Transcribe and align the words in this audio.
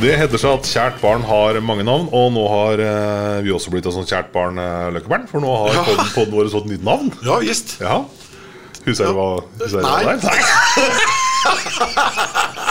Det 0.00 0.14
heter 0.16 0.40
seg 0.40 0.54
at 0.56 0.68
kjært 0.70 1.00
barn 1.02 1.24
har 1.28 1.58
mange 1.60 1.84
navn, 1.84 2.06
og 2.16 2.30
nå 2.32 2.44
har 2.48 2.80
eh, 2.80 3.40
vi 3.44 3.52
også 3.52 3.72
blitt 3.72 3.84
et 3.84 3.92
sånt 3.92 4.08
kjært 4.08 4.30
barn, 4.32 4.56
eh, 4.56 4.88
Løkkebern. 4.96 5.26
For 5.28 5.44
nå 5.44 5.50
har 5.60 5.76
podden, 5.84 6.08
podden 6.14 6.36
vår 6.38 6.48
fått 6.54 6.70
nytt 6.70 6.86
navn. 6.86 7.10
Ja 7.26 7.36
visst. 7.42 7.76
Ja. 7.84 7.98
Husker 8.86 9.10
du 9.12 9.18
hva 9.18 9.26
husker 9.60 9.84
Nei. 9.84 9.98
hva 10.06 10.14
det 10.16 10.30
er? 10.32 10.40
Nei, 10.80 11.18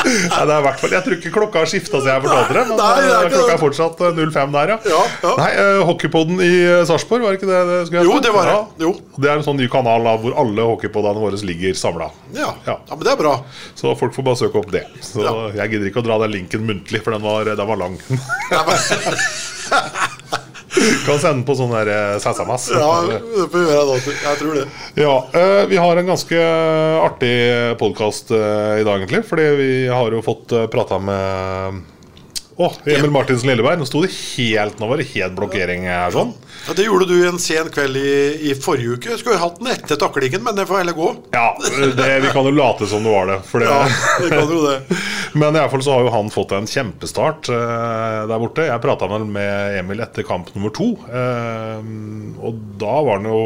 det 0.03 0.39
er 0.39 0.59
i 0.59 0.63
hvert 0.65 0.81
fall 0.81 0.93
Jeg 0.93 1.05
tror 1.05 1.15
ikke 1.17 1.31
klokka 1.33 1.63
har 1.63 1.69
skifta 1.69 1.99
siden 1.99 2.13
jeg 2.13 2.23
fortalte 2.25 2.55
det. 2.55 2.63
Men 2.69 2.79
Nei, 2.79 2.89
det 2.99 3.09
er 3.09 3.25
eh, 3.25 3.33
klokka 3.33 3.55
er 3.55 3.61
fortsatt 3.61 4.03
eh, 4.05 4.19
05 4.19 4.55
der, 4.55 4.73
ja. 4.73 4.77
Ja, 4.93 5.01
ja. 5.23 5.33
Nei, 5.39 5.49
uh, 5.57 5.81
Hockeypodden 5.89 6.43
i 6.45 6.51
eh, 6.63 6.83
Sarpsborg, 6.89 7.25
var 7.25 7.35
det 7.35 7.41
ikke 7.41 7.49
det 7.49 7.61
det 7.69 7.79
skulle 7.89 8.03
hete? 8.03 8.11
Jo, 8.11 8.21
det 8.25 8.33
var 8.35 8.49
det. 8.49 8.85
Jo. 8.85 8.93
Det 9.17 9.31
er 9.31 9.41
en 9.41 9.47
sånn 9.47 9.59
ny 9.59 9.69
kanal 9.71 10.07
da, 10.07 10.15
hvor 10.21 10.37
alle 10.43 10.67
hockeypoddene 10.71 11.23
våre 11.23 11.41
ligger 11.49 11.77
samla. 11.77 12.11
Ja. 12.37 12.53
Ja. 12.67 12.79
men 12.93 13.03
det 13.05 13.15
er 13.15 13.19
bra. 13.19 13.35
Så 13.79 13.95
folk 13.99 14.15
får 14.15 14.29
bare 14.29 14.41
søke 14.43 14.61
opp 14.61 14.71
det. 14.75 14.85
Så 15.05 15.25
jeg 15.25 15.73
gidder 15.73 15.91
ikke 15.91 16.03
å 16.03 16.07
dra 16.09 16.21
den 16.25 16.37
linken 16.37 16.67
muntlig, 16.67 17.03
for 17.05 17.15
den 17.15 17.25
var, 17.25 17.49
den 17.49 17.73
var 17.73 17.83
lang. 17.87 17.99
Kan 21.07 21.19
sende 21.19 21.35
den 21.39 21.45
på 21.47 21.55
sånn 21.59 21.73
der 21.73 21.91
eh, 21.93 22.15
SMS. 22.19 22.69
ja, 22.73 22.89
det 23.09 23.19
får 23.51 23.55
vi 23.55 23.65
gjøre 23.67 23.85
da. 23.89 24.15
Jeg 24.23 24.41
tror 24.41 24.57
det. 24.59 24.65
Ja, 24.99 25.13
eh, 25.41 25.61
Vi 25.69 25.79
har 25.81 26.01
en 26.01 26.11
ganske 26.13 26.41
artig 27.03 27.35
podkast 27.79 28.31
i 28.31 28.83
dag, 28.87 28.95
egentlig. 28.99 29.23
Fordi 29.29 29.47
vi 29.59 29.71
har 29.91 30.11
jo 30.15 30.21
fått 30.25 30.55
prata 30.71 30.99
med 31.01 31.81
Å, 32.59 32.67
Emil 32.91 33.11
Martinsen 33.13 33.47
Lilleberg. 33.47 33.79
Nå 33.79 33.85
sto 33.87 34.01
det 34.03 34.11
helt 34.11 34.81
Nå 34.81 34.89
var 34.89 34.99
det 34.99 35.07
helt 35.13 35.35
blokkering 35.37 35.85
her 35.87 36.11
sånn. 36.11 36.33
Ja, 36.65 36.75
det 36.75 36.89
gjorde 36.89 37.07
du 37.07 37.15
en 37.29 37.39
sen 37.39 37.69
kveld 37.71 37.95
i, 37.95 38.49
i 38.51 38.55
forrige 38.59 38.97
uke. 38.97 39.15
Skulle 39.19 39.37
jo 39.37 39.43
hatt 39.45 39.61
den 39.61 39.71
etter 39.71 39.99
taklingen, 39.99 40.43
men 40.43 40.57
det 40.57 40.65
får 40.67 40.81
heller 40.81 40.97
gå. 40.97 41.13
Ja, 41.31 41.53
det, 41.95 42.09
vi 42.25 42.33
kan 42.35 42.49
jo 42.49 42.51
late 42.51 42.89
som 42.91 43.05
det 43.07 43.13
var 43.13 43.31
det. 43.31 43.39
Det 43.47 43.69
Ja, 43.69 43.79
vi 44.25 44.31
kan 44.33 44.51
jo 44.51 44.59
det. 44.65 44.79
Men 45.39 45.53
i 45.53 45.59
hvert 45.59 45.69
fall 45.69 45.83
så 45.85 45.93
har 45.93 46.07
jo 46.07 46.11
han 46.13 46.31
fått 46.33 46.55
en 46.57 46.65
kjempestart 46.65 47.51
uh, 47.53 48.25
der 48.25 48.39
borte. 48.41 48.65
Jeg 48.65 48.81
prata 48.81 49.07
med 49.21 49.77
Emil 49.77 50.01
etter 50.01 50.25
kamp 50.25 50.49
nummer 50.55 50.73
to. 50.73 50.87
Uh, 51.05 51.77
og 52.41 52.57
da 52.81 52.95
var 53.05 53.19
han 53.19 53.29
jo 53.29 53.43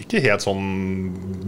ikke 0.00 0.22
helt 0.24 0.46
sånn 0.46 0.64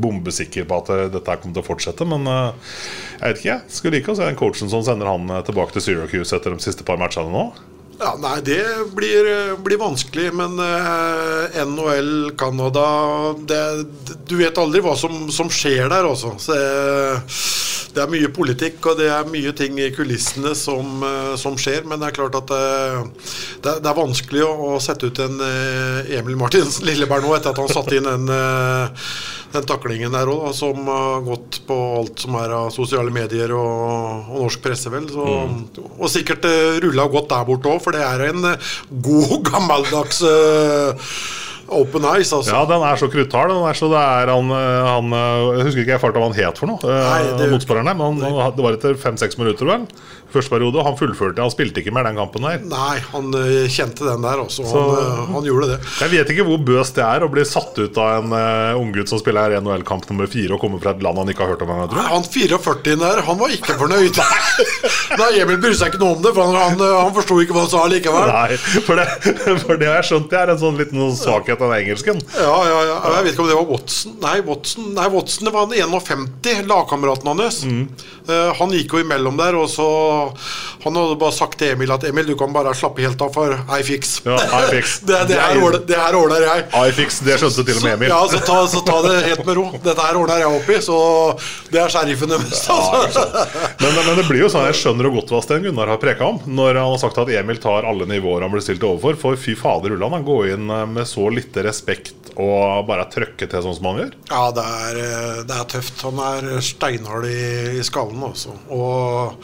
bombesikker 0.03 0.67
på 0.69 0.78
at 0.83 0.91
eh, 0.92 1.08
dette 1.12 1.36
kom 1.39 1.53
kommer 1.53 1.56
til 1.56 1.62
å 1.62 1.67
fortsette. 1.67 2.06
Men 2.08 2.28
eh, 2.30 2.73
jeg 3.22 3.33
vet 3.34 3.42
ikke. 3.42 3.52
jeg 3.55 3.77
Skulle 3.78 3.98
like 3.98 4.12
å 4.12 4.18
se 4.18 4.27
den 4.27 4.38
coachen 4.40 4.72
som 4.72 4.83
sender 4.86 5.10
han 5.10 5.30
eh, 5.30 5.44
tilbake 5.46 5.77
til 5.77 5.86
Syracuse 5.86 6.36
etter 6.36 6.55
de 6.55 6.64
siste 6.64 6.86
par 6.86 7.00
matchene 7.00 7.33
nå. 7.33 7.46
Ja, 8.02 8.16
Nei, 8.18 8.40
det 8.42 8.62
blir, 8.96 9.28
blir 9.62 9.78
vanskelig, 9.78 10.33
men 10.34 10.58
eh, 10.58 11.60
NHL, 11.62 12.33
Canada 12.40 12.86
Du 13.38 14.34
vet 14.40 14.58
aldri 14.58 14.83
hva 14.83 14.96
som, 14.98 15.28
som 15.30 15.50
skjer 15.52 15.86
der, 15.92 16.08
altså. 16.08 16.33
Det, 16.42 16.62
det 17.92 18.00
er 18.02 18.10
mye 18.10 18.30
politikk, 18.33 18.80
og 18.88 18.98
det 18.98 19.08
er 19.12 19.28
mye 19.28 19.52
ting 19.56 19.77
i 19.78 19.90
kulissene 19.94 20.54
som, 20.58 21.02
eh, 21.06 21.34
som 21.40 21.58
skjer. 21.60 21.84
Men 21.89 22.00
det 22.00 22.10
er 22.10 22.16
klart 22.16 22.39
at 22.40 22.52
eh, 22.56 22.98
det, 23.62 23.77
det 23.84 23.90
er 23.92 23.98
vanskelig 23.98 24.44
å, 24.46 24.52
å 24.72 24.80
sette 24.83 25.12
ut 25.12 25.22
en 25.22 25.39
eh, 25.44 26.16
Emil 26.18 26.40
Martinsen 26.40 26.89
Lilleberg 26.89 27.27
nå, 27.27 27.36
etter 27.36 27.52
at 27.52 27.60
han 27.60 27.70
satte 27.72 27.98
inn 28.00 28.08
en 28.08 28.33
eh, 28.33 29.08
den 29.55 29.67
taklingen 29.68 30.14
der 30.14 30.30
òg, 30.33 30.48
som 30.57 30.86
har 30.89 31.23
gått 31.27 31.61
på 31.68 31.77
alt 31.98 32.24
som 32.24 32.36
er 32.40 32.55
av 32.57 32.70
sosiale 32.74 33.13
medier 33.14 33.52
og, 33.57 34.33
og 34.33 34.45
norsk 34.46 34.64
presse, 34.64 34.92
vel. 34.92 35.08
Så, 35.13 35.27
Og 35.98 36.08
sikkert 36.13 36.46
uh, 36.48 36.80
rulla 36.83 37.07
godt 37.13 37.30
der 37.33 37.46
borte 37.48 37.70
òg, 37.73 37.83
for 37.85 37.96
det 37.96 38.02
er 38.07 38.27
en 38.30 38.52
eh, 38.52 38.73
god, 39.05 39.39
gammeldags 39.51 40.23
eh, 40.27 41.13
Open 41.72 42.05
Eyes, 42.05 42.33
altså. 42.36 42.52
Ja, 42.55 42.62
den 42.68 42.83
er 42.86 42.96
så 43.00 43.08
kruttard. 43.12 43.50
Den 43.52 43.64
er 43.68 43.78
så 43.78 43.88
det 43.92 44.00
er 44.02 44.33
han, 44.33 44.50
eh, 44.52 44.86
han 44.88 45.12
eh, 45.16 45.44
Jeg 45.58 45.66
husker 45.68 45.83
ikke 45.84 45.94
jeg 45.96 46.02
farta 46.02 46.20
hva 46.22 46.28
han 46.30 46.36
het 46.38 46.58
for 46.60 46.70
noe. 46.70 46.80
eh, 46.84 47.05
Nei, 47.08 47.36
det- 47.40 47.50
motspilleren 47.52 47.88
der, 47.90 47.98
men 47.98 48.20
han, 48.22 48.52
det 48.56 48.64
var 48.66 48.77
etter 48.78 48.98
fem-seks 49.00 49.38
minutter, 49.40 49.66
vel? 49.68 49.86
Første 50.33 50.48
periode. 50.55 50.80
Han 50.86 50.96
fullførte, 50.96 51.42
han 51.44 51.52
spilte 51.52 51.83
ikke 51.83 51.92
mer 51.92 52.06
den 52.08 52.16
kampen 52.16 52.46
der. 52.46 52.62
Nei, 52.64 52.98
han 53.12 53.33
kjente 53.68 54.06
den 54.08 54.22
der 54.24 54.40
også. 54.44 54.64
Så- 54.64 54.84
Han, 54.92 55.34
han 55.34 55.44
gjorde 55.48 55.68
det. 55.74 55.78
Jeg 56.00 56.10
vet 56.14 56.30
ikke 56.33 56.46
hvor 56.48 56.62
bøst 56.64 56.96
det 56.96 57.05
er 57.05 57.24
å 57.27 57.30
bli 57.33 57.44
satt 57.44 57.77
ut 57.78 57.98
av 58.00 58.22
en 58.22 58.33
uh, 58.33 58.80
unggutt 58.80 59.08
som 59.12 59.20
spiller 59.20 59.58
NHL-kamp 59.60 60.08
nummer 60.10 60.27
fire 60.33 60.56
og 60.56 60.60
kommer 60.64 60.80
fra 60.80 60.94
et 60.96 61.02
land 61.04 61.18
han 61.20 61.28
ikke 61.33 61.44
har 61.44 61.52
hørt 61.54 61.62
om 61.66 61.72
engang. 61.74 61.90
tror 61.92 62.00
Nei, 62.00 62.06
jeg. 62.08 62.14
Han 62.16 62.24
44 62.24 62.96
der, 63.02 63.20
han 63.28 63.39
var 63.42 63.52
ikke 63.58 63.77
fornøyd. 63.83 64.20
Nei, 65.20 65.30
Emil 65.42 65.60
bryr 65.62 65.77
seg 65.78 65.92
ikke 65.92 66.00
noe 66.02 66.16
om 66.16 66.22
det, 66.24 66.33
for 66.36 66.48
han, 66.48 66.56
han, 66.72 66.83
han 67.02 67.12
forsto 67.16 67.39
ikke 67.44 67.54
hva 67.56 67.64
han 67.66 67.72
sa 67.72 67.84
likevel. 67.92 68.33
Nei, 68.33 68.56
for 68.89 69.00
det, 69.00 69.06
for 69.66 69.80
det 69.80 69.89
har 69.90 70.00
jeg 70.00 70.08
skjønt 70.12 70.30
det 70.33 70.40
er 70.42 70.52
en 70.54 70.60
sånn 70.62 70.80
liten 70.80 71.12
svakhet 71.18 71.61
av 71.62 71.73
den 71.73 71.83
engelsken. 71.83 72.23
Ja, 72.36 72.56
ja, 72.68 72.78
ja. 72.89 72.96
Jeg 73.17 73.27
vet 73.27 73.34
ikke 73.34 73.45
om 73.45 73.50
det 73.50 73.58
var 73.58 73.68
Watson. 73.70 74.17
Nei, 74.23 74.36
Watson, 74.46 74.89
Nei, 74.96 75.08
Watson 75.12 75.48
det 75.48 75.55
var 75.55 75.67
han 75.67 75.98
51, 76.02 76.67
lagkameraten 76.70 77.33
hans. 77.33 77.62
Mm. 77.64 77.86
Uh, 78.28 78.52
han 78.58 78.74
gikk 78.74 78.95
jo 78.95 79.02
imellom 79.02 79.39
der, 79.40 79.56
og 79.58 79.67
så 79.67 79.86
Han 80.84 80.95
hadde 80.95 81.17
bare 81.18 81.34
sagt 81.34 81.56
til 81.58 81.72
Emil 81.74 81.90
at 81.90 82.05
Emil, 82.06 82.27
du 82.27 82.36
kan 82.39 82.52
bare 82.55 82.70
slappe 82.74 83.02
helt 83.02 83.20
av, 83.22 83.33
for 83.34 83.55
I 83.55 83.83
fix. 83.86 84.20
Ja, 84.27 84.39
I 84.39 84.68
fix. 84.70 84.98
det, 85.08 85.18
det, 85.30 85.39
her 85.40 85.58
ordner, 85.62 85.83
det 85.86 85.98
her 85.98 86.18
ordner 86.18 86.46
jeg. 86.46 86.67
iFix, 86.89 87.20
det 87.27 87.39
skjønte 87.40 87.67
til 87.67 87.80
og 87.80 87.86
med 87.86 87.96
Emil. 87.96 88.12
Ja, 88.12 88.20
så 88.30 88.42
ta, 88.46 88.58
så 88.70 88.83
ta 88.86 88.98
det 89.06 89.17
helt 89.28 89.45
med 89.46 89.58
ro. 89.58 89.67
Dette 89.83 90.06
her 90.06 90.18
ordner 90.18 90.42
jeg 90.42 90.61
opp 90.61 90.70
i, 90.70 90.78
så 90.83 90.98
det 91.72 91.83
er 91.83 91.92
sheriffen 91.95 92.33
deres. 92.33 92.64
Altså. 92.72 93.27
Men, 93.83 93.96
men 94.06 94.18
det 94.18 94.27
blir 94.28 94.45
jo 94.45 94.51
sånn, 94.52 94.68
jeg 94.70 94.78
skjønner 94.78 95.08
jo 95.08 95.14
godt 95.18 95.33
hva 95.34 95.42
Sten 95.45 95.64
Gunnar 95.64 95.90
har 95.90 96.01
preka 96.02 96.28
om 96.28 96.40
når 96.46 96.78
han 96.80 96.92
har 96.95 97.01
sagt 97.02 97.18
at 97.22 97.30
Emil 97.33 97.61
tar 97.62 97.86
alle 97.89 98.06
nivåer 98.08 98.45
han 98.45 98.52
blir 98.52 98.64
stilt 98.64 98.84
overfor. 98.86 99.18
For 99.20 99.39
fy 99.40 99.55
fader 99.58 99.95
ulland, 99.96 100.14
han 100.17 100.27
går 100.27 100.52
inn 100.55 100.70
eh, 100.70 100.86
med 100.90 101.08
så 101.08 101.28
lite 101.30 101.52
respekt 101.67 102.33
og 102.33 102.86
bare 102.89 103.08
trøkke 103.13 103.48
til 103.48 103.64
sånn 103.64 103.77
som 103.77 103.90
han 103.90 104.02
gjør. 104.02 104.13
Ja, 104.30 104.42
det 104.57 104.67
er, 104.80 105.01
eh, 105.05 105.40
det 105.48 105.57
er 105.58 105.70
tøft. 105.74 106.05
Han 106.08 106.20
er 106.24 106.52
steinhard 106.64 107.29
i, 107.29 107.79
i 107.79 107.86
skallen 107.86 108.24
også. 108.30 108.57
Og 108.73 109.42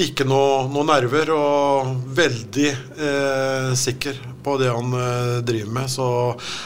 ikke 0.00 0.24
noe, 0.26 0.64
noe 0.72 0.86
nerver, 0.88 1.30
og 1.34 1.90
veldig 2.16 2.70
eh, 2.70 3.68
sikker 3.78 4.16
på 4.44 4.56
det 4.60 4.70
han 4.72 4.96
eh, 4.98 5.36
driver 5.46 5.76
med. 5.76 5.92
Så 5.92 6.06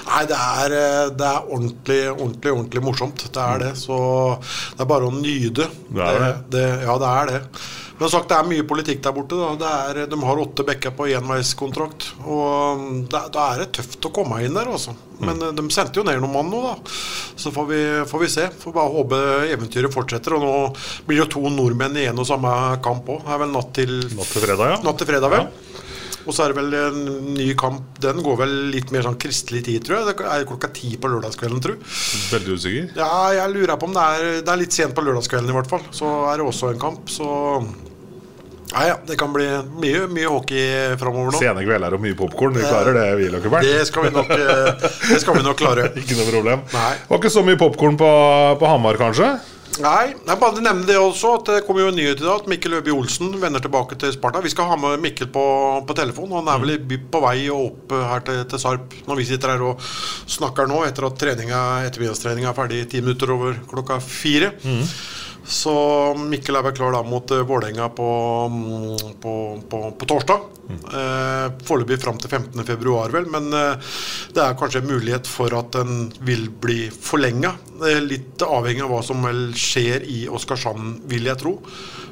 nei, 0.09 0.23
det 0.31 0.39
er, 0.39 0.77
eh, 0.79 1.03
det 1.19 1.27
er 1.29 1.51
ordentlig, 1.51 2.01
ordentlig, 2.15 2.55
ordentlig 2.55 2.85
morsomt. 2.87 3.27
Det 3.35 3.45
er 3.45 3.67
det. 3.67 3.75
Så 3.81 3.99
det 4.39 4.85
er 4.85 4.91
bare 4.95 5.11
å 5.11 5.15
nyte. 5.15 5.69
Det 5.91 6.09
det. 6.23 6.33
det, 6.55 6.65
ja, 6.87 6.97
det 7.03 7.13
er 7.13 7.33
det. 7.35 7.43
Men 7.99 8.11
sagt, 8.13 8.29
det 8.31 8.37
er 8.39 8.47
mye 8.47 8.67
politikk 8.69 9.01
der 9.03 9.15
borte. 9.17 9.39
Er, 9.59 10.05
de 10.07 10.19
har 10.23 10.41
åtte 10.43 10.65
bekker 10.67 10.95
på 10.95 11.09
enveiskontrakt. 11.19 12.13
Og 12.23 12.85
da, 13.11 13.25
da 13.35 13.49
er 13.55 13.65
det 13.65 13.73
tøft 13.81 14.07
å 14.07 14.13
komme 14.15 14.39
inn 14.47 14.55
der, 14.55 14.71
altså. 14.71 14.95
Men 15.19 15.41
mm. 15.43 15.57
de 15.59 15.65
sendte 15.75 15.99
jo 15.99 16.07
ned 16.07 16.21
noen 16.23 16.37
mann 16.37 16.53
nå, 16.53 16.63
da. 16.63 16.77
Så 17.39 17.51
får 17.55 17.67
vi, 17.73 17.81
får 18.11 18.23
vi 18.23 18.31
se. 18.37 18.47
Får 18.63 18.77
bare 18.77 18.95
håpe 18.95 19.23
eventyret 19.51 19.95
fortsetter. 19.95 20.39
Og 20.39 20.47
nå 20.47 20.55
blir 21.09 21.25
jo 21.25 21.31
to 21.35 21.43
nordmenn 21.51 21.99
i 21.99 22.07
en 22.13 22.23
og 22.23 22.31
samme 22.31 22.53
kamp 22.85 23.11
òg. 23.11 23.25
Det 23.27 23.35
er 23.35 23.43
vel 23.43 23.55
natt 23.57 23.75
til, 23.81 23.99
Natt 24.15 24.35
til 24.37 24.47
fredag, 24.47 24.77
ja. 24.77 24.81
natt 24.87 25.03
til 25.03 25.11
fredag, 25.11 25.35
vel. 25.35 25.51
Og 26.29 26.37
så 26.37 26.45
er 26.45 26.53
det 26.53 26.59
vel 26.61 26.75
en 26.77 26.99
ny 27.33 27.49
kamp. 27.57 27.97
Den 28.05 28.21
går 28.25 28.37
vel 28.43 28.55
litt 28.75 28.93
mer 28.93 29.07
sånn 29.07 29.17
kristelig 29.21 29.63
tid, 29.65 29.81
tror 29.87 30.03
jeg. 30.03 30.11
Det 30.11 30.29
er 30.29 30.45
klokka 30.49 30.69
ti 30.77 30.93
på 31.01 31.09
lørdagskvelden, 31.09 31.63
tror 31.65 31.79
jeg. 31.79 31.93
Veldig 32.35 32.57
usikker. 32.61 32.91
Ja, 33.01 33.13
jeg 33.39 33.55
lurer 33.57 33.81
på 33.81 33.89
om 33.89 33.97
det 33.97 34.05
er, 34.05 34.27
det 34.45 34.53
er 34.53 34.61
litt 34.61 34.77
sent 34.77 34.97
på 34.97 35.05
lørdagskvelden 35.07 35.49
i 35.49 35.57
hvert 35.57 35.71
fall. 35.73 35.87
Så 35.97 36.11
er 36.29 36.37
det 36.43 36.51
også 36.51 36.75
en 36.75 36.83
kamp, 36.83 37.09
så 37.13 37.31
Nei, 38.69 38.83
ja, 38.91 38.99
det 39.09 39.17
kan 39.17 39.31
bli 39.33 39.47
mye, 39.81 40.03
mye 40.13 40.29
hockey 40.29 40.97
framover 41.01 41.33
nå. 41.33 41.39
Sene 41.41 41.63
kvelder 41.65 41.95
og 41.97 42.03
mye 42.05 42.17
popkorn. 42.19 42.53
Vi 42.53 42.67
klarer 42.67 42.99
det, 42.99 43.05
vi, 43.17 43.29
Løkkeberg. 43.33 43.65
Det 43.65 43.87
skal 43.89 44.05
vi 44.05 44.11
nok, 44.13 44.33
eh, 44.35 44.91
det 45.09 45.21
skal 45.23 45.39
vi 45.39 45.45
nok 45.47 45.57
klare. 45.57 45.87
Ikke 46.03 46.19
noe 46.19 46.27
problem. 46.29 46.67
Nei. 46.75 46.91
Var 47.09 47.23
ikke 47.23 47.33
så 47.33 47.45
mye 47.47 47.57
popkorn 47.61 47.97
på, 47.97 48.11
på 48.61 48.69
Hamar, 48.69 49.01
kanskje? 49.01 49.31
Nei, 49.79 50.11
jeg 50.11 50.41
bare 50.41 50.63
nevne 50.65 50.87
det 50.89 50.97
også, 50.99 51.37
at 51.39 51.49
det 51.53 51.59
kommer 51.67 51.85
jo 51.85 51.91
en 51.93 51.99
nyhet 51.99 52.19
i 52.19 52.25
dag 52.25 52.41
at 52.41 52.49
Mikkel 52.51 52.75
Øby 52.81 52.91
Olsen 52.97 53.37
vender 53.39 53.63
tilbake 53.63 53.95
til 54.01 54.11
Sparta. 54.15 54.41
Vi 54.43 54.51
skal 54.51 54.67
ha 54.73 54.79
med 54.81 54.99
Mikkel 55.05 55.29
på, 55.31 55.45
på 55.87 55.95
telefon. 55.95 56.33
Han 56.35 56.51
er 56.51 56.65
vel 56.65 56.97
på 57.13 57.21
vei 57.23 57.45
opp 57.55 57.95
her 57.95 58.25
til, 58.27 58.41
til 58.51 58.63
Sarp 58.63 58.97
når 59.07 59.21
vi 59.21 59.29
sitter 59.29 59.55
her 59.55 59.63
og 59.69 59.85
snakker 60.27 60.67
nå, 60.71 60.81
etter 60.89 61.07
at 61.07 61.21
treninga, 61.21 61.63
ettermiddagstreninga 61.87 62.51
er 62.51 62.59
ferdig 62.59 62.83
ti 62.91 63.05
minutter 63.05 63.31
over 63.37 63.61
klokka 63.71 64.01
fire. 64.03 64.51
Så 65.49 65.73
Mikkel 66.29 66.59
er 66.59 66.67
vel 66.67 66.77
klar 66.77 66.93
da 66.93 67.03
mot 67.07 67.33
uh, 67.33 67.41
Vålerenga 67.49 67.89
på, 67.97 68.09
mm, 68.53 69.19
på, 69.23 69.35
på, 69.71 69.83
på 69.99 70.09
torsdag. 70.13 70.47
Eh, 70.69 71.47
Foreløpig 71.65 71.99
fram 72.03 72.19
til 72.21 72.31
15.2, 72.31 72.97
vel. 73.15 73.29
Men 73.33 73.49
eh, 73.57 73.93
det 74.37 74.45
er 74.45 74.57
kanskje 74.59 74.83
en 74.83 74.91
mulighet 74.91 75.29
for 75.31 75.55
at 75.57 75.73
den 75.79 76.11
vil 76.25 76.49
bli 76.53 76.81
forlenga. 76.93 77.55
Eh, 77.89 78.01
litt 78.05 78.45
avhengig 78.45 78.85
av 78.85 78.93
hva 78.93 79.03
som 79.07 79.25
vel 79.25 79.49
skjer 79.57 80.05
i 80.09 80.27
Oskarshamn, 80.29 80.99
vil 81.09 81.31
jeg 81.31 81.41
tro. 81.41 81.57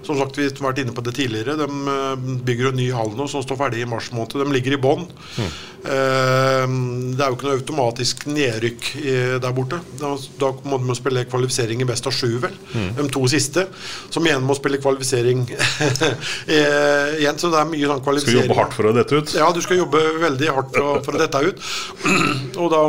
Som 0.06 0.20
sagt, 0.20 0.38
vi 0.38 0.46
har 0.46 0.62
vært 0.68 0.84
inne 0.84 0.94
på 0.94 1.02
det 1.04 1.16
tidligere. 1.18 1.58
De 1.60 1.68
eh, 1.68 2.26
bygger 2.48 2.70
en 2.70 2.80
ny 2.80 2.90
hall 2.96 3.12
nå 3.18 3.28
som 3.30 3.44
står 3.44 3.60
ferdig 3.60 3.84
i 3.84 3.90
mars 3.90 4.12
måned. 4.16 4.38
De 4.40 4.56
ligger 4.56 4.76
i 4.76 4.80
bånn. 4.80 5.04
Eh, 5.36 6.64
det 6.64 7.20
er 7.20 7.28
jo 7.28 7.36
ikke 7.36 7.50
noe 7.50 7.58
automatisk 7.60 8.24
nedrykk 8.30 8.90
i, 9.02 9.16
der 9.42 9.56
borte. 9.56 9.82
Da, 10.00 10.14
da 10.40 10.54
må 10.64 10.80
de 10.80 10.96
spille 10.96 11.26
kvalifisering 11.28 11.84
i 11.84 11.88
best 11.88 12.08
av 12.08 12.16
sju, 12.16 12.38
vel. 12.46 12.56
De 12.96 13.08
to 13.12 13.25
siste. 13.32 13.66
Som 14.10 14.26
igjen 14.28 14.44
må 14.46 14.56
spille 14.58 14.80
kvalifisering 14.82 15.44
eh, 15.52 17.18
igjen. 17.20 17.38
Så 17.40 17.52
det 17.52 17.60
er 17.60 17.70
mye 17.70 17.92
sånn 17.92 18.02
kvalifisering. 18.06 18.42
Skal 18.42 18.48
jobbe 18.48 18.60
hardt 18.62 18.78
for 18.78 18.90
å 18.90 18.96
dette 18.96 19.20
ut. 19.20 19.36
Ja, 19.38 19.52
du 19.54 19.62
skal 19.64 19.82
jobbe 19.82 20.02
veldig 20.22 20.50
hardt 20.58 20.74
for, 20.76 21.04
for 21.06 21.18
å 21.18 21.22
dette 21.22 21.44
ut. 21.50 21.70
og 22.62 22.72
da 22.72 22.82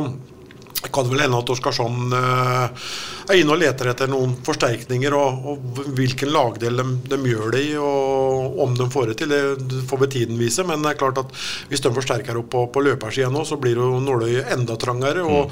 kan 0.93 1.03
det 1.03 1.11
vel 1.11 1.23
hende 1.25 1.39
at 1.41 1.49
Oskarsson 1.49 2.13
eh, 2.13 2.87
er 3.27 3.39
inne 3.41 3.53
og 3.55 3.59
leter 3.59 3.89
etter 3.91 4.09
noen 4.11 4.35
forsterkninger, 4.45 5.15
og, 5.17 5.49
og 5.51 5.81
hvilken 5.97 6.31
lagdel 6.31 6.79
de, 6.79 6.85
de 7.11 7.19
gjør 7.31 7.51
det 7.55 7.63
i, 7.65 7.73
og 7.81 8.61
om 8.63 8.77
de 8.77 8.87
får 8.93 9.11
det 9.11 9.17
til, 9.21 9.33
det 9.33 9.83
får 9.89 10.03
vel 10.03 10.11
tiden 10.13 10.39
vise. 10.39 10.65
Men 10.67 10.85
det 10.85 10.93
er 10.93 11.01
klart 11.01 11.21
at 11.23 11.33
hvis 11.71 11.83
de 11.83 11.93
forsterker 11.95 12.39
opp 12.39 12.51
på, 12.53 12.65
på 12.73 12.85
løpersida 12.85 13.31
nå, 13.33 13.43
så 13.47 13.59
blir 13.61 13.79
jo 13.81 13.97
nåløyet 14.03 14.53
enda 14.55 14.77
trangere. 14.79 15.25
og 15.25 15.51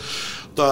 da 0.57 0.68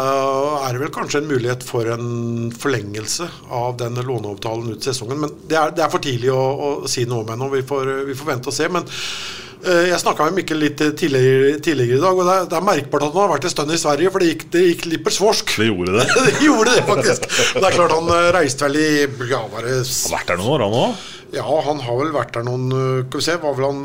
er 0.67 0.73
det 0.77 0.81
vel 0.85 0.91
kanskje 0.95 1.19
en 1.21 1.27
mulighet 1.29 1.63
for 1.67 1.87
en 1.93 2.49
forlengelse 2.55 3.27
av 3.53 3.77
den 3.81 3.99
låneavtalen 3.99 4.73
ut 4.75 4.83
sesongen. 4.87 5.19
Men 5.25 5.33
det 5.49 5.57
er, 5.59 5.71
det 5.75 5.83
er 5.85 5.91
for 5.93 6.03
tidlig 6.03 6.31
å, 6.33 6.41
å 6.41 6.69
si 6.89 7.03
noe 7.09 7.25
om 7.25 7.31
ennå. 7.35 7.49
Vi, 7.53 7.63
får- 7.67 7.93
vi 8.09 8.15
får 8.19 8.29
vente 8.33 8.51
og 8.51 8.55
se. 8.55 8.69
men 8.71 8.85
uh, 8.87 9.83
Jeg 9.89 9.99
snakka 10.03 10.27
med 10.29 10.39
Mikkel 10.41 10.61
litt 10.63 10.81
tidligere, 10.99 11.57
tidligere 11.63 11.99
i 11.99 12.03
dag, 12.03 12.17
og 12.19 12.27
det 12.29 12.35
er, 12.41 12.47
det 12.51 12.59
er 12.59 12.67
merkbart 12.69 13.07
at 13.07 13.13
han 13.15 13.21
har 13.25 13.33
vært 13.35 13.47
en 13.49 13.55
stund 13.55 13.75
i 13.75 13.81
Sverige, 13.83 14.11
for 14.15 14.23
det 14.23 14.31
gikk, 14.33 14.45
det 14.55 14.63
gikk 14.69 14.85
litt 14.93 15.03
persvorsk. 15.07 15.55
Det 15.59 15.69
gjorde 15.71 15.97
det. 15.99 16.07
det 16.29 16.35
gjorde 16.47 16.73
det, 16.77 16.85
faktisk. 16.89 17.27
Det 17.57 17.65
er 17.69 17.77
klart 17.79 17.97
han 17.97 18.13
eh, 18.17 18.29
reiste 18.39 18.69
vel 18.69 18.79
i 18.81 18.89
ja, 19.33 19.43
var 19.53 19.67
det, 19.69 19.81
Har 19.83 20.15
vært 20.17 20.33
der 20.33 20.41
noen 20.43 20.55
år, 20.57 20.65
han 20.67 20.79
òg. 20.83 21.05
ja, 21.37 21.45
han 21.69 21.79
har 21.87 22.01
vel 22.03 22.11
vært 22.15 22.35
der 22.39 22.43
noen 22.47 22.65
øh, 22.77 22.99
Skal 23.07 23.19
vi 23.21 23.25
se, 23.29 23.37
var 23.41 23.55
vel 23.57 23.65
han 23.71 23.79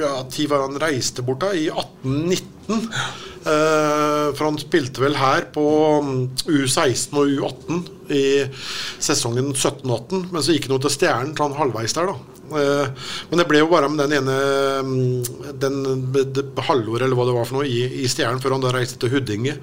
ja, 0.00 0.12
Tid 0.32 0.48
var 0.52 0.62
han 0.68 0.78
reiste 0.80 1.22
bort 1.26 1.42
da? 1.46 1.50
I 1.54 1.66
1819. 1.74 2.86
Eh, 3.40 4.26
for 4.36 4.44
han 4.44 4.58
spilte 4.60 5.00
vel 5.00 5.16
her 5.16 5.46
på 5.54 5.64
mm, 6.04 6.18
U16 6.44 7.16
og 7.16 7.30
U18 7.30 7.78
i 8.12 8.24
sesongen 9.00 9.54
17-18. 9.54 10.26
Men 10.28 10.44
så 10.44 10.56
gikk 10.56 10.68
han 10.68 10.76
jo 10.76 10.82
til 10.84 10.94
Stjernen 10.96 11.32
til 11.32 11.46
han 11.46 11.56
halvveis 11.56 11.96
der, 11.96 12.12
da. 12.12 12.40
Eh, 12.60 13.08
men 13.30 13.40
det 13.40 13.46
ble 13.48 13.62
jo 13.62 13.70
bare 13.70 13.88
med 13.88 14.02
den 14.02 14.16
ene 14.18 14.36
mm, 14.82 15.52
Den 15.62 15.76
halvåret 16.66 17.06
eller 17.06 17.14
hva 17.14 17.28
det 17.28 17.36
var 17.36 17.46
for 17.46 17.60
noe 17.60 17.70
i, 17.70 17.84
i 18.02 18.08
Stjernen, 18.10 18.42
før 18.42 18.58
han 18.58 18.66
da 18.66 18.74
reiste 18.76 19.00
til 19.00 19.14
Huddinge. 19.14 19.56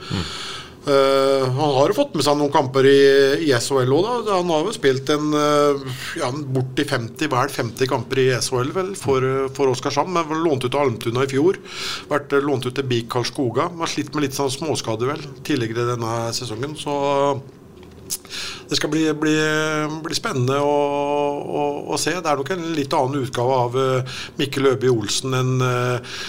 Eh, 0.87 1.43
han 1.43 1.73
har 1.75 1.91
jo 1.91 1.97
fått 1.97 2.13
med 2.15 2.23
seg 2.23 2.37
noen 2.39 2.51
kamper 2.53 2.85
i, 2.87 2.99
i 3.47 3.49
SHL 3.51 3.91
òg, 3.91 4.05
da. 4.05 4.37
Han 4.37 4.53
har 4.53 4.67
jo 4.69 4.75
spilt 4.75 5.09
en 5.11 5.33
uh, 5.35 5.81
ja, 6.19 6.29
borti 6.31 6.85
50, 6.87 7.27
vel 7.33 7.51
50 7.51 7.91
kamper 7.91 8.21
i 8.23 8.27
SHL 8.37 8.71
vel, 8.75 8.93
for, 8.99 9.25
for 9.57 9.73
Oskarshamn. 9.73 10.15
Men 10.15 10.45
lånt 10.45 10.63
ut 10.63 10.71
til 10.71 10.79
Almtuna 10.79 11.25
i 11.25 11.31
fjor. 11.31 11.59
Vært 12.11 12.37
eh, 12.37 12.45
lånt 12.45 12.69
ut 12.69 12.75
til 12.77 12.87
BIK 12.87 13.11
Karlskoga. 13.17 13.67
Har 13.81 13.91
slitt 13.91 14.13
med 14.15 14.27
litt 14.27 14.37
sånn 14.37 14.53
småskader 14.53 15.11
vel 15.11 15.27
tidligere 15.47 15.89
denne 15.91 16.15
sesongen. 16.37 16.77
Så 16.79 16.95
det 18.69 18.79
skal 18.79 18.91
bli, 18.91 19.05
bli, 19.15 19.35
bli 20.03 20.17
spennende 20.17 20.57
å, 20.63 20.73
å, 21.39 21.63
å 21.93 21.99
se. 22.01 22.15
Det 22.17 22.31
er 22.31 22.39
nok 22.41 22.51
en 22.55 22.65
litt 22.75 22.93
annen 22.97 23.23
utgave 23.23 23.61
av 23.63 23.77
eh, 23.79 24.17
Mikkel 24.39 24.73
Øby 24.73 24.91
Olsen 24.91 25.37
enn 25.37 25.53
eh, 25.63 26.19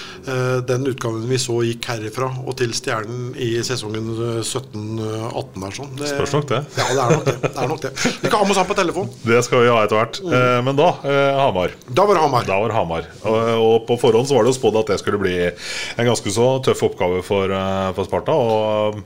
den 0.68 0.84
utgaven 0.90 1.24
vi 1.28 1.38
så 1.40 1.56
gikk 1.64 1.86
herifra 1.88 2.28
og 2.44 2.56
til 2.58 2.72
Stjernen 2.76 3.32
i 3.40 3.50
sesongen 3.64 4.10
eh, 4.14 4.40
17-18. 4.44 5.66
Sånn. 5.78 5.92
Det, 5.98 6.10
Spørs 6.12 6.34
nok 6.36 6.48
det. 6.50 6.60
Ja, 6.78 6.86
det 6.94 7.02
er 7.02 7.12
nok 7.16 7.26
det. 7.26 7.36
det, 7.42 7.52
er 7.54 7.70
nok 7.72 7.82
det. 7.84 7.92
Vi 8.22 8.30
kan 8.30 8.38
ha 8.38 8.46
med 8.46 8.54
oss 8.54 8.62
han 8.62 8.70
på 8.70 8.78
telefon. 8.78 9.10
Det 9.28 9.42
skal 9.46 9.64
vi 9.64 9.72
ha 9.72 9.82
etter 9.84 9.98
hvert. 9.98 10.20
Eh, 10.24 10.58
Men 10.66 10.78
da, 10.78 10.88
eh, 11.06 11.38
Hamar. 11.38 11.74
Da 11.88 12.06
var 12.08 12.18
det 12.18 12.24
Hamar. 12.24 12.48
Da 12.48 12.58
var 12.62 12.74
Hamar. 12.76 13.10
Og, 13.22 13.38
og 13.58 13.76
på 13.88 13.98
forhånd 14.00 14.28
så 14.30 14.38
var 14.38 14.46
det 14.46 14.54
jo 14.54 14.58
spådd 14.60 14.80
at 14.82 14.94
det 14.94 15.00
skulle 15.02 15.20
bli 15.22 15.36
en 15.48 16.08
ganske 16.08 16.32
så 16.34 16.48
tøff 16.64 16.84
oppgave 16.88 17.22
for, 17.26 17.52
for 17.96 18.08
Sparta. 18.08 18.36
Og 18.38 19.02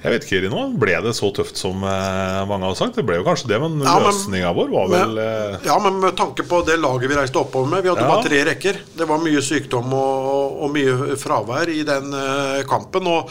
jeg 0.00 0.12
vet 0.14 0.24
ikke, 0.26 0.38
Rino, 0.46 0.62
ble 0.80 0.94
det 1.04 1.12
så 1.18 1.28
tøft 1.36 1.58
som 1.60 1.82
eh, 1.84 2.40
mange 2.48 2.64
har 2.70 2.76
sagt? 2.78 2.96
Det 2.96 3.04
ble 3.04 3.18
jo 3.20 3.26
kanskje 3.26 3.50
det, 3.52 3.58
men 3.60 3.80
Ja, 3.84 3.98
løsninga 4.00 4.52
vår 4.56 4.70
var 4.72 4.88
vel 4.92 5.14
Men, 5.16 5.24
eh, 5.24 5.58
ja, 5.68 5.76
men 5.84 5.98
med 6.00 6.16
tanke 6.16 6.46
på 6.48 6.62
det 6.64 6.78
laget 6.80 7.10
vi 7.12 7.18
reiste 7.18 7.40
oppover 7.42 7.68
med, 7.74 7.84
vi 7.84 7.92
hadde 7.92 8.06
Ja. 8.06 8.12
bare 8.14 8.24
tre 8.28 8.44
rekker. 8.48 8.80
Det 8.96 9.08
var 9.10 9.20
mye 9.20 9.42
sykdom 9.44 9.92
og, 9.92 10.62
og 10.64 10.72
mye 10.72 11.18
fravær 11.20 11.68
i 11.72 11.82
den 11.84 12.14
uh, 12.16 12.62
kampen. 12.70 13.10
Og 13.12 13.28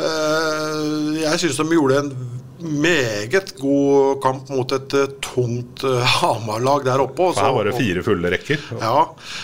uh, 0.00 1.14
jeg 1.20 1.38
syns 1.44 1.60
de 1.60 1.68
gjorde 1.76 2.00
en 2.04 2.10
meget 2.56 3.52
god 3.60 4.16
kamp 4.24 4.48
mot 4.50 4.72
et 4.72 4.94
uh, 4.96 5.06
tungt 5.22 5.84
uh, 5.84 6.00
Hamar-lag 6.18 6.86
der 6.88 7.02
oppe. 7.04 7.30
Også, 7.30 7.44
her 7.44 7.54
var 7.56 7.68
det 7.68 7.76
fire 7.76 8.02
fulle 8.06 8.32
rekker. 8.32 8.62
ja. 8.80 8.96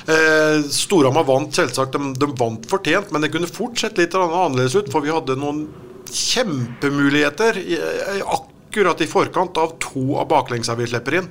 Eh, 0.09 0.59
Storhamar 0.73 1.27
vant 1.29 1.55
selvsagt. 1.55 1.93
De, 1.95 2.13
de 2.19 2.31
vant 2.41 2.67
fortjent, 2.71 3.13
men 3.13 3.23
det 3.25 3.31
kunne 3.35 3.51
fort 3.51 3.79
sett 3.79 4.01
litt 4.01 4.17
annerledes 4.19 4.75
ut, 4.81 4.91
for 4.93 5.05
vi 5.05 5.13
hadde 5.13 5.37
noen 5.39 5.67
kjempemuligheter 6.13 7.59
akkurat 8.73 9.01
i 9.01 9.07
forkant 9.07 9.59
av 9.61 9.75
to 9.83 10.17
av 10.17 10.29
baklengsa 10.31 10.75
vi 10.79 10.87
slipper 10.89 11.19
inn. 11.19 11.27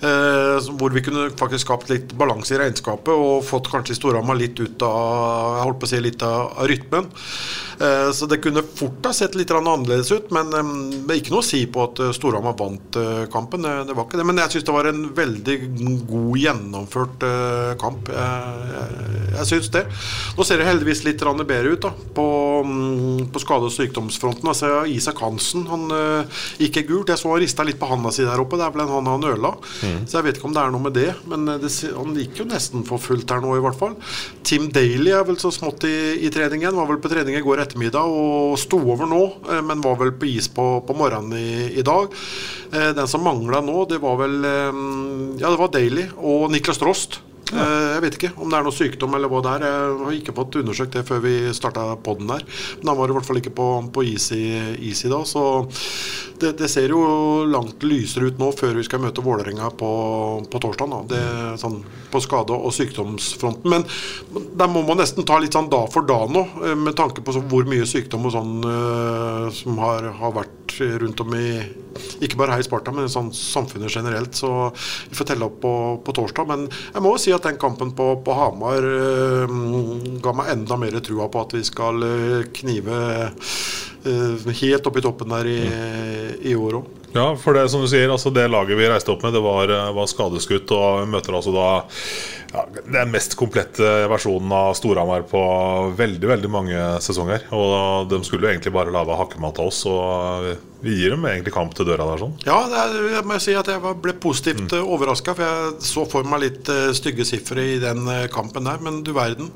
Eh, 0.00 0.68
hvor 0.80 0.94
vi 0.94 1.02
kunne 1.04 1.26
faktisk 1.36 1.66
skapt 1.66 1.90
litt 1.92 2.14
balanse 2.16 2.54
i 2.54 2.60
regnskapet 2.62 3.12
og 3.12 3.44
fått 3.44 3.68
kanskje 3.68 3.98
Storhamar 3.98 4.38
litt 4.40 4.56
ut 4.56 4.84
av 4.86 5.58
jeg 5.58 5.66
holdt 5.66 5.80
på 5.82 5.88
å 5.88 5.92
si 5.92 6.00
litt 6.00 6.24
av 6.24 6.64
rytmen. 6.70 7.10
Eh, 7.78 8.12
så 8.12 8.26
det 8.26 8.40
kunne 8.42 8.62
fort 8.62 9.06
ha 9.06 9.12
sett 9.14 9.36
litt 9.38 9.52
annerledes 9.54 10.10
ut, 10.10 10.32
men 10.34 10.50
det 10.50 11.14
er 11.14 11.20
ikke 11.20 11.34
noe 11.34 11.44
å 11.44 11.46
si 11.46 11.60
på 11.70 11.84
at 11.86 12.00
eh, 12.02 12.14
Storhamar 12.16 12.56
vant 12.58 12.98
eh, 12.98 13.24
kampen. 13.30 13.62
Det, 13.62 13.94
var 13.94 14.06
ikke 14.06 14.18
det. 14.18 14.26
Men 14.26 14.40
jeg 14.42 14.56
syns 14.56 14.66
det 14.66 14.74
var 14.74 14.88
en 14.90 15.04
veldig 15.14 15.56
god 16.08 16.40
gjennomført 16.42 17.26
kamp. 17.78 18.10
Jeg, 18.10 18.96
jeg, 19.36 19.46
syns 19.52 19.70
det. 19.74 19.84
Nå 20.38 20.46
ser 20.46 20.60
det 20.60 20.68
heldigvis 20.68 21.04
litt 21.06 21.22
bedre 21.22 21.74
ut 21.74 21.84
da, 21.84 21.92
på, 22.14 22.26
mm, 22.66 23.28
på 23.34 23.42
skade- 23.42 23.68
og 23.68 23.74
sykdomsfronten. 23.74 24.48
Altså, 24.50 24.82
Isak 24.90 25.22
Hansen 25.22 25.66
han 25.70 25.86
gikk 26.58 26.80
gult. 26.88 27.12
Jeg 27.12 27.20
så 27.20 27.30
han 27.32 27.42
rista 27.42 27.66
litt 27.66 27.78
på 27.80 27.88
handa 27.90 28.12
si 28.14 28.26
der 28.26 28.42
oppe. 28.42 28.58
Det 28.58 28.66
er 28.66 28.74
vel 28.74 28.84
en 28.86 28.94
hånd 28.96 29.10
han 29.10 29.28
ødela. 29.30 29.54
Så 30.08 30.18
jeg 30.18 30.28
vet 30.28 30.40
ikke 30.40 30.50
om 30.50 30.56
det 30.56 30.64
er 30.64 30.74
noe 30.74 30.86
med 30.88 30.96
det. 30.98 31.08
Men 31.30 31.46
det, 31.62 31.72
han 31.94 32.18
gikk 32.18 32.42
jo 32.42 32.48
nesten 32.48 32.86
for 32.88 33.02
fullt 33.02 33.30
her 33.34 33.42
nå, 33.44 33.54
i 33.58 33.64
hvert 33.64 33.78
fall. 33.78 33.96
Tim 34.46 34.68
Daly 34.74 35.14
er 35.14 35.26
vel 35.28 35.38
så 35.40 35.52
smått 35.54 35.86
i, 35.88 35.96
i 36.24 36.32
trening 36.34 36.64
igjen. 36.64 36.78
Var 36.78 36.90
vel 36.92 37.02
på 37.02 37.12
trening 37.12 37.38
i 37.38 37.44
går 37.44 37.67
ettermiddag 37.68 38.08
og 38.18 38.56
sto 38.58 38.80
over 38.80 39.06
nå, 39.06 39.22
eh, 39.52 39.62
men 39.62 39.84
var 39.84 40.00
vel 40.00 40.14
på 40.18 40.26
is 40.32 40.48
på, 40.50 40.66
på 40.88 40.96
morgenen 40.98 41.36
i, 41.38 41.78
i 41.78 41.86
dag. 41.86 42.10
Eh, 42.72 42.90
Den 42.96 43.08
som 43.10 43.22
mangla 43.22 43.62
nå, 43.64 43.84
det 43.92 44.00
var 44.02 44.18
vel 44.24 44.40
eh, 44.42 44.84
Ja, 45.38 45.52
det 45.52 45.58
var 45.60 45.72
Daly 45.76 46.08
og 46.18 46.48
Niklas 46.52 46.80
Drost. 46.82 47.20
Eh, 47.52 47.88
Jeg 47.94 48.02
vet 48.04 48.16
ikke 48.18 48.32
om 48.36 48.50
det 48.50 48.58
er 48.58 48.66
noe 48.66 48.76
sykdom 48.76 49.14
eller 49.16 49.30
hva 49.32 49.40
det 49.44 49.52
er. 49.56 49.64
Jeg 49.68 49.98
har 50.04 50.16
ikke 50.18 50.34
fått 50.36 50.58
undersøkt 50.60 50.96
det 50.98 51.04
før 51.08 51.22
vi 51.24 51.34
starta 51.56 51.86
poden 52.04 52.28
der. 52.30 52.44
Men 52.80 52.92
han 52.92 52.98
var 53.00 53.10
i 53.10 53.16
hvert 53.16 53.28
fall 53.28 53.40
ikke 53.40 53.54
på, 53.56 53.68
på 53.94 54.04
is, 54.06 54.30
i, 54.36 54.44
is 54.90 55.04
i 55.06 55.12
dag. 55.12 55.24
Så 55.28 55.44
det, 56.38 56.54
det 56.60 56.68
ser 56.70 56.92
jo 56.92 57.00
langt 57.48 57.82
lysere 57.86 58.28
ut 58.28 58.38
nå 58.40 58.50
før 58.56 58.76
vi 58.78 58.86
skal 58.86 59.02
møte 59.02 59.24
Vålerenga 59.24 59.70
på, 59.80 59.90
på 60.50 60.62
torsdag. 60.62 61.16
Sånn, 61.58 61.80
på 62.12 62.22
skade- 62.24 62.54
og 62.58 62.72
sykdomsfronten. 62.76 63.68
Men 63.72 63.88
der 64.58 64.70
må 64.70 64.84
man 64.86 65.00
nesten 65.00 65.26
ta 65.28 65.40
litt 65.40 65.56
sånn 65.56 65.70
da 65.72 65.84
for 65.90 66.06
da 66.08 66.20
nå, 66.28 66.44
eh, 66.64 66.76
med 66.78 66.96
tanke 66.98 67.24
på 67.24 67.34
så 67.34 67.42
hvor 67.48 67.66
mye 67.68 67.88
sykdom 67.88 68.28
og 68.28 68.34
sånn 68.34 68.54
uh, 68.64 69.48
som 69.54 69.78
har, 69.82 70.10
har 70.20 70.32
vært 70.36 70.54
rundt 71.00 71.20
om 71.24 71.32
i 71.34 71.48
Ikke 72.22 72.38
bare 72.38 72.54
her 72.54 72.62
i 72.62 72.66
Sparta, 72.66 72.92
men 72.94 73.08
i 73.08 73.10
sånn 73.10 73.32
samfunnet 73.34 73.90
generelt. 73.90 74.36
Så 74.38 74.48
vi 75.08 75.16
får 75.18 75.26
telle 75.32 75.48
opp 75.48 75.56
på, 75.64 75.72
på 76.06 76.14
torsdag. 76.14 76.46
Men 76.46 76.66
jeg 76.68 77.02
må 77.02 77.14
jo 77.16 77.22
si 77.22 77.32
at 77.34 77.37
den 77.44 77.58
kampen 77.60 77.92
på, 77.96 78.10
på 78.24 78.36
Hamar 78.36 78.84
eh, 78.84 79.56
ga 80.22 80.34
meg 80.36 80.52
enda 80.54 80.78
mer 80.80 80.98
trua 81.04 81.28
på 81.32 81.42
at 81.44 81.56
vi 81.56 81.64
skal 81.66 82.06
eh, 82.06 82.46
knive 82.60 83.00
eh, 83.24 84.48
helt 84.62 84.88
opp 84.88 84.98
i 84.98 85.04
toppen 85.04 85.34
der 85.36 85.50
i, 85.50 85.60
i 86.52 86.56
år 86.58 86.80
òg. 86.82 86.97
Ja, 87.14 87.36
for 87.40 87.56
det 87.56 87.68
som 87.72 87.82
du 87.82 87.88
sier, 87.90 88.10
altså 88.12 88.32
det 88.34 88.48
laget 88.50 88.78
vi 88.78 88.88
reiste 88.88 89.12
opp 89.14 89.22
med, 89.24 89.32
det 89.36 89.44
var, 89.44 89.70
eh, 89.72 89.92
var 89.96 90.10
skadeskutt. 90.10 90.70
Og 90.76 91.04
vi 91.04 91.12
møter 91.14 91.36
altså 91.38 91.54
da 91.54 91.68
ja, 92.52 92.64
den 92.84 93.12
mest 93.12 93.36
komplette 93.38 93.92
versjonen 94.10 94.52
av 94.52 94.74
Storhamar 94.76 95.24
på 95.28 95.42
veldig 95.98 96.30
veldig 96.32 96.50
mange 96.52 96.88
sesonger. 97.04 97.46
Og 97.56 98.08
de 98.12 98.20
skulle 98.26 98.48
jo 98.48 98.52
egentlig 98.52 98.74
bare 98.76 98.94
lage 98.94 99.16
hakkemat 99.18 99.60
av 99.60 99.70
oss, 99.72 99.84
og 99.88 100.48
vi 100.84 100.94
gir 101.00 101.16
dem 101.16 101.24
egentlig 101.26 101.52
kamp 101.56 101.72
til 101.74 101.88
døra 101.88 102.06
der. 102.12 102.20
sånn 102.22 102.36
Ja, 102.46 102.58
det 102.70 102.82
er, 102.82 102.98
jeg 103.16 103.26
må 103.26 103.38
si 103.42 103.56
at 103.58 103.70
jeg 103.72 103.94
ble 104.04 104.14
positivt 104.22 104.68
mm. 104.70 104.84
overraska, 104.84 105.34
for 105.34 105.48
jeg 105.48 105.88
så 105.88 106.04
for 106.08 106.28
meg 106.28 106.44
litt 106.44 106.72
stygge 106.96 107.26
sifre 107.28 107.64
i 107.74 107.80
den 107.82 108.04
kampen 108.32 108.68
der, 108.68 108.84
men 108.84 109.02
du 109.04 109.14
verden. 109.16 109.50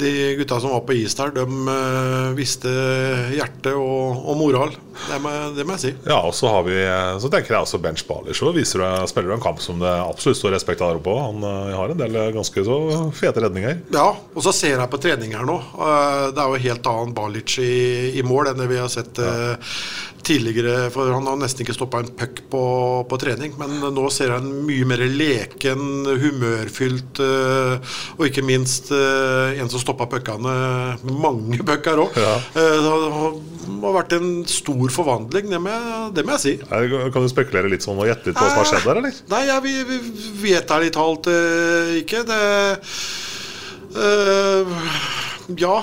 De 0.00 0.12
gutta 0.38 0.60
som 0.62 0.74
var 0.74 0.84
på 0.88 0.96
is 0.98 1.16
der, 1.18 1.32
de 1.36 1.44
uh, 1.46 2.30
visste 2.36 2.70
hjerte 3.34 3.74
og, 3.76 4.22
og 4.24 4.38
moral. 4.40 4.74
Det 5.00 5.18
må, 5.22 5.32
det 5.56 5.64
må, 5.64 5.76
jeg 5.76 5.82
si. 5.82 5.92
Ja, 6.08 6.18
og 6.28 6.34
så, 6.36 6.50
har 6.52 6.64
vi, 6.66 6.76
så 7.22 7.30
tenker 7.32 7.54
jeg 7.54 7.64
også 7.64 7.80
Bench 7.80 8.04
Balic. 8.08 8.36
Så 8.36 8.52
viser 8.52 8.82
du, 8.82 8.86
spiller 9.08 9.32
du 9.32 9.36
en 9.38 9.44
kamp 9.44 9.62
som 9.64 9.80
det 9.80 9.92
absolutt 10.02 10.40
står 10.40 10.54
respekt 10.56 10.84
av 10.84 10.98
på. 11.04 11.14
Han 11.16 11.44
har 11.44 11.94
en 11.94 12.00
del 12.00 12.18
ganske 12.36 12.64
så 12.66 12.76
fete 13.16 13.46
redninger. 13.46 13.80
Ja, 13.94 14.10
og 14.12 14.44
så 14.44 14.52
ser 14.56 14.76
jeg 14.76 14.92
på 14.92 15.00
trening 15.00 15.32
her 15.38 15.46
nå. 15.48 15.56
Det 16.34 16.42
er 16.42 16.52
jo 16.52 16.64
helt 16.66 16.90
annen 16.92 17.16
Balic 17.16 17.56
i, 17.62 17.72
i 18.20 18.26
mål 18.26 18.52
enn 18.52 18.60
det 18.60 18.68
vi 18.70 18.80
har 18.80 18.92
sett 18.92 19.22
ja. 19.22 19.56
Tidligere. 20.26 20.88
For 20.94 21.12
han 21.14 21.28
har 21.28 21.38
nesten 21.40 21.64
ikke 21.64 21.76
stoppa 21.76 22.02
en 22.02 22.12
puck 22.16 22.42
på, 22.52 22.62
på, 23.10 23.20
trening. 23.20 23.54
Men 23.60 23.78
nå 23.94 24.06
ser 24.12 24.34
jeg 24.34 24.44
en 24.44 24.64
mye 24.68 24.88
mer 24.88 25.04
leken, 25.10 25.84
humørfylt 26.20 27.20
og 27.20 28.24
ikke 28.26 28.44
minst 28.46 28.90
en 28.92 29.70
som 29.72 29.82
stoppa 29.82 30.08
puckene. 30.10 30.54
Mange 31.10 31.60
pucker 31.66 32.04
òg. 32.06 32.18
Ja. 32.20 32.36
Det 32.54 33.86
har 33.86 33.94
vært 33.94 34.14
en 34.16 34.30
stor 34.50 34.92
forvandling, 34.92 35.50
det 35.52 35.60
må, 35.62 35.72
jeg, 35.72 36.10
det 36.16 36.24
må 36.26 36.36
jeg 36.36 36.42
si. 36.42 36.54
Kan 36.60 37.24
du 37.24 37.30
spekulere 37.30 37.70
litt 37.70 37.84
sånn 37.86 38.00
og 38.00 38.08
gjette 38.08 38.30
litt 38.30 38.38
på 38.38 38.44
hva 38.44 38.50
som 38.50 38.62
har 38.62 38.70
skjedd 38.72 38.88
der, 38.88 39.00
eller? 39.02 39.20
Nei, 39.30 39.42
ja, 39.48 39.58
vi, 39.64 39.74
vi, 39.88 40.00
vet 40.42 40.74
ærlig 40.74 40.92
talt 40.96 41.30
ikke. 42.00 42.24
Det 42.28 42.42
uh, 43.96 44.76
Ja. 45.60 45.80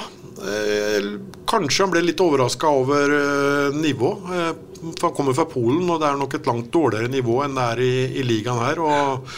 Kanskje 1.47 1.85
han 1.85 1.93
ble 1.93 2.03
litt 2.03 2.21
overraska 2.23 2.67
over 2.67 3.13
nivå. 3.75 4.09
han 4.27 5.13
kommer 5.15 5.33
fra 5.33 5.47
Polen, 5.47 5.87
og 5.89 6.01
det 6.01 6.09
er 6.09 6.19
nok 6.19 6.35
et 6.35 6.49
langt 6.49 6.67
dårligere 6.73 7.11
nivå 7.11 7.39
enn 7.45 7.55
det 7.55 7.67
er 7.71 7.81
i, 7.85 7.93
i 8.19 8.25
ligaen 8.27 8.59
her. 8.65 8.83
og 8.83 9.31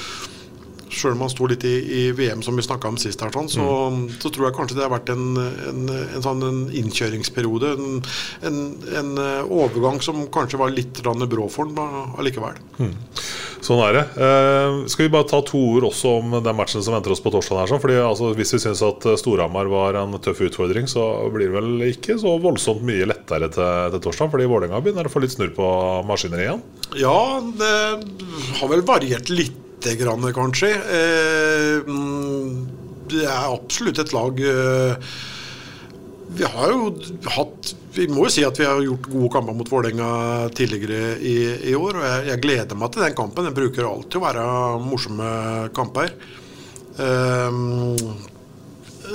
Sjøl 0.90 1.14
om 1.14 1.24
han 1.26 1.32
sto 1.32 1.48
litt 1.50 1.64
i, 1.68 1.76
i, 2.00 2.04
VM, 2.18 2.42
som 2.46 2.58
vi 2.58 2.66
snakka 2.66 2.90
om 2.90 2.98
sist, 3.02 3.22
her, 3.22 3.34
sånn, 3.34 3.50
så, 3.52 3.66
mm. 3.94 4.06
så, 4.18 4.32
tror 4.34 4.48
jeg 4.48 4.58
kanskje 4.58 4.80
det 4.80 4.86
har 4.88 4.94
vært 4.94 5.12
en, 5.14 5.28
en, 5.70 5.84
en 5.92 6.26
sånn 6.26 6.42
en 6.48 6.64
innkjøringsperiode. 6.82 7.76
En, 7.78 8.00
en, 8.50 9.12
eh, 9.22 9.52
overgang 9.54 10.02
som 10.04 10.24
kanskje 10.34 10.62
var 10.62 10.74
litt 10.74 11.04
brå 11.04 11.46
for 11.52 11.70
ham 11.70 12.18
allikevel. 12.20 12.58
Mm. 12.80 12.96
Sånn 13.66 13.82
er 13.84 13.98
det. 13.98 14.04
Eh, 14.26 14.80
skal 14.90 15.06
vi 15.06 15.14
bare 15.14 15.28
ta 15.30 15.42
to 15.46 15.62
ord 15.76 15.90
også 15.92 16.16
om 16.24 16.38
den 16.40 16.58
matchen 16.58 16.84
som 16.86 16.96
venter 16.96 17.14
oss 17.14 17.22
på 17.22 17.32
torsdag? 17.34 17.62
Her, 17.62 17.72
sånn? 17.72 17.84
Fordi 17.84 18.00
altså, 18.02 18.34
Hvis 18.38 18.56
vi 18.56 18.62
syns 18.64 18.82
at 18.86 19.06
Storhamar 19.22 19.70
var 19.72 20.00
en 20.00 20.18
tøff 20.24 20.42
utfordring, 20.48 20.90
så 20.90 21.06
blir 21.34 21.52
det 21.52 21.58
vel 21.60 21.88
ikke 21.92 22.18
så 22.22 22.38
voldsomt 22.42 22.86
mye 22.88 23.08
lettere 23.10 23.52
til, 23.54 23.94
til 23.94 24.06
torsdag? 24.08 24.34
Fordi 24.34 24.50
Vålerenga 24.50 24.82
begynner 24.84 25.10
å 25.10 25.14
få 25.14 25.24
litt 25.24 25.36
snurr 25.36 25.54
på 25.54 25.72
maskineriet 26.10 26.48
igjen? 26.50 26.68
Ja, 26.98 27.40
det 27.60 27.74
har 28.60 28.72
vel 28.72 28.86
variert 28.88 29.30
litt 29.30 29.66
lite 29.80 29.96
grann, 29.96 30.34
kanskje. 30.34 30.70
Eh, 30.70 31.88
mm, 31.88 32.68
det 33.10 33.26
er 33.26 33.54
absolutt 33.54 34.00
et 34.00 34.14
lag 34.14 34.40
eh, 34.40 34.96
Vi 36.38 36.46
har 36.46 36.70
jo 36.70 36.92
hatt 37.26 37.72
Vi 37.96 38.06
må 38.08 38.28
jo 38.28 38.34
si 38.34 38.44
at 38.46 38.60
vi 38.60 38.68
har 38.68 38.82
gjort 38.86 39.08
gode 39.10 39.32
kamper 39.34 39.56
mot 39.58 39.72
Vålerenga 39.72 40.50
tidligere 40.54 41.18
i, 41.18 41.38
i, 41.72 41.76
år. 41.76 41.98
og 41.98 42.04
jeg, 42.06 42.28
jeg, 42.30 42.42
gleder 42.44 42.78
meg 42.78 42.92
til 42.94 43.04
den 43.04 43.16
kampen. 43.18 43.48
Den 43.48 43.58
bruker 43.58 43.88
alltid 43.90 44.20
å 44.20 44.26
være 44.28 44.44
morsomme 44.84 45.30
kamper. 45.76 46.14
Uh, 47.00 47.98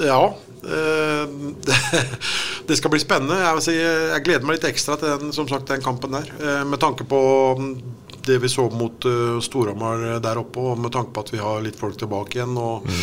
ja. 0.02 0.24
Det, 2.66 2.78
skal 2.80 2.90
bli 2.90 2.98
spennende. 2.98 3.38
Jeg, 3.38 3.62
si, 3.62 3.76
jeg, 3.78 4.24
gleder 4.26 4.48
meg 4.48 4.58
litt 4.58 4.66
ekstra 4.72 4.98
til 4.98 5.14
den, 5.22 5.30
sagt, 5.36 5.70
den 5.70 5.84
kampen 5.84 6.16
der. 6.16 6.32
Med 6.66 6.82
tanke 6.82 7.06
på 7.06 7.20
det 8.26 8.38
vi 8.42 8.50
så 8.52 8.66
mot 8.72 9.06
uh, 9.08 9.38
Storhamar 9.44 10.20
der 10.24 10.40
oppe, 10.40 10.60
og 10.60 10.80
med 10.80 10.92
tanke 10.94 11.14
på 11.14 11.24
at 11.24 11.32
vi 11.34 11.40
har 11.42 11.64
litt 11.64 11.78
folk 11.80 11.98
tilbake 12.00 12.38
igjen. 12.38 12.56
og 12.60 12.86
mm. 12.88 13.02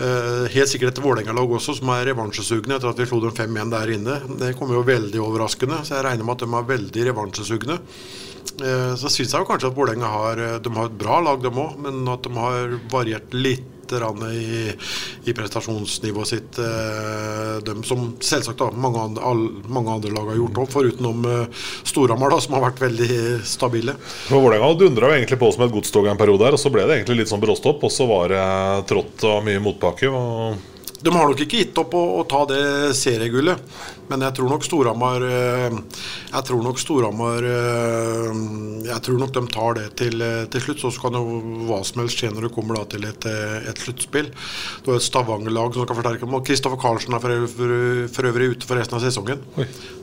uh, 0.00 0.44
Helt 0.54 0.72
sikkert 0.72 0.94
et 0.94 1.02
Vålerenga-lag 1.04 1.56
også, 1.58 1.78
som 1.80 1.92
er 1.94 2.08
revansjesugne 2.10 2.76
etter 2.76 2.92
at 2.92 3.00
vi 3.02 3.08
slo 3.10 3.22
dem 3.24 3.36
5-1 3.36 3.74
der 3.74 3.94
inne. 3.96 4.18
Det 4.42 4.54
kommer 4.58 4.78
jo 4.78 4.86
veldig 4.88 5.22
overraskende, 5.24 5.82
så 5.86 5.98
jeg 5.98 6.08
regner 6.08 6.26
med 6.26 6.38
at 6.38 6.46
de 6.46 6.50
er 6.60 6.70
veldig 6.74 7.08
revansjesugne. 7.10 7.80
Uh, 8.60 8.92
så 9.00 9.08
syns 9.08 9.34
jeg 9.34 9.42
jo 9.42 9.48
kanskje 9.48 9.72
at 9.72 9.76
Vålerenga 9.76 10.14
har, 10.14 10.46
har 10.60 10.88
et 10.88 11.02
bra 11.02 11.20
lag, 11.24 11.42
dem 11.44 11.60
òg, 11.60 11.76
men 11.86 12.02
at 12.10 12.26
de 12.26 12.34
har 12.38 12.80
variert 12.92 13.36
litt 13.36 13.76
i, 13.90 14.72
i 15.24 15.34
prestasjonsnivået 15.36 16.28
sitt. 16.28 16.58
Eh, 16.58 17.58
de 17.66 17.74
som 17.86 18.14
selvsagt 18.20 18.58
da, 18.58 18.70
mange, 18.70 19.00
andre, 19.00 19.34
mange 19.68 19.90
andre 19.98 20.12
lag 20.14 20.30
har 20.32 20.40
gjort 20.40 20.62
opp, 20.64 20.72
forutenom 20.74 21.26
uh, 21.26 21.64
Storhamar, 21.84 22.36
som 22.40 22.56
har 22.56 22.66
vært 22.68 22.82
veldig 22.84 23.20
stabile. 23.46 23.96
Vålerenga 24.30 24.74
dundra 24.78 25.14
egentlig 25.16 25.40
på 25.40 25.50
som 25.54 25.66
et 25.66 25.74
godstog 25.74 26.08
en 26.10 26.20
periode 26.20 26.46
her, 26.46 26.56
og 26.56 26.62
så 26.62 26.72
ble 26.72 26.86
det 26.86 27.00
egentlig 27.00 27.22
litt 27.22 27.32
sånn 27.32 27.42
bråstopp. 27.42 27.84
Og 27.86 27.94
så 27.94 28.06
var 28.10 28.32
det 28.32 28.44
trått 28.90 29.26
og 29.28 29.42
mye 29.46 29.62
motbakke. 29.62 30.10
Og 30.10 30.79
de 31.00 31.12
har 31.14 31.30
nok 31.30 31.40
ikke 31.40 31.62
gitt 31.62 31.78
opp 31.80 31.94
å, 31.96 32.02
å 32.20 32.26
ta 32.28 32.42
det 32.50 32.60
seriegullet, 32.98 33.62
men 34.10 34.24
jeg 34.26 34.34
tror 34.36 34.50
nok 34.50 34.64
Storhamar 34.66 35.22
eh, 35.22 35.76
Jeg 36.32 36.46
tror 36.48 36.64
nok 36.64 36.80
Storhamar 36.82 37.46
eh, 37.46 38.40
Jeg 38.88 39.04
tror 39.06 39.20
nok 39.22 39.34
de 39.36 39.42
tar 39.54 39.76
det 39.78 39.86
til, 40.00 40.16
eh, 40.24 40.42
til 40.50 40.64
slutt. 40.64 40.82
Så 40.82 41.02
kan 41.02 41.14
jo 41.14 41.38
hva 41.68 41.80
som 41.86 42.02
helst 42.02 42.18
skje 42.18 42.32
når 42.34 42.48
det 42.48 42.52
kommer 42.56 42.80
da, 42.80 42.86
til 42.90 43.06
et, 43.06 43.28
et 43.70 43.84
sluttspill. 43.84 44.32
Du 44.82 44.90
har 44.90 44.98
et 44.98 45.06
Stavanger-lag 45.06 45.76
som 45.76 45.86
kan 45.86 45.98
forsterke 46.00 46.26
dem. 46.26 46.38
Kristoffer 46.46 46.80
Karlsen 46.82 47.14
er 47.16 47.22
for, 47.22 47.46
for, 47.54 47.76
for, 48.16 48.30
øvrig 48.32 48.50
ute 48.56 48.68
for 48.68 48.80
resten 48.80 48.98
av 48.98 49.04
sesongen. 49.04 49.44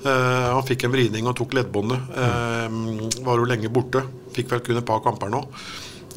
Uh, 0.06 0.56
han 0.56 0.64
fikk 0.68 0.88
en 0.88 0.94
vridning 0.94 1.28
og 1.28 1.36
tok 1.40 1.58
leddbåndet. 1.58 2.08
Uh, 2.16 3.20
var 3.28 3.42
jo 3.42 3.50
lenge 3.50 3.74
borte. 3.74 4.06
Fikk 4.38 4.54
vel 4.54 4.64
kun 4.64 4.80
et 4.80 4.88
par 4.88 5.04
kamper 5.04 5.34
nå. 5.34 5.44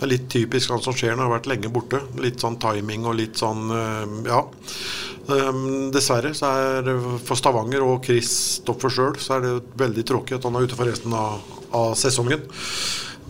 Det 0.00 0.06
er 0.06 0.12
litt 0.14 0.30
typisk 0.32 0.72
han 0.72 0.80
som 0.80 0.94
skjer 0.96 1.12
når 1.12 1.18
han 1.18 1.26
har 1.26 1.34
vært 1.34 1.48
lenge 1.50 1.70
borte. 1.72 1.98
Litt 2.24 2.40
sånn 2.40 2.56
timing 2.62 3.04
og 3.04 3.18
litt 3.20 3.36
sånn 3.40 3.68
eh, 3.76 4.18
Ja. 4.30 4.42
Um, 5.30 5.90
dessverre 5.94 6.32
så 6.34 6.48
er 6.48 6.86
det 6.88 6.94
for 7.28 7.38
Stavanger 7.38 7.84
og 7.84 8.00
Kristoffer 8.02 8.90
sjøl 8.90 9.18
så 9.20 9.36
er 9.36 9.44
det 9.44 9.52
veldig 9.78 10.02
tråkig 10.08 10.38
at 10.38 10.46
han 10.48 10.56
er 10.58 10.64
ute 10.66 10.78
for 10.78 10.88
resten 10.88 11.12
av, 11.14 11.44
av 11.76 11.92
sesongen. 12.00 12.40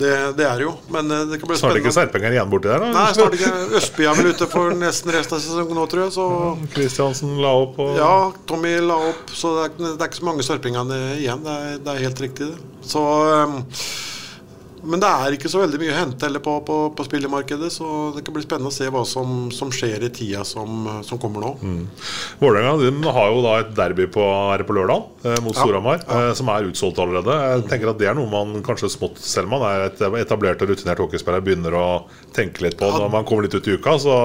Det, 0.01 0.13
det, 0.39 0.47
er 0.47 0.63
jo, 0.65 0.71
men 0.95 1.11
eh, 1.11 1.27
det 1.29 1.41
kan 1.43 1.51
bli 1.51 1.59
spennende. 1.59 1.61
Snart 1.61 1.75
er 1.75 1.83
ikke 1.83 1.93
Serpenger 1.93 2.37
igjen 2.37 2.53
borti 2.53 2.71
der? 2.71 2.81
Da? 2.81 2.93
Nei, 2.95 3.09
snart 3.19 3.35
ikke. 3.37 3.51
Østby 3.81 4.07
er 4.09 4.17
vel 4.17 4.31
ute 4.33 4.49
for 4.49 4.77
nesten 4.81 5.13
resten 5.13 5.37
av 5.37 5.43
sesongen 5.45 5.77
nå, 5.77 5.89
tror 5.91 6.07
jeg. 6.07 6.15
Så... 6.15 6.29
Kristiansen 6.73 7.35
la 7.43 7.51
opp 7.67 7.83
og 7.83 7.99
Ja, 7.99 8.15
Tommy 8.49 8.73
la 8.87 8.97
opp. 9.11 9.35
Så 9.37 9.53
det 9.59 9.67
er, 9.67 9.75
det 9.83 9.99
er 9.99 10.09
ikke 10.09 10.23
så 10.23 10.31
mange 10.31 10.47
Serpingene 10.47 11.03
igjen. 11.19 11.45
Det 11.45 11.59
er, 11.59 11.83
det 11.85 11.93
er 11.93 12.07
helt 12.07 12.25
riktig, 12.25 12.49
det. 12.55 12.87
Så 12.95 13.03
um, 13.03 13.61
men 14.83 15.03
det 15.03 15.09
er 15.11 15.37
ikke 15.37 15.51
så 15.53 15.63
veldig 15.63 15.81
mye 15.81 15.93
å 15.93 15.99
hente 15.99 16.27
heller 16.27 16.43
på, 16.45 16.57
på, 16.67 16.77
på 16.97 17.07
spillemarkedet, 17.07 17.71
så 17.73 18.11
det 18.17 18.25
kan 18.27 18.37
bli 18.37 18.45
spennende 18.45 18.73
å 18.73 18.75
se 18.75 18.89
hva 18.93 19.03
som, 19.09 19.51
som 19.55 19.73
skjer 19.75 20.07
i 20.07 20.11
tida 20.15 20.45
som, 20.47 20.89
som 21.07 21.21
kommer 21.21 21.45
nå. 21.45 21.53
Mm. 21.63 21.83
Vålerenga 22.41 23.15
har 23.17 23.31
jo 23.35 23.43
da 23.45 23.55
et 23.63 23.75
derby 23.77 24.09
på, 24.13 24.25
her 24.51 24.65
på 24.67 24.77
lørdag 24.77 25.27
eh, 25.27 25.41
mot 25.45 25.57
Storhamar, 25.57 26.03
ja, 26.05 26.09
ja. 26.09 26.31
eh, 26.31 26.35
som 26.39 26.51
er 26.53 26.69
utsolgt 26.71 27.01
allerede. 27.03 27.37
Jeg 27.55 27.67
tenker 27.71 27.93
at 27.93 28.01
Det 28.01 28.11
er 28.11 28.17
noe 28.19 28.31
man 28.31 28.65
kanskje 28.67 28.93
smått, 28.93 29.21
selv 29.23 29.51
om 29.51 29.59
man 29.59 29.67
er 29.71 29.87
et 29.89 30.05
etablert 30.23 30.63
og 30.65 30.73
rutinert 30.73 31.03
hockeyspiller, 31.03 31.45
begynner 31.45 31.77
å 31.77 31.87
tenke 32.37 32.65
litt 32.65 32.79
på 32.81 32.89
ja, 32.89 33.03
når 33.05 33.13
man 33.13 33.27
kommer 33.29 33.47
litt 33.47 33.57
ut 33.57 33.69
i 33.69 33.77
uka. 33.77 33.97
Så 34.01 34.17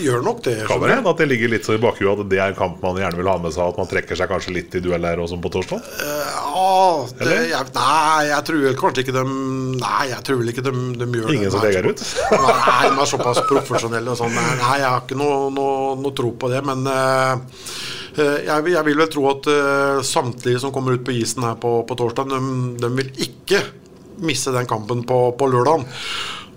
gjør 0.00 0.24
nok 0.24 0.44
det, 0.46 0.56
kan 0.70 0.82
det 0.82 0.94
hende 0.94 1.12
at 1.12 1.20
det 1.20 1.28
ligger 1.30 1.52
litt 1.52 1.68
så 1.68 1.76
i 1.76 1.82
bakhuet 1.82 2.24
at 2.24 2.30
det 2.30 2.40
er 2.40 2.54
en 2.54 2.58
kamp 2.58 2.80
man 2.84 2.98
gjerne 3.00 3.20
vil 3.20 3.30
ha 3.30 3.36
med 3.42 3.54
seg, 3.54 3.68
at 3.68 3.80
man 3.80 3.90
trekker 3.90 4.18
seg 4.18 4.30
kanskje 4.30 4.56
litt 4.56 4.78
i 4.78 4.84
dueller 4.84 5.20
og 5.20 5.30
sånn 5.30 5.42
på 5.44 5.52
torsdag? 5.52 5.84
Uh, 6.00 6.30
ja, 6.30 7.06
det, 7.20 7.36
jeg, 7.50 7.72
nei, 7.76 8.24
jeg 8.30 8.48
tror 8.48 8.80
kanskje 8.80 9.04
ikke 9.04 9.16
dem 9.16 9.36
Nei, 9.80 9.89
Nei, 9.90 10.06
jeg 10.12 10.22
tror 10.26 10.40
vel 10.40 10.52
ikke 10.52 10.64
de, 10.64 10.72
de 11.00 11.06
gjør 11.06 11.32
Ingen 11.32 11.32
det. 11.32 11.38
Ingen 11.38 11.54
som 11.54 11.64
legger 11.64 11.88
ut? 11.90 12.02
Nei, 12.70 12.82
de 12.86 13.02
er 13.02 13.10
såpass 13.10 13.42
profesjonelle 13.48 14.12
og 14.12 14.20
sånn. 14.20 14.36
Nei, 14.36 14.76
jeg 14.82 14.86
har 14.86 15.02
ikke 15.02 15.18
noe, 15.18 15.48
noe, 15.54 15.94
noe 16.00 16.14
tro 16.16 16.30
på 16.38 16.50
det. 16.52 16.62
Men 16.66 16.86
uh, 16.86 17.34
jeg, 18.16 18.70
jeg, 18.74 18.84
vil 18.86 19.00
vel 19.02 19.10
tro 19.10 19.26
at 19.32 19.50
uh, 19.50 20.02
samtlige 20.06 20.62
som 20.62 20.74
kommer 20.74 20.98
ut 20.98 21.06
på 21.06 21.14
isen 21.18 21.46
her 21.46 21.58
på, 21.60 21.80
på 21.88 21.98
torsdag, 21.98 22.30
de, 22.30 22.40
de, 22.82 22.92
vil 23.00 23.10
ikke 23.26 23.64
misse 24.26 24.52
den 24.54 24.68
kampen 24.70 25.02
på, 25.08 25.22
på 25.38 25.50
lørdag. 25.50 25.86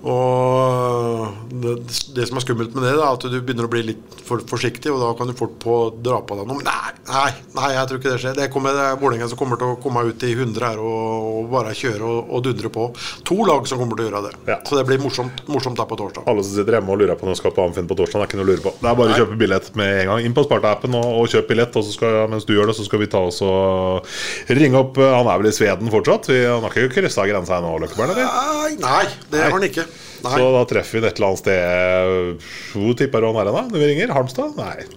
Og 0.04 1.32
det, 1.64 1.78
det 2.16 2.26
som 2.28 2.40
er 2.40 2.44
skummelt 2.44 2.74
med 2.76 2.84
det, 2.84 2.92
er 2.98 3.04
at 3.08 3.24
du 3.24 3.38
begynner 3.40 3.70
å 3.70 3.72
bli 3.72 3.86
litt 3.88 4.18
for 4.28 4.44
forsiktig, 4.48 4.92
og 4.92 5.00
da 5.00 5.12
kan 5.16 5.30
du 5.30 5.36
fort 5.38 5.54
på 5.62 5.78
dra 6.04 6.20
på 6.28 6.36
deg 6.40 6.50
noe. 6.50 6.60
Men 6.60 6.68
nei, 6.68 6.92
nei, 7.08 7.30
nei, 7.56 7.70
jeg 7.78 7.90
tror 7.90 8.02
ikke 8.02 8.12
det 8.12 8.20
skjer. 8.24 8.36
Det, 8.36 8.48
kommer, 8.52 8.76
det 8.76 8.84
er 8.90 9.00
Vålerenga 9.00 9.30
som 9.32 9.40
kommer 9.40 9.60
til 9.60 9.72
å 9.72 9.78
komme 9.84 10.04
ut 10.10 10.26
i 10.28 10.34
100 10.36 10.68
her 10.68 10.82
og, 10.84 11.30
og 11.30 11.48
bare 11.54 11.76
kjøre 11.78 12.04
og, 12.10 12.34
og 12.36 12.44
dundre 12.50 12.72
på. 12.74 12.88
To 13.30 13.38
lag 13.48 13.70
som 13.70 13.80
kommer 13.80 14.00
til 14.00 14.06
å 14.06 14.10
gjøre 14.10 14.24
det. 14.28 14.34
Ja. 14.52 14.60
Så 14.68 14.80
det 14.80 14.86
blir 14.90 15.00
morsomt, 15.04 15.44
morsomt 15.52 15.80
der 15.80 15.88
på 15.88 16.00
torsdag. 16.00 16.28
Alle 16.28 16.44
som 16.44 16.58
sitter 16.58 16.80
hjemme 16.80 16.96
og 16.96 17.00
lurer 17.00 17.20
på 17.20 17.30
når 17.30 17.38
de 17.38 17.42
skal 17.42 17.56
på 17.56 17.68
Amfinn 17.70 17.88
på 17.88 18.00
torsdag, 18.00 18.20
det 18.20 18.28
er 18.28 18.32
ikke 18.32 18.42
noe 18.42 18.48
å 18.48 18.52
lure 18.52 18.66
på. 18.68 18.76
Det 18.82 18.92
er 18.92 19.00
bare 19.00 19.16
å 19.16 19.20
kjøpe 19.24 19.40
billett 19.40 19.72
med 19.80 19.94
en 20.02 20.12
gang. 20.12 20.28
Inn 20.28 20.36
på 20.36 20.46
Sparta-appen 20.50 21.00
og, 21.00 21.10
og 21.22 21.32
kjøp 21.32 21.48
billett. 21.54 21.80
Og 21.80 21.88
så 21.88 21.96
skal, 21.96 22.20
mens 22.32 22.48
du 22.50 22.56
gjør 22.58 22.74
det, 22.74 22.78
så 22.80 22.88
skal 22.88 23.04
vi 23.06 23.12
ta 23.12 23.24
oss 23.32 23.40
og 23.48 24.12
ringe 24.52 24.84
opp 24.84 25.00
Han 25.00 25.32
er 25.32 25.40
vel 25.40 25.52
i 25.52 25.56
Sveden 25.56 25.92
fortsatt? 25.94 26.28
Vi, 26.32 26.44
han 26.48 26.64
har 26.64 26.76
ikke 26.76 27.00
kryssa 27.00 27.28
grensa 27.30 27.60
ennå, 27.62 27.78
Løkkeberg? 27.86 28.20
Nei, 28.20 28.76
nei, 28.84 29.04
det 29.32 29.46
har 29.46 29.56
han 29.56 29.68
ikke. 29.72 29.88
Nei. 30.24 30.36
Så 30.40 30.52
da 30.56 30.64
treffer 30.70 30.98
vi 30.98 31.04
det 31.04 31.10
et 31.12 31.18
eller 31.20 31.34
annet 31.34 31.42
sted 31.42 32.46
Hvor 32.72 32.96
tipper 33.00 33.24
du 33.24 33.28
han 33.28 33.42
er 33.42 33.50
da? 33.52 33.64
Når 33.68 33.82
vi 33.82 33.90
ringer? 33.92 34.14
Halmstad? 34.16 34.56
Nei. 34.60 34.88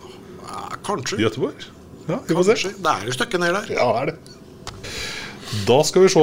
Nei 0.46 0.80
kanskje. 0.86 1.18
Göteborg? 1.24 1.68
Ja, 2.06 2.20
vi 2.28 2.38
får 2.38 2.50
se. 2.54 2.72
Det 2.78 2.92
er 2.92 3.10
et 3.10 3.18
stykke 3.18 3.40
ned 3.42 3.56
der. 3.56 3.72
Ja, 3.74 3.86
det 3.90 4.02
er 4.02 4.12
det. 4.12 4.36
Da 5.66 5.76
skal 5.86 6.02
vi 6.04 6.08
se, 6.10 6.22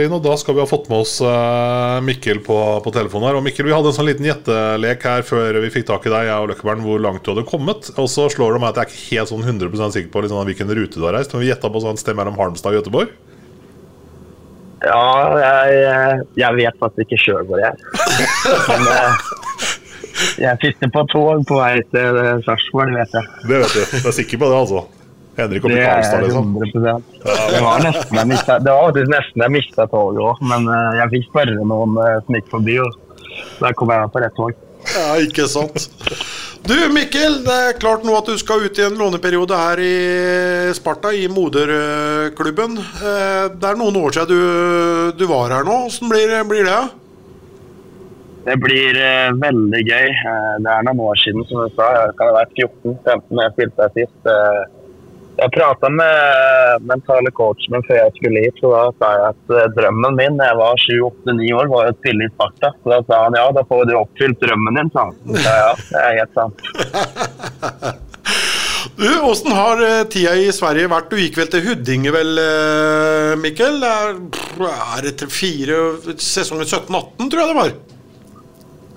Rino. 0.00 0.18
Da 0.24 0.34
skal 0.40 0.56
vi 0.56 0.62
ha 0.62 0.68
fått 0.68 0.88
med 0.90 1.04
oss 1.04 1.18
eh, 1.24 1.98
Mikkel 2.04 2.40
på, 2.44 2.56
på 2.84 2.92
telefonen. 2.92 3.28
her 3.28 3.38
Og 3.38 3.44
Mikkel, 3.44 3.68
Vi 3.68 3.74
hadde 3.74 3.92
en 3.92 3.96
sånn 3.96 4.08
liten 4.08 4.26
gjettelek 4.26 5.04
her 5.06 5.24
før 5.28 5.60
vi 5.62 5.72
fikk 5.72 5.86
tak 5.90 6.08
i 6.08 6.12
deg, 6.12 6.28
jeg 6.30 6.42
og 6.42 6.50
Løkkebern, 6.50 6.82
hvor 6.84 7.00
langt 7.04 7.24
du 7.24 7.32
hadde 7.32 7.46
kommet. 7.48 7.92
Og 7.96 8.08
så 8.12 8.26
slår 8.32 8.56
det 8.56 8.64
meg 8.64 8.72
at 8.72 8.80
jeg 8.80 8.86
er 8.86 8.92
ikke 8.92 9.20
helt 9.20 9.32
sånn 9.32 9.46
100% 9.46 9.96
sikker 9.96 10.12
på 10.12 10.24
liksom, 10.24 10.42
hvilken 10.50 10.76
rute 10.80 10.98
du 10.98 11.06
har 11.06 11.16
reist. 11.18 11.32
Men 11.36 11.44
vi 11.44 11.52
gjetta 11.52 11.72
på 11.72 11.84
sånn 11.84 12.00
sted 12.00 12.18
mellom 12.18 12.36
Halmstad 12.40 12.74
og 12.74 12.80
Göteborg. 12.80 13.12
Ja, 14.84 15.04
jeg, 15.40 16.26
jeg 16.36 16.56
vet 16.58 16.76
faktisk 16.82 17.06
ikke 17.06 17.18
sjøl 17.22 17.46
hvor 17.48 17.62
jeg 17.62 17.72
er. 17.72 17.78
Men 18.68 18.90
eh, 18.92 19.24
jeg 20.44 20.60
sitter 20.64 20.92
på 20.92 21.04
tog 21.12 21.46
på 21.48 21.60
vei 21.60 21.78
til 21.94 22.20
eh, 22.20 22.34
Sarpsborg, 22.44 22.92
det 22.92 23.00
vet 23.00 23.16
jeg. 23.16 23.30
Det 23.46 23.62
vet 23.62 23.72
du. 23.76 23.96
Du 24.02 24.10
er 24.10 24.16
sikker 24.18 24.42
på 24.42 24.50
det, 24.52 24.60
altså? 24.66 24.84
Henrik 25.36 25.66
og 25.68 25.72
Karlstad, 25.72 26.22
liksom? 26.24 26.52
Det 27.24 27.62
var 27.64 27.82
nesten 27.84 28.20
jeg 28.20 28.28
mistet, 28.30 28.62
det 28.64 28.76
var 28.76 29.00
nesten 29.16 29.44
jeg 29.44 29.52
mista 29.52 29.88
toget 29.92 30.22
òg, 30.24 30.44
men 30.52 30.68
eh, 30.72 30.92
jeg 31.02 31.12
fikk 31.16 31.26
spørre 31.32 31.66
noen 31.72 31.98
som 31.98 32.38
gikk 32.38 32.48
forbi, 32.52 32.78
og 32.84 33.20
der 33.60 33.76
kom 33.76 33.92
jeg 33.92 34.12
på 34.14 34.24
rett 34.24 34.38
tog. 34.38 34.62
Ja, 34.94 35.08
ikke 35.24 35.48
sant. 35.50 35.88
Du 36.66 36.74
Mikkel, 36.90 37.44
det 37.46 37.54
er 37.54 37.76
klart 37.78 38.02
nå 38.02 38.14
at 38.18 38.26
du 38.26 38.34
skal 38.40 38.64
ut 38.66 38.78
i 38.80 38.82
en 38.82 38.96
låneperiode 38.98 39.54
her 39.54 39.78
i 39.78 39.90
Sparta, 40.74 41.12
i 41.14 41.28
moderklubben. 41.30 42.74
Eh, 42.80 43.44
Det 43.54 43.68
er 43.70 43.78
noen 43.78 43.98
år 44.00 44.16
siden 44.16 44.32
du, 44.32 45.12
du 45.14 45.26
var 45.30 45.54
her 45.54 45.66
nå. 45.68 45.76
Hvordan 45.86 46.10
blir, 46.10 46.32
blir 46.50 46.66
det? 46.66 46.80
Det 48.48 48.56
blir 48.62 48.98
eh, 48.98 49.30
veldig 49.44 49.82
gøy. 49.86 50.08
Eh, 50.10 50.50
det 50.66 50.72
er 50.74 50.88
noen 50.88 51.04
år 51.06 51.22
siden, 51.22 51.46
som 51.46 51.62
du 51.62 51.76
sa. 51.78 51.86
Jeg 52.00 52.16
kan 52.18 52.32
ha 52.32 52.40
vært 52.40 52.58
14-15 52.58 53.38
da 53.38 53.46
jeg 53.46 53.54
spilte 53.54 53.86
her 53.86 53.94
sist. 54.00 54.30
Jeg 55.36 55.52
prata 55.52 55.88
med 55.92 56.86
mentale 56.88 57.30
coachen 57.36 57.82
før 57.84 57.98
jeg 57.98 58.14
skulle 58.16 58.44
hit, 58.46 58.62
og 58.64 58.72
da 58.72 58.84
sa 58.96 59.10
jeg 59.12 59.34
at 59.34 59.52
eh, 59.52 59.68
drømmen 59.76 60.16
min 60.16 60.40
jeg 60.40 60.58
var 60.60 60.80
7-8-9 60.86 61.50
år, 61.58 61.68
var 61.72 61.90
å 61.90 61.96
spille 61.98 62.24
i 62.24 62.32
Sparta. 62.32 62.72
Så 62.80 62.92
da 62.94 63.02
sa 63.04 63.20
han 63.26 63.36
ja, 63.36 63.44
da 63.52 63.66
får 63.68 63.84
du 63.90 63.94
oppfylt 64.00 64.40
drømmen 64.40 64.80
din, 64.80 64.92
sa 64.94 65.10
han. 65.10 65.20
Så 65.28 65.44
ja, 65.44 65.70
det 65.92 66.02
er 66.06 66.18
helt 66.22 66.36
sant. 66.40 68.02
Du, 68.96 69.08
Åssen 69.28 69.52
har 69.52 69.80
eh, 69.84 70.06
tida 70.08 70.30
i 70.40 70.46
Sverige 70.54 70.88
vært? 70.88 71.10
Du 71.10 71.18
gikk 71.20 71.36
vel 71.36 71.50
til 71.52 71.64
Huddinge, 71.66 72.12
vel, 72.14 72.38
eh, 72.40 73.32
Mikkel? 73.42 73.82
Er, 73.84 74.14
det 75.04 75.28
fire 75.28 75.82
sesongen 76.16 76.64
17-18, 76.64 77.28
tror 77.28 77.42
jeg 77.42 77.50
det 77.50 77.58
var? 77.58 77.74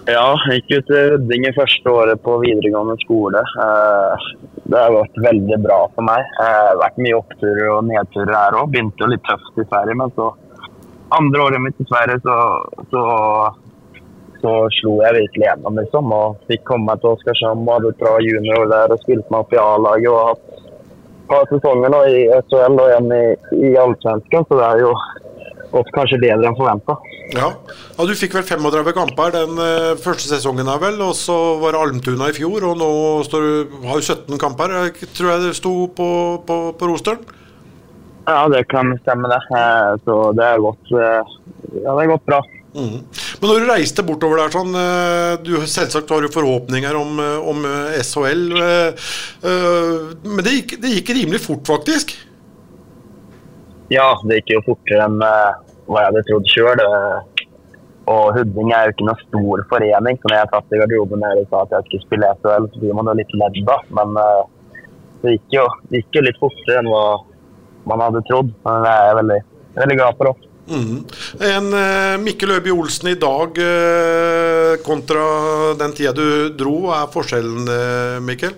Ja, 0.10 0.34
gikk 0.50 0.72
ut 0.74 0.90
i 0.90 1.52
første 1.54 1.92
året 1.92 2.22
på 2.26 2.40
videregående 2.42 2.98
skole. 3.04 3.42
Eh, 3.66 4.30
Det 4.70 4.78
har 4.78 4.92
gått 4.94 5.18
veldig 5.22 5.58
bra 5.64 5.80
for 5.96 6.06
meg. 6.06 6.20
Eh, 6.20 6.46
Det 6.46 6.70
har 6.70 6.82
vært 6.82 7.02
mye 7.04 7.18
oppturer 7.18 7.70
og 7.76 7.84
nedturer 7.86 8.34
her 8.34 8.58
òg. 8.58 8.72
Begynte 8.72 9.04
jo 9.04 9.10
litt 9.12 9.26
tøft 9.28 9.58
i 9.58 9.66
Sverige, 9.70 9.96
men 10.02 10.12
så 10.16 10.34
andre 11.12 11.42
året 11.42 11.62
mitt 11.62 11.82
i 11.82 11.86
Sverige 11.90 12.20
så, 12.26 12.38
så, 12.92 13.04
så 14.42 14.52
slo 14.80 15.02
jeg 15.04 15.18
virkelig 15.20 15.46
gjennom, 15.46 15.78
liksom. 15.82 16.12
Og 16.14 16.38
fikk 16.50 16.66
komme 16.66 16.90
meg 16.90 17.02
til 17.02 17.14
Oskarshamn 17.14 17.68
og 17.68 17.74
hadde 17.76 17.94
et 17.94 18.02
bra 18.02 18.18
junior 18.22 18.70
der 18.74 18.94
og 18.94 19.02
spilte 19.06 19.30
meg 19.30 19.40
opp 19.46 19.54
i 19.54 19.62
A-laget. 19.62 20.10
Og 20.10 20.28
hatt 20.30 20.46
et 20.58 21.28
par 21.30 21.50
sesonger 21.54 21.94
nå 21.94 22.04
i 22.10 22.22
SHL 22.40 22.82
og 22.82 22.94
en 22.98 23.12
i, 23.14 23.26
i 23.70 23.76
Allsvenskan, 23.78 24.46
så 24.50 24.62
det 24.62 24.70
er 24.70 24.86
jo 24.88 24.94
gått 25.72 25.90
kanskje 25.96 26.20
bedre 26.22 26.50
enn 26.50 26.58
forventa. 26.58 26.96
Ja. 27.36 27.50
ja, 27.98 28.06
Du 28.08 28.14
fikk 28.18 28.36
vel 28.38 28.46
35 28.48 28.94
kamper 28.98 29.34
den 29.36 29.60
eh, 29.62 29.96
første 30.02 30.32
sesongen, 30.32 30.70
her 30.70 30.82
vel, 30.82 31.00
og 31.06 31.16
så 31.18 31.36
var 31.62 31.76
det 31.76 31.82
Almtuna 31.84 32.30
i 32.32 32.38
fjor. 32.38 32.66
Og 32.72 32.80
nå 32.80 32.92
står 33.28 33.46
du, 33.46 33.76
har 33.90 34.02
du 34.02 34.06
17 34.06 34.40
kamper, 34.42 34.78
tror 35.18 35.34
jeg 35.34 35.44
det 35.48 35.58
sto 35.60 35.74
på, 35.96 36.10
på, 36.48 36.62
på 36.80 36.90
rosteren. 36.90 37.36
Ja, 38.30 38.44
det 38.52 38.68
kan 38.70 38.94
stemme, 39.02 39.30
det. 39.32 39.42
Eh, 39.58 39.92
Så 40.06 40.22
det 40.38 40.48
har 40.52 40.64
gått, 40.64 40.96
eh, 40.96 41.36
ja, 41.82 41.92
det 41.92 42.00
har 42.00 42.16
gått 42.16 42.26
bra. 42.30 42.42
Mm. 42.70 43.00
Men 43.42 43.50
når 43.50 43.64
du 43.64 43.70
reiste 43.72 44.04
bortover 44.06 44.44
der 44.44 44.52
sånn 44.54 44.76
du, 45.42 45.56
Selvsagt 45.66 46.12
har 46.14 46.22
du 46.22 46.30
forhåpninger 46.30 46.94
om, 47.00 47.18
om 47.50 47.64
SHL, 47.98 48.44
men 49.42 50.44
det 50.46 50.54
gikk, 50.54 50.76
det 50.84 50.92
gikk 50.94 51.10
rimelig 51.18 51.42
fort, 51.48 51.64
faktisk. 51.66 52.14
Ja, 53.90 54.14
det 54.28 54.42
gikk 54.42 54.56
jo 54.56 54.66
fortere 54.68 55.06
enn 55.08 55.20
eh, 55.26 55.76
hva 55.90 56.04
jeg 56.04 56.12
hadde 56.12 56.26
trodd 56.28 56.50
sjøl. 56.52 56.84
Og 58.10 58.34
Hudding 58.34 58.72
er 58.74 58.88
jo 58.88 58.94
ikke 58.96 59.06
noen 59.06 59.22
stor 59.22 59.64
forening, 59.70 60.18
så 60.18 60.30
når 60.30 60.38
jeg 60.40 60.52
satt 60.54 60.74
i 60.74 60.80
garderoben 60.82 61.26
og 61.28 61.44
sa 61.52 61.64
at 61.66 61.76
jeg 61.76 61.88
skulle 61.88 62.06
spille 62.08 62.32
SHL, 62.40 62.70
så 62.72 62.82
blir 62.82 62.96
man 62.98 63.12
jo 63.12 63.18
litt 63.20 63.36
ledd 63.38 63.60
da. 63.68 63.80
Men 63.98 64.18
eh, 64.22 64.44
det 65.24 65.36
gikk, 65.36 65.50
jo, 65.60 65.66
det 65.90 66.04
gikk 66.04 66.20
jo 66.20 66.26
litt 66.26 66.42
fortere 66.42 66.82
enn 66.82 66.90
hva 66.90 67.08
man 67.90 68.06
hadde 68.08 68.26
trodd. 68.30 68.54
Men 68.66 68.86
det 68.86 68.94
er 68.94 69.10
jeg 69.10 69.20
veldig, 69.22 69.42
veldig 69.82 70.00
glad 70.02 70.22
for. 70.22 70.32
Også. 70.34 70.50
Mm. 70.70 70.98
En 71.50 71.74
eh, 71.74 72.16
Mikkel 72.22 72.54
Øby 72.58 72.74
Olsen 72.74 73.10
i 73.10 73.18
dag 73.18 73.58
eh, 73.58 74.74
kontra 74.86 75.24
den 75.80 75.96
tida 75.98 76.14
du 76.14 76.50
dro, 76.58 76.76
hva 76.86 77.04
er 77.04 77.14
forskjellen, 77.14 77.72
eh, 77.74 78.18
Mikkel? 78.26 78.54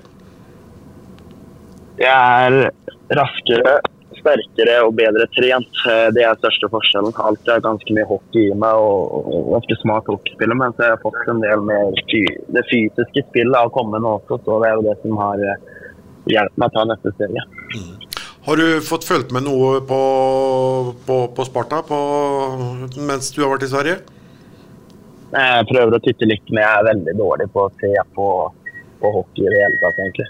Jeg 2.02 2.12
er 2.12 2.72
raskere, 3.16 3.78
sterkere 4.22 4.78
og 4.86 4.96
bedre 5.00 5.28
trent. 5.36 5.82
Eh, 5.90 6.08
Det 6.16 6.24
er 6.26 6.40
største 6.40 6.70
forskjellen. 6.72 7.14
Alltid 7.28 7.52
er 7.56 7.66
ganske 7.66 7.98
mye 7.98 8.08
hockey 8.10 8.48
i 8.50 8.58
meg 8.64 8.80
og, 8.80 9.18
og 9.34 9.50
ganske 9.56 9.78
smart 9.82 10.10
hockeyspiller, 10.12 10.58
men 10.62 10.76
så 10.76 10.86
har 10.86 10.94
jeg 10.96 11.04
fått 11.04 11.34
en 11.34 11.44
del 11.44 11.66
mer 11.68 11.92
det 12.56 12.64
fysiske 12.72 13.26
spillet 13.30 13.76
kommet 13.76 14.04
nå 14.04 14.16
også, 14.20 14.40
så 14.46 14.62
det 14.64 14.70
er 14.70 14.80
jo 14.80 14.88
det 14.88 14.96
som 15.04 15.20
har 15.22 15.44
eh, 15.44 15.68
hjulpet 16.32 16.62
meg 16.62 16.72
å 16.72 16.76
ta 16.78 16.88
neste 16.90 17.14
steget. 17.18 17.60
Har 18.42 18.58
du 18.58 18.82
fått 18.82 19.06
fulgt 19.06 19.34
med 19.36 19.46
noe 19.46 19.84
på, 19.86 20.00
på, 21.06 21.18
på 21.38 21.46
Sparta 21.46 21.84
på, 21.86 22.00
mens 22.98 23.30
du 23.36 23.44
har 23.44 23.54
vært 23.54 23.68
i 23.68 23.70
Sverige? 23.70 24.00
Jeg 25.32 25.68
prøver 25.70 25.96
å 25.96 26.02
titte 26.04 26.28
litt, 26.28 26.44
men 26.50 26.64
jeg 26.64 26.72
er 26.80 26.88
veldig 26.90 27.14
dårlig 27.20 27.48
på 27.54 27.68
å 27.68 27.74
se 27.80 27.92
på, 28.16 28.28
på 29.00 29.12
hockey 29.16 29.46
i 29.46 29.52
det 29.54 29.62
hele 29.62 29.78
tatt, 29.84 30.02
egentlig. 30.02 30.26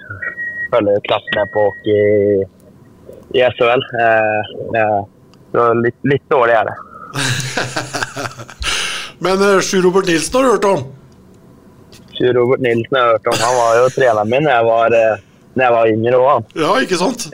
Følger 0.73 1.05
klassen 1.07 1.39
med 1.39 1.53
på 1.55 1.63
hockey 1.69 2.43
i, 3.33 3.41
SHL. 3.55 3.81
Eh, 4.03 5.73
litt, 5.83 5.97
litt 6.07 6.25
dårlig 6.31 6.55
er 6.59 6.69
det. 6.69 6.75
Men 9.25 9.41
eh, 9.45 9.59
Sjur 9.65 9.83
Robert 9.85 10.09
Nilsen 10.09 10.37
har 10.39 10.47
du 10.47 10.51
hørt 10.55 10.67
om? 10.69 10.83
Sjur 12.17 12.35
Robert 12.37 12.63
Nilsen 12.65 12.97
har 12.97 13.07
jeg 13.07 13.17
hørt 13.17 13.31
om. 13.33 13.39
Han 13.45 13.57
var 13.59 13.79
jo 13.79 13.89
treneren 13.95 14.31
min 14.31 14.47
da 14.47 14.59
jeg 14.59 14.69
var, 14.69 14.97
eh, 14.97 15.23
når 15.55 15.67
jeg 15.67 15.75
var 15.77 15.93
yngre 15.95 16.21
òg. 16.21 16.53
Ja, 16.63 16.75
ikke 16.83 17.01
sant? 17.01 17.27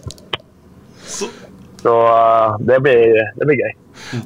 Så 1.08 1.30
Så 1.78 1.94
det 2.68 2.80
blir, 2.84 3.20
det 3.38 3.46
blir 3.46 3.60
gøy. 3.62 3.74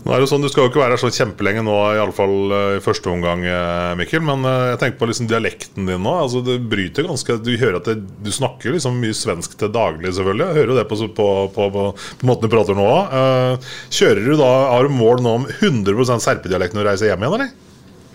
Nå 0.03 0.13
er 0.13 0.21
det 0.21 0.29
sånn, 0.29 0.43
Du 0.43 0.49
skal 0.51 0.65
jo 0.65 0.71
ikke 0.71 0.81
være 0.81 0.95
her 0.95 1.01
så 1.01 1.11
kjempelenge 1.13 1.63
nå, 1.65 1.77
iallfall 1.97 2.35
uh, 2.53 2.59
i 2.77 2.83
første 2.83 3.11
omgang, 3.11 3.45
uh, 3.47 3.93
Mikkel. 3.99 4.23
Men 4.25 4.45
eh, 4.47 4.67
jeg 4.73 4.81
tenker 4.81 4.99
på 4.99 5.09
liksom 5.09 5.29
dialekten 5.31 5.89
din 5.89 6.03
nå. 6.05 6.13
altså 6.25 6.43
Det 6.45 6.59
bryter 6.71 7.07
ganske 7.07 7.39
Du 7.41 7.51
hører 7.55 7.79
at 7.79 7.89
det, 7.89 7.97
du 8.21 8.31
snakker 8.33 8.75
liksom 8.75 8.99
mye 9.01 9.17
svensk 9.17 9.57
til 9.59 9.73
daglig, 9.73 10.13
selvfølgelig. 10.17 10.47
Jeg 10.47 10.59
hører 10.59 10.73
jo 10.73 10.79
det 10.79 10.87
på, 10.91 10.99
på, 11.17 11.27
på, 11.55 11.71
på, 11.73 11.87
måten 12.27 12.47
du 12.47 12.53
prater 12.53 12.77
nå 12.77 12.85
òg. 12.85 13.65
kjører 13.93 14.23
du 14.27 14.37
da, 14.39 14.51
Har 14.75 14.87
du 14.87 14.95
mål 14.95 15.25
nå 15.25 15.35
om 15.41 15.49
100 15.59 16.21
serpedialekt 16.21 16.77
når 16.77 16.85
du 16.85 16.91
reiser 16.91 17.11
hjem 17.11 17.25
igjen, 17.25 17.37
eller? 17.39 17.69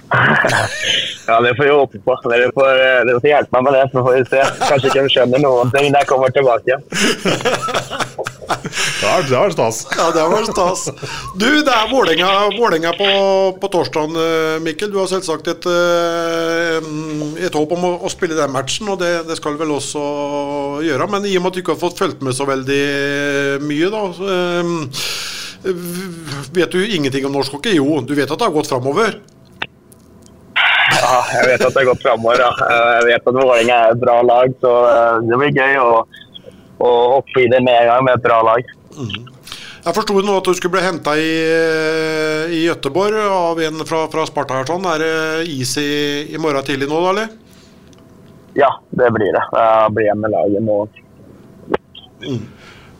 Ja, 1.26 1.40
det 1.40 1.56
får 1.56 1.64
vi 1.64 1.70
håpe 1.70 1.98
på. 1.98 2.16
Dere 2.30 2.50
får, 2.54 2.68
eh, 2.70 3.00
dere 3.06 3.20
får 3.20 3.30
hjelpe 3.30 3.56
meg 3.56 3.64
med 3.66 3.74
det, 3.74 3.84
så 3.90 4.04
får 4.06 4.14
vi 4.14 4.24
se. 4.30 4.42
Kanskje 4.62 4.90
ikke 4.92 5.02
de 5.02 5.14
skjønner 5.14 5.42
noen 5.42 5.72
ting 5.74 5.88
når 5.90 6.04
jeg 6.04 6.10
kommer 6.12 6.34
tilbake. 6.36 6.78
Det 8.46 9.12
det 9.28 9.36
er 9.38 9.54
stas. 9.54 9.80
Ja, 9.96 10.06
det 10.14 10.24
var 10.30 10.46
stas. 10.48 10.86
Du, 11.38 11.46
det 11.66 11.72
er 11.72 11.90
Vålerenga, 11.90 12.30
Vålerenga 12.54 12.92
på, 12.96 13.08
på 13.60 13.70
torsdag, 13.72 14.16
Mikkel. 14.64 14.92
Du 14.92 14.98
har 15.00 15.10
selvsagt 15.10 15.50
et, 15.50 15.68
eh, 15.70 16.90
et 17.46 17.58
håp 17.58 17.74
om 17.76 17.86
å, 17.88 17.92
å 18.06 18.12
spille 18.12 18.38
den 18.38 18.54
matchen, 18.54 18.90
og 18.92 19.00
det, 19.02 19.12
det 19.28 19.38
skal 19.40 19.56
du 19.56 19.62
vel 19.64 19.74
også 19.76 20.02
gjøre. 20.86 21.08
Men 21.12 21.26
i 21.28 21.36
og 21.38 21.44
med 21.44 21.52
at 21.52 21.58
du 21.58 21.62
ikke 21.64 21.74
har 21.76 21.82
fått 21.82 21.98
fulgt 22.00 22.22
med 22.26 22.36
så 22.36 22.46
veldig 22.48 22.82
mye, 23.66 23.92
da 23.92 24.04
så, 24.16 24.34
eh, 24.34 24.74
Vet 26.54 26.70
du 26.70 26.78
ingenting 26.84 27.24
om 27.26 27.32
norsk 27.34 27.56
hockey? 27.56 27.74
Jo, 27.80 27.98
du 28.06 28.14
vet 28.14 28.30
at 28.30 28.38
det 28.38 28.46
har 28.46 28.54
gått 28.54 28.68
framover? 28.70 29.16
Ja, 30.96 31.16
jeg 31.32 31.48
vet 31.48 31.64
at 31.64 31.72
det 31.74 31.80
har 31.80 31.88
gått 31.88 32.04
framover. 32.04 32.44
Ja. 32.44 32.50
Jeg 33.00 33.08
vet 33.08 33.26
at 33.26 33.34
Vålerenga 33.34 33.80
er 33.88 33.96
et 33.96 34.02
bra 34.02 34.20
lag, 34.22 34.54
så 34.62 34.74
eh, 34.92 35.16
det 35.26 35.40
blir 35.40 35.58
gøy 35.58 35.80
å, 35.82 35.90
å 36.82 36.90
hoppe 37.16 37.44
i 37.44 37.48
det 37.52 37.62
med 37.64 37.80
en 37.82 37.90
gang 37.92 38.04
med 38.06 38.18
et 38.18 38.26
bra 38.26 38.42
lag. 38.46 38.68
Jeg 39.86 39.94
forsto 39.94 40.18
nå 40.18 40.36
at 40.40 40.48
du 40.48 40.54
skulle 40.58 40.74
bli 40.74 40.82
henta 40.82 41.14
i, 41.14 41.32
i 42.58 42.62
Gøteborg 42.66 43.20
av 43.22 43.60
en 43.62 43.84
fra, 43.86 44.04
fra 44.10 44.26
Sparta. 44.26 44.58
her 44.58 44.68
sånn. 44.68 44.86
Er 44.90 45.04
det 45.04 45.12
is 45.52 45.76
i, 45.78 45.90
i 46.34 46.40
morgen 46.42 46.66
tidlig 46.66 46.88
nå, 46.90 46.98
da, 47.04 47.12
eller? 47.14 47.34
Ja, 48.56 48.72
det 48.98 49.12
blir 49.14 49.30
det. 49.36 49.44
Jeg 49.52 49.92
blir 49.94 50.08
hjemme 50.08 50.26
med 50.26 50.34
laget 50.34 50.58
i 50.58 50.64
morgen. 50.66 52.48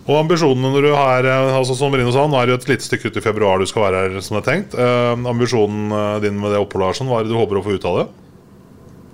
Og 0.07 0.21
ambisjonene 0.21 0.71
når 0.71 0.85
du 0.87 0.93
har 0.95 1.27
altså 1.27 1.75
Som 1.75 1.95
Rino 1.97 2.13
sa, 2.15 2.27
nå 2.31 2.39
er 2.39 2.47
det 2.47 2.55
jo 2.55 2.59
et 2.61 2.69
lite 2.71 2.87
stykke 2.87 3.11
ut 3.11 3.17
i 3.19 3.25
februar 3.25 3.59
du 3.59 3.67
skal 3.67 3.89
være 3.89 4.03
her 4.05 4.21
som 4.23 4.37
det 4.37 4.45
er 4.45 4.49
tenkt. 4.53 4.77
Eh, 4.79 5.25
ambisjonen 5.33 5.91
eh, 5.91 6.19
din 6.23 6.39
med 6.39 6.55
det 6.55 6.61
oppholdet, 6.63 6.93
Arsen, 6.93 7.11
hva 7.11 7.19
er 7.21 7.27
det 7.27 7.35
du 7.35 7.41
håper 7.41 7.59
å 7.59 7.65
få 7.65 7.75
ut 7.75 7.89
av 7.89 7.99
det? 8.03 8.07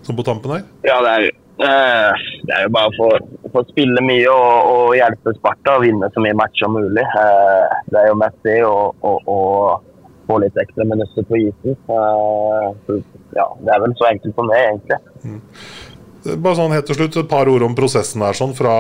Som 0.04 0.18
på 0.18 0.26
tampen 0.26 0.52
her? 0.52 0.66
Ja, 0.84 0.98
det 1.06 1.14
er, 1.14 1.30
eh, 1.64 2.26
det 2.44 2.58
er 2.58 2.66
jo 2.66 2.74
bare 2.76 2.92
å 2.92 2.96
få, 2.98 3.08
få 3.52 3.62
spille 3.68 4.02
mye 4.04 4.32
og, 4.32 4.72
og 4.72 4.96
hjelpe 4.96 5.34
Sparta 5.36 5.76
å 5.78 5.84
vinne 5.84 6.10
så 6.14 6.24
mye 6.24 6.36
matcher 6.38 6.66
som 6.66 6.76
mulig. 6.76 7.04
Eh, 7.04 7.78
det 7.92 8.02
er 8.02 8.10
jo 8.10 8.18
mest 8.20 8.48
det 8.48 8.58
å 8.66 9.14
få 10.26 10.38
litt 10.42 10.58
ekstra 10.60 10.86
minutter 10.88 11.26
på 11.28 11.40
isen. 11.40 11.78
Så, 11.86 12.98
ja, 13.36 13.48
det 13.60 13.72
er 13.74 13.82
vel 13.84 13.96
så 13.98 14.10
enkelt 14.10 14.36
som 14.38 14.50
det, 14.50 14.60
egentlig. 14.68 15.00
Bare 16.22 16.54
sånn 16.54 16.70
helt 16.70 16.86
til 16.86 17.00
slutt, 17.00 17.16
Et 17.18 17.30
par 17.30 17.48
ord 17.50 17.64
om 17.66 17.74
prosessen 17.74 18.22
der 18.22 18.36
sånn 18.38 18.52
fra, 18.54 18.74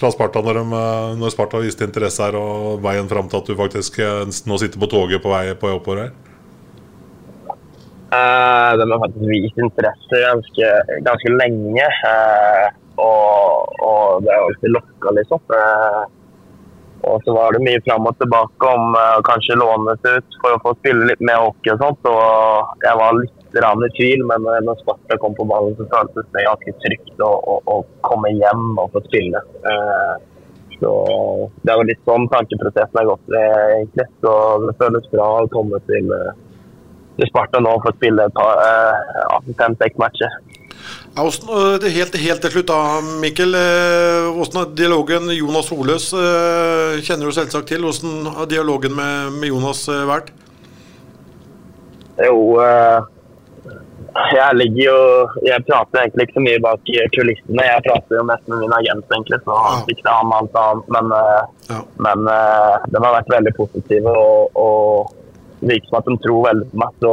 fra 0.00 0.08
Sparta 0.14 0.40
når, 0.44 0.62
de, 0.62 0.84
når 1.20 1.34
Sparta 1.34 1.60
viste 1.60 1.84
interesse 1.84 2.24
her, 2.24 2.38
og 2.40 2.80
veien 2.84 3.10
fram 3.10 3.28
til 3.28 3.42
at 3.42 3.50
du 3.50 3.58
faktisk 3.58 4.00
eh, 4.00 4.24
nå 4.48 4.60
sitter 4.60 4.80
på 4.80 4.88
toget 4.90 5.24
på 5.24 5.32
vei 5.32 5.52
på 5.58 5.74
oppover 5.76 6.06
her. 6.06 6.16
Eh, 8.12 8.78
de 8.78 8.90
har 8.90 8.98
faktisk 8.98 9.30
vist 9.30 9.58
interesse 9.58 10.20
ganske, 10.28 10.68
ganske 11.08 11.32
lenge. 11.32 11.88
Uh, 12.08 12.68
og, 12.98 13.74
og 13.84 14.22
det 14.24 14.32
har 14.32 14.46
alltid 14.46 14.72
lokka, 14.72 15.12
liksom. 15.18 15.42
Uh, 15.52 16.04
og 17.08 17.20
så 17.24 17.34
var 17.36 17.52
det 17.52 17.60
mye 17.66 17.82
fram 17.84 18.08
og 18.08 18.16
tilbake 18.18 18.70
om 18.74 18.96
å 18.96 19.20
kanskje 19.28 19.58
lånes 19.60 20.00
ut 20.08 20.38
for 20.40 20.56
å 20.56 20.62
få 20.64 20.72
spille 20.80 21.10
litt 21.10 21.20
mer 21.20 21.44
hockey 21.44 21.74
og 21.74 21.84
sånt. 21.84 22.08
Og 22.08 22.80
jeg 22.86 23.00
var 23.02 23.20
litt 23.20 23.52
grann 23.54 23.84
i 23.84 23.92
tvil, 24.00 24.24
men 24.32 24.48
når 24.64 24.80
Sparta 24.80 25.20
kom 25.20 25.36
på 25.36 25.46
ballen, 25.52 25.76
så 25.76 25.86
føltes 25.92 26.32
det 26.32 26.48
ganske 26.48 26.74
trygt 26.82 27.22
å, 27.22 27.30
å, 27.38 27.60
å 27.70 27.78
komme 28.08 28.32
hjem 28.34 28.66
og 28.80 28.90
få 28.96 29.04
spille. 29.06 29.44
Så 30.80 30.90
det 31.62 31.72
er 31.72 31.80
jo 31.80 31.86
litt 31.86 32.02
sånn 32.08 32.26
tankeprosessen 32.32 32.98
har 33.00 33.08
gått, 33.12 33.32
egentlig. 33.38 34.08
Så 34.24 34.34
det 34.66 34.76
føles 34.82 35.08
bra 35.14 35.30
å 35.38 35.48
komme 35.54 35.80
til 35.86 36.12
uh, 36.12 36.34
Sparta 37.26 37.58
nå 37.64 37.74
for 37.82 37.90
å 37.90 37.96
spille 37.96 38.28
et 38.28 38.36
par 38.36 38.62
eh, 38.62 39.52
fem-seks 39.58 39.98
matcher. 39.98 40.38
Ja, 41.16 41.24
hvordan, 41.24 41.80
det 41.82 41.90
helt, 41.90 42.14
helt 42.22 42.44
til 42.44 42.52
slutt 42.54 42.68
da, 42.70 42.80
Mikkel. 43.18 43.56
Hvordan 44.36 44.60
har 44.60 44.68
dialogen 44.78 45.32
Jonas 45.34 45.72
Holøs 45.74 46.12
øh, 46.14 47.00
kjenner 47.02 47.26
du 47.26 47.34
selvsagt 47.34 47.66
til. 47.72 47.82
Hvordan 47.82 48.28
har 48.36 48.46
dialogen 48.50 48.94
med, 48.94 49.34
med 49.40 49.50
Jonas 49.50 49.82
øh, 49.90 50.04
vært? 50.08 50.30
Jo, 52.18 52.38
eh, 52.62 53.00
jeg 54.34 54.56
ligger 54.60 54.82
jo 54.84 55.00
Jeg 55.46 55.64
prater 55.68 56.00
egentlig 56.00 56.26
ikke 56.26 56.38
så 56.38 56.44
mye 56.46 56.62
bak 56.64 56.90
kulissene. 57.14 57.66
Jeg 57.68 57.84
prater 57.86 58.18
jo 58.18 58.24
mest 58.30 58.48
med 58.50 58.62
min 58.64 58.74
agent, 58.78 59.06
egentlig, 59.12 59.38
så 59.44 59.60
han 59.66 59.84
fikk 59.88 60.02
det 60.02 60.14
an 60.14 60.34
alt 60.38 60.58
annet. 60.64 60.90
Men, 60.96 61.14
eh, 61.20 61.84
men 62.06 62.32
eh, 62.34 62.74
de 62.90 63.04
har 63.04 63.16
vært 63.18 63.34
veldig 63.36 63.54
positive 63.60 64.16
og, 64.24 64.58
og 64.58 65.14
det 65.60 65.68
virker 65.68 65.88
som 65.88 65.98
at 65.98 66.08
de 66.08 66.16
tror 66.24 66.46
veldig 66.48 66.70
på 66.70 66.82
meg. 66.82 66.90
Så 67.02 67.12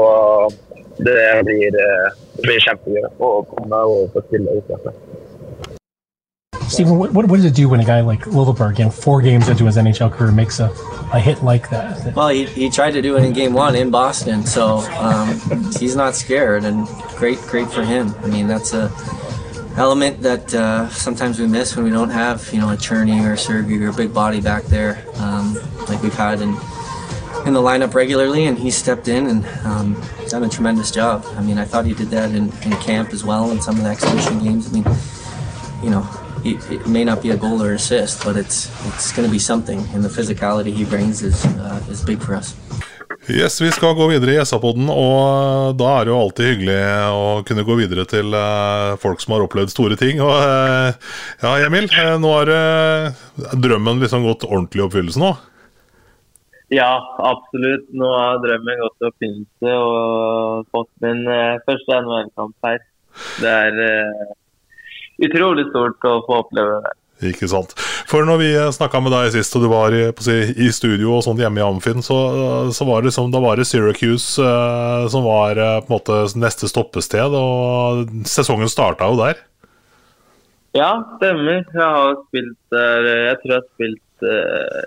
det 0.98 1.46
blir, 1.48 1.80
eh, 1.86 2.08
det 2.36 2.48
blir 2.48 2.66
kjempegøy 2.68 3.10
å 3.20 3.32
komme 3.52 3.84
og 3.92 4.10
få 4.14 4.26
spille. 4.28 4.50
ut. 4.58 4.94
Stephen, 6.68 6.98
what, 6.98 7.14
what 7.14 7.28
what 7.28 7.38
does 7.38 7.46
it 7.46 7.54
do 7.54 7.70
when 7.70 7.80
a 7.80 7.86
guy 7.86 8.02
like 8.02 8.22
Lilleberg, 8.22 8.80
you 8.80 8.86
know, 8.86 8.92
four 8.92 9.22
games 9.22 9.48
into 9.48 9.66
his 9.66 9.78
NHL 9.78 10.12
career, 10.12 10.32
makes 10.32 10.60
a, 10.60 10.72
a 11.14 11.20
hit 11.20 11.44
like 11.44 11.70
that? 11.70 12.16
Well, 12.16 12.30
he, 12.30 12.46
he 12.46 12.70
tried 12.70 12.92
to 12.92 13.02
do 13.02 13.16
it 13.18 13.24
in 13.24 13.34
game 13.34 13.54
one 13.54 13.76
in 13.76 13.92
Boston, 13.92 14.46
so 14.46 14.80
um, 14.98 15.40
he's 15.80 15.96
not 15.96 16.16
scared, 16.16 16.64
and 16.66 16.88
great, 17.18 17.40
great 17.44 17.70
for 17.70 17.84
him. 17.84 18.14
I 18.24 18.28
mean, 18.28 18.48
that's 18.48 18.74
a 18.74 18.92
element 19.78 20.22
that 20.22 20.54
uh, 20.54 20.90
sometimes 20.90 21.40
we 21.40 21.48
miss 21.48 21.76
when 21.76 21.86
we 21.86 21.92
don't 21.92 22.10
have, 22.10 22.52
you 22.52 22.60
know, 22.60 22.72
a 22.72 22.78
Cherney 22.78 23.24
or 23.24 23.34
a 23.34 23.38
Sergey 23.38 23.84
or 23.84 23.90
a 23.90 23.94
big 23.94 24.14
body 24.14 24.42
back 24.42 24.64
there, 24.64 25.04
um, 25.18 25.56
like 25.88 26.02
we've 26.02 26.14
had 26.14 26.42
in 26.42 26.56
in 27.46 27.54
the 27.54 27.62
lineup 27.62 27.94
regularly, 27.94 28.46
and 28.46 28.58
he 28.58 28.72
stepped 28.72 29.08
in 29.08 29.28
and 29.28 29.46
um, 29.66 30.02
done 30.30 30.44
a 30.44 30.50
tremendous 30.50 30.92
job. 30.92 31.24
I 31.38 31.42
mean, 31.42 31.58
I 31.58 31.66
thought 31.66 31.86
he 31.86 31.94
did 31.94 32.10
that 32.10 32.32
in, 32.32 32.52
in 32.64 32.72
camp 32.82 33.14
as 33.14 33.24
well 33.24 33.52
in 33.52 33.62
some 33.62 33.78
of 33.78 33.84
the 33.84 33.90
exhibition 33.90 34.44
games. 34.44 34.68
I 34.70 34.72
mean, 34.74 34.86
you 35.84 35.90
know, 35.90 36.08
it, 36.44 36.72
it 36.72 36.88
may 36.88 37.04
not 37.04 37.22
be 37.22 37.32
a 37.32 37.38
goal 37.38 37.62
or 37.62 37.74
assist, 37.74 38.24
but 38.24 38.36
it's 38.38 38.70
it's 38.88 39.12
going 39.12 39.28
to 39.28 39.32
be 39.32 39.40
something, 39.40 39.80
and 39.94 40.04
the 40.04 40.10
physicality 40.10 40.74
he 40.74 40.86
brings 40.86 41.22
is 41.22 41.46
uh, 41.46 41.84
is 41.90 42.04
big 42.04 42.22
for 42.22 42.36
us. 42.36 42.56
Yes, 43.28 43.62
Vi 43.62 43.72
skal 43.72 43.96
gå 43.96 44.08
videre 44.08 44.36
i 44.36 44.46
SA-poden, 44.46 44.86
og 44.90 45.74
da 45.80 45.88
er 45.96 46.06
det 46.06 46.12
jo 46.14 46.20
alltid 46.20 46.50
hyggelig 46.52 46.76
å 47.10 47.42
kunne 47.48 47.64
gå 47.66 47.78
videre 47.80 48.06
til 48.06 48.36
eh, 48.38 48.94
folk 49.02 49.24
som 49.24 49.34
har 49.34 49.46
opplevd 49.48 49.74
store 49.74 49.98
ting. 49.98 50.22
Og 50.22 50.36
eh, 50.36 50.94
ja, 51.42 51.56
Emil, 51.66 51.90
eh, 51.90 52.12
nå 52.22 52.34
har 52.36 52.52
drømmen 53.58 54.04
liksom 54.04 54.28
gått 54.30 54.46
ordentlig 54.46 54.84
i 54.84 54.86
oppfyllelse 54.86 55.24
nå? 55.24 55.32
Ja, 56.74 56.92
absolutt. 57.22 57.88
Nå 57.94 58.10
har 58.10 58.42
drømmen 58.44 58.82
gått 58.82 59.02
i 59.04 59.08
oppfyllelse 59.10 59.78
og 59.86 60.68
fått 60.74 60.92
min 61.06 61.26
eh, 61.30 61.62
første 61.68 62.00
NHL-kamp 62.02 62.68
her. 62.68 62.80
Det 63.40 63.52
er 63.52 63.78
uh, 63.80 64.32
utrolig 65.24 65.68
stort 65.70 66.08
å 66.10 66.18
få 66.26 66.40
oppleve 66.44 66.82
det. 66.84 66.96
Ikke 67.30 67.48
sant. 67.48 67.72
For 68.10 68.28
når 68.28 68.42
vi 68.42 68.50
snakka 68.76 69.00
med 69.00 69.14
deg 69.16 69.30
sist, 69.38 69.56
og 69.56 69.64
du 69.64 69.70
var 69.72 69.94
i, 69.96 70.10
si, 70.20 70.36
i 70.66 70.68
studio 70.76 71.14
og 71.16 71.24
sånt 71.24 71.40
hjemme 71.40 71.62
i 71.62 71.64
Amfinn, 71.64 72.04
så, 72.04 72.18
så 72.76 72.88
var 72.90 73.00
det 73.00 73.14
liksom, 73.14 73.30
da 73.32 73.40
var 73.40 73.56
det 73.56 73.70
Syracuse 73.70 74.44
uh, 74.44 75.06
som 75.12 75.24
var 75.24 75.56
uh, 75.56 75.78
på 75.86 75.88
en 75.88 75.96
måte 75.96 76.20
neste 76.42 76.68
stoppested, 76.68 77.38
og 77.40 78.28
sesongen 78.28 78.72
starta 78.72 79.08
jo 79.08 79.22
der. 79.22 79.40
Ja, 80.76 80.92
stemmer. 81.16 81.64
Jeg 81.72 81.88
har 81.96 82.18
spilt 82.26 82.58
der 82.74 83.06
Jeg 83.08 83.38
tror 83.40 83.54
jeg 83.54 83.62
har 83.62 83.68
spilt 83.70 84.26
eh, 84.28 84.82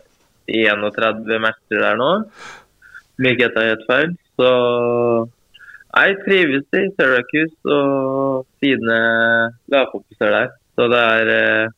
31 0.48 1.42
matcher 1.42 1.82
der 1.84 1.98
nå. 2.00 2.12
Om 3.18 3.28
ikke 3.30 3.48
jeg 3.48 3.72
helt 3.72 3.88
feil. 3.88 4.14
Så 4.38 4.50
jeg 5.98 6.18
trives 6.26 6.78
i 6.78 6.84
Syracuse 6.94 7.74
og 7.74 8.46
sine 8.62 9.00
lagkompiser 9.72 10.34
der. 10.34 10.54
Så 10.78 10.86
det 10.92 11.02
er 11.16 11.32
eh, 11.34 11.74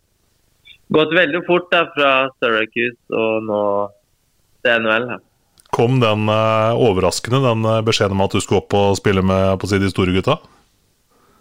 gått 0.93 1.15
veldig 1.17 1.41
fort 1.47 1.71
da, 1.73 1.87
fra 1.95 2.13
Syracuse 2.37 3.17
og 3.17 3.49
nå 3.49 3.65
til 4.67 4.85
NHL. 4.85 5.11
her. 5.15 5.27
Kom 5.73 6.01
den 6.03 6.29
eh, 6.29 6.81
overraskende, 6.89 7.41
den 7.47 7.65
eh, 7.65 7.83
beskjeden 7.87 8.19
om 8.19 8.27
at 8.27 8.35
du 8.35 8.43
skulle 8.43 8.65
opp 8.65 8.77
og 8.77 8.99
spille 8.99 9.25
med 9.25 9.57
på 9.63 9.71
si, 9.71 9.81
de 9.81 9.93
store 9.93 10.15
gutta? 10.17 10.41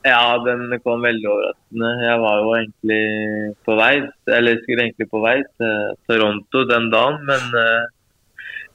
Ja, 0.08 0.38
den 0.46 0.72
kom 0.84 1.04
veldig 1.04 1.28
overraskende. 1.28 1.90
Jeg 2.06 2.20
var 2.24 2.40
jo 2.40 2.52
egentlig 2.56 3.02
på 3.68 3.76
vei, 3.80 3.94
eller 4.38 4.62
skulle 4.62 4.86
egentlig 4.86 5.10
på 5.12 5.24
vei 5.24 5.36
til 5.44 5.98
Toronto 6.08 6.64
den 6.70 6.88
dagen, 6.94 7.20
men 7.28 7.60
eh, 7.60 7.90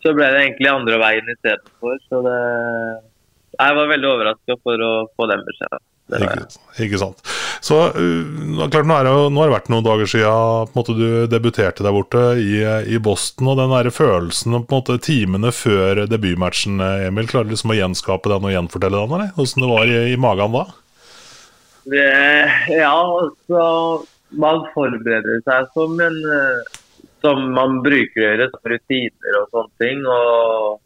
så 0.05 0.13
ble 0.13 0.29
det 0.35 0.43
egentlig 0.43 0.69
andre 0.69 1.01
veien 1.01 1.33
istedenfor. 1.33 1.97
Så 2.11 2.21
det 2.27 2.39
Jeg 3.55 3.77
var 3.79 3.87
veldig 3.87 4.09
overraska 4.11 4.57
for 4.67 4.83
å 4.83 4.93
få 5.15 5.29
den 5.31 5.45
beskjeden. 5.47 5.85
Ikke, 6.13 6.43
ikke 6.85 6.99
sant. 7.01 7.23
Så 7.65 7.79
uh, 7.95 8.65
klart, 8.69 8.85
nå, 8.85 8.97
er 8.99 9.07
det 9.07 9.13
nå 9.33 9.41
har 9.41 9.49
det 9.49 9.55
vært 9.55 9.71
noen 9.73 9.87
dager 9.87 10.11
siden 10.11 10.75
måte, 10.77 10.97
du 10.99 11.25
debuterte 11.33 11.87
der 11.87 11.95
borte 11.97 12.25
i, 12.37 12.59
i 12.93 13.01
Boston. 13.01 13.49
og 13.55 13.61
Den 13.63 13.73
der 13.73 13.89
følelsen 13.95 14.59
på 14.59 14.61
en 14.61 14.83
måte, 14.83 14.99
timene 15.01 15.55
før 15.55 16.05
debutmatchen, 16.11 16.83
eh, 16.85 17.07
Emil, 17.09 17.31
klarer 17.31 17.49
du 17.49 17.55
liksom 17.55 17.73
å 17.73 17.79
gjenskape 17.79 18.35
den 18.35 18.51
og 18.51 18.53
gjenfortelle 18.53 19.01
den? 19.01 19.17
eller? 19.17 19.33
Hvordan 19.39 19.65
det 19.65 19.71
var 19.73 19.95
i, 19.95 20.01
i 20.13 20.21
magen 20.21 20.59
da? 20.59 20.67
Ja, 21.85 23.31
så 23.47 23.64
Man 24.31 24.64
forbereder 24.75 25.42
seg 25.47 25.68
som 25.77 26.01
en 26.01 26.16
eh, 26.37 26.73
Som 27.23 27.53
man 27.55 27.79
bruker 27.85 28.20
å 28.20 28.25
gjøre, 28.25 28.49
som 28.53 28.73
rutiner 28.73 29.38
og 29.40 29.53
sånne 29.53 29.85
ting. 29.85 30.03
og 30.05 30.81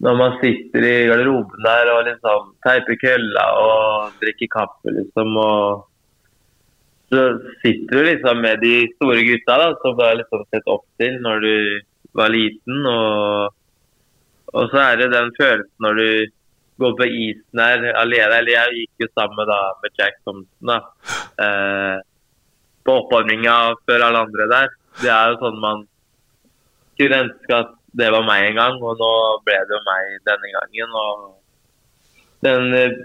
når 0.00 0.14
man 0.16 0.36
sitter 0.40 0.84
i 0.88 0.94
garderoben 1.10 1.60
der 1.60 1.90
og 1.92 2.06
liksom 2.06 2.46
teiper 2.64 2.96
kølla 3.02 3.42
og 3.60 4.14
drikker 4.22 4.48
kaffe, 4.54 4.94
liksom, 4.96 5.34
og 5.36 5.90
så 7.10 7.24
sitter 7.60 7.98
du 7.98 8.06
liksom 8.06 8.40
med 8.40 8.62
de 8.64 8.74
store 8.94 9.22
gutta 9.26 9.58
da, 9.60 9.68
som 9.82 9.96
du 9.98 10.02
har 10.04 10.16
liksom 10.16 10.44
sett 10.48 10.68
opp 10.70 10.86
til 11.00 11.16
når 11.24 11.44
du 11.44 11.54
var 12.16 12.30
liten. 12.30 12.86
Og, 12.86 13.56
og 14.54 14.70
så 14.70 14.82
er 14.84 15.00
det 15.00 15.10
den 15.12 15.32
følelsen 15.36 15.84
når 15.84 16.00
du 16.00 16.10
går 16.80 16.94
på 16.98 17.08
isen 17.08 17.62
her 17.62 17.84
alene. 18.00 18.38
Eller 18.40 18.52
jeg 18.54 18.78
gikk 18.78 19.04
jo 19.04 19.10
sammen 19.14 19.48
da 19.50 19.60
med 19.82 19.98
Jack 20.00 20.20
Thompson 20.24 20.72
da, 20.72 20.78
eh, 21.46 21.96
på 22.84 22.96
oppvarminga 23.02 23.56
før 23.86 24.06
alle 24.06 24.24
andre 24.26 24.48
der. 24.54 24.72
Det 25.00 25.12
er 25.14 25.32
jo 25.32 25.42
sånn 25.44 25.60
man 25.62 25.84
skulle 26.94 27.22
ønske 27.26 27.56
at 27.56 27.76
det 28.00 28.10
var 28.14 28.22
meg 28.26 28.46
en 28.46 28.58
gang, 28.60 28.76
og 28.86 29.00
nå 29.00 29.12
ble 29.46 29.58
det 29.66 29.74
jo 29.74 29.82
meg 29.86 30.16
denne 30.28 30.54
gangen. 30.56 30.96
og 31.04 31.40
den 32.46 32.74
eh, 32.74 32.96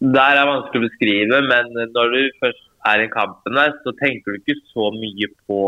Der 0.00 0.38
er 0.40 0.48
vanskelig 0.48 0.80
å 0.80 0.88
beskrive, 0.88 1.40
men 1.44 1.72
når 1.94 2.14
du 2.14 2.20
først 2.40 2.66
er 2.88 3.02
i 3.04 3.10
kampen 3.12 3.58
der, 3.58 3.74
så 3.84 3.92
tenker 3.98 4.32
du 4.32 4.38
ikke 4.40 4.56
så 4.72 4.88
mye 4.96 5.28
på 5.44 5.58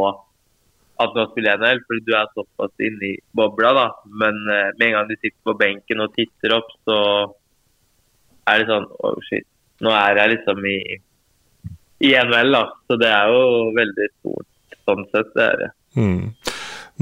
at 1.03 1.17
nå 1.17 1.27
spiller 1.31 1.53
jeg 1.53 1.61
NHL, 1.61 1.83
fordi 1.89 2.05
du 2.07 2.15
er 2.17 2.31
såpass 2.37 2.87
inne 2.87 3.11
i 3.11 3.21
bobla. 3.37 3.73
da. 3.77 3.87
Men 4.23 4.39
eh, 4.49 4.71
med 4.79 4.87
en 4.89 4.97
gang 4.97 5.11
du 5.11 5.17
sitter 5.19 5.39
på 5.49 5.59
benken 5.61 6.05
og 6.05 6.15
titter 6.17 6.57
opp, 6.59 6.71
så 6.89 6.99
er 8.51 8.63
det 8.63 8.69
sånn 8.71 8.89
Oh 9.03 9.19
shit, 9.29 9.47
nå 9.85 9.93
er 9.95 10.21
jeg 10.21 10.35
liksom 10.37 10.67
i, 10.69 10.79
i 12.07 12.15
NHL, 12.19 12.55
da. 12.55 12.65
Så 12.89 12.99
det 13.01 13.11
er 13.11 13.33
jo 13.33 13.71
veldig 13.77 14.09
stort 14.17 14.79
sånn 14.87 15.05
sett. 15.11 15.31
det 15.37 15.47
er 15.47 15.61
det. 15.61 15.71
Mm. 15.99 16.33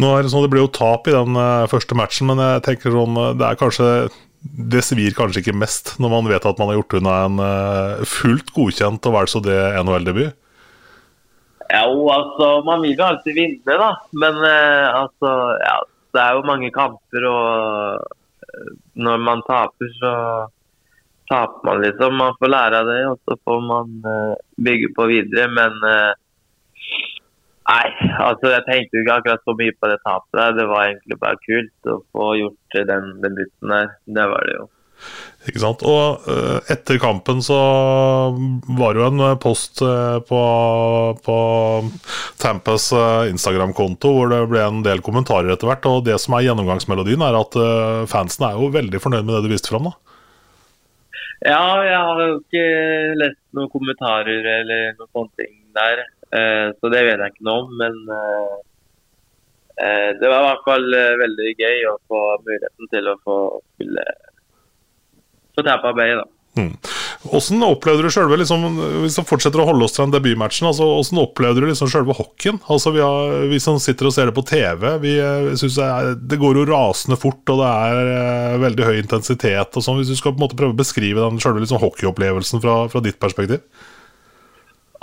Nå 0.00 0.11
er 0.14 0.24
Det 0.24 0.33
sånn, 0.33 0.44
det 0.46 0.53
blir 0.53 0.64
jo 0.64 0.72
tap 0.72 1.09
i 1.11 1.14
den 1.14 1.37
uh, 1.37 1.68
første 1.70 1.96
matchen, 1.98 2.31
men 2.31 2.40
jeg 2.40 2.66
tenker 2.66 2.94
sånn, 2.94 3.16
eh, 3.20 3.33
det 3.38 3.46
er 3.46 3.59
kanskje 3.61 3.88
det 4.40 4.81
svir 4.87 5.12
kanskje 5.12 5.42
ikke 5.42 5.59
mest 5.61 5.98
når 6.00 6.12
man 6.14 6.29
vet 6.31 6.46
at 6.48 6.61
man 6.61 6.70
har 6.70 6.79
gjort 6.79 6.94
unna 6.96 7.16
en 7.26 7.42
uh, 7.44 8.05
fullt 8.09 8.53
godkjent 8.57 9.09
og 9.09 9.16
vel 9.18 9.29
så 9.29 9.42
det 9.44 9.59
NHL-debut? 9.83 10.31
Jo, 11.70 11.90
altså, 12.11 12.46
man 12.66 12.81
vil 12.83 12.96
jo 12.96 13.05
alltid 13.07 13.37
vinne, 13.37 13.76
da. 13.83 13.90
Men 14.16 14.40
uh, 14.40 15.03
altså, 15.03 15.35
ja, 15.61 15.76
det 16.16 16.22
er 16.22 16.38
jo 16.38 16.48
mange 16.48 16.72
kamper, 16.74 17.26
og 17.31 18.00
uh, 18.00 18.72
når 18.98 19.20
man 19.26 19.44
taper, 19.46 19.92
så 20.00 20.14
taper 21.30 21.66
man 21.68 21.84
liksom. 21.84 22.16
Man 22.16 22.34
får 22.38 22.52
lære 22.54 22.80
av 22.80 22.90
det, 22.90 23.02
og 23.12 23.20
så 23.24 23.38
får 23.44 23.62
man 23.68 23.94
uh, 24.06 24.34
bygge 24.66 24.90
på 24.96 25.06
videre. 25.10 25.46
Men 25.54 25.78
uh, 25.84 26.10
nei, 27.70 27.86
altså, 28.26 28.50
jeg 28.56 28.66
tenkte 28.66 29.04
ikke 29.04 29.20
akkurat 29.20 29.46
så 29.46 29.56
mye 29.60 29.76
på 29.78 29.92
det 29.92 30.02
tapet 30.02 30.42
der. 30.42 30.58
Det 30.58 30.66
var 30.72 30.88
egentlig 30.88 31.22
bare 31.22 31.40
kult 31.46 31.94
å 31.94 32.02
få 32.10 32.34
gjort 32.42 32.82
den 32.92 33.16
debuten 33.22 33.74
der. 33.76 33.96
Det 34.18 34.28
var 34.34 34.46
det 34.48 34.58
jo. 34.58 34.68
Ikke 35.48 35.62
sant? 35.62 35.86
Og 35.88 36.26
uh, 36.26 36.58
etter 36.68 36.98
kampen 37.00 37.38
så 37.40 37.56
var 38.76 38.92
det 38.92 39.00
jo 39.00 39.06
en 39.06 39.38
post 39.40 39.80
på, 40.28 40.40
på 41.24 41.36
Tampas 42.42 42.90
uh, 42.92 43.24
Instagram-konto 43.30 44.12
hvor 44.12 44.28
det 44.34 44.42
ble 44.50 44.66
en 44.66 44.84
del 44.84 45.00
kommentarer 45.06 45.54
etter 45.54 45.70
hvert. 45.70 45.88
Og 45.88 46.04
det 46.10 46.18
som 46.20 46.36
er 46.36 46.50
gjennomgangsmelodien, 46.50 47.24
er 47.24 47.38
at 47.38 47.58
fansen 48.10 48.50
er 48.50 48.60
jo 48.60 48.74
veldig 48.74 49.00
fornøyd 49.00 49.24
med 49.24 49.38
det 49.38 49.46
du 49.46 49.52
viste 49.54 49.72
fram. 49.72 49.88
da. 49.88 50.09
Ja, 51.40 51.62
jeg 51.87 52.00
har 52.07 52.22
jo 52.26 52.40
ikke 52.40 52.64
lest 53.16 53.40
noen 53.57 53.70
kommentarer 53.72 54.48
eller 54.59 54.90
noen 54.98 55.12
sånne 55.14 55.40
ting 55.40 55.55
der. 55.76 56.03
så 56.76 56.90
det 56.92 57.00
vet 57.07 57.22
jeg 57.22 57.33
ikke 57.33 57.46
noe 57.48 57.62
om. 57.62 57.70
Men 57.81 57.94
det 60.20 60.29
var 60.29 60.42
i 60.42 60.48
hvert 60.50 60.66
fall 60.66 60.85
veldig 61.22 61.55
gøy 61.57 61.87
å 61.88 61.94
få 62.11 62.20
muligheten 62.44 62.90
til 62.92 63.09
å 63.09 63.16
få 63.24 63.38
spille 63.72 64.05
på 65.57 65.64
Tampa 65.66 65.94
Bay. 65.96 66.14
da. 66.20 66.26
Mm. 66.61 66.76
Hvordan 67.20 67.66
opplevde 67.66 68.06
du 68.06 68.12
selve, 68.12 68.37
liksom, 68.40 68.62
Hvis 69.02 69.18
vi 69.18 69.26
fortsetter 69.28 69.61
å 69.61 69.66
holde 69.68 69.85
oss 69.85 69.92
til 69.92 70.06
den 70.06 70.14
debutmatchen, 70.14 70.70
altså, 70.70 70.87
hvordan 70.88 71.20
opplevde 71.20 71.61
du 71.61 71.66
liksom 71.68 71.90
selve 71.92 72.14
hockeyen? 72.16 72.61
Altså, 72.72 72.94
vi, 72.94 73.02
har, 73.04 73.35
vi, 73.50 73.59
som 73.61 73.76
sitter 73.83 74.09
og 74.09 74.14
ser 74.16 74.30
det 74.30 74.37
på 74.38 74.44
TV, 74.48 74.87
vi 75.02 75.12
eh, 75.20 75.50
det, 75.52 76.14
det 76.30 76.38
går 76.40 76.62
jo 76.62 76.68
rasende 76.70 77.18
fort, 77.20 77.42
og 77.52 77.61
det 77.61 77.66
er 77.68 78.12
eh, 78.14 78.54
veldig 78.62 78.87
høy 78.88 79.00
intensitet. 79.02 79.76
og 79.76 79.85
sånn, 79.85 79.98
Hvis 80.00 80.14
du 80.14 80.16
skal 80.16 80.33
på 80.33 80.40
en 80.40 80.46
måte 80.46 80.56
prøve 80.56 80.72
å 80.72 80.78
beskrive 80.78 81.20
den 81.20 81.42
selve 81.44 81.61
liksom, 81.61 81.83
hockeyopplevelsen 81.83 82.62
fra, 82.64 82.76
fra, 82.92 83.02
ditt 83.04 83.20
perspektiv? 83.20 83.66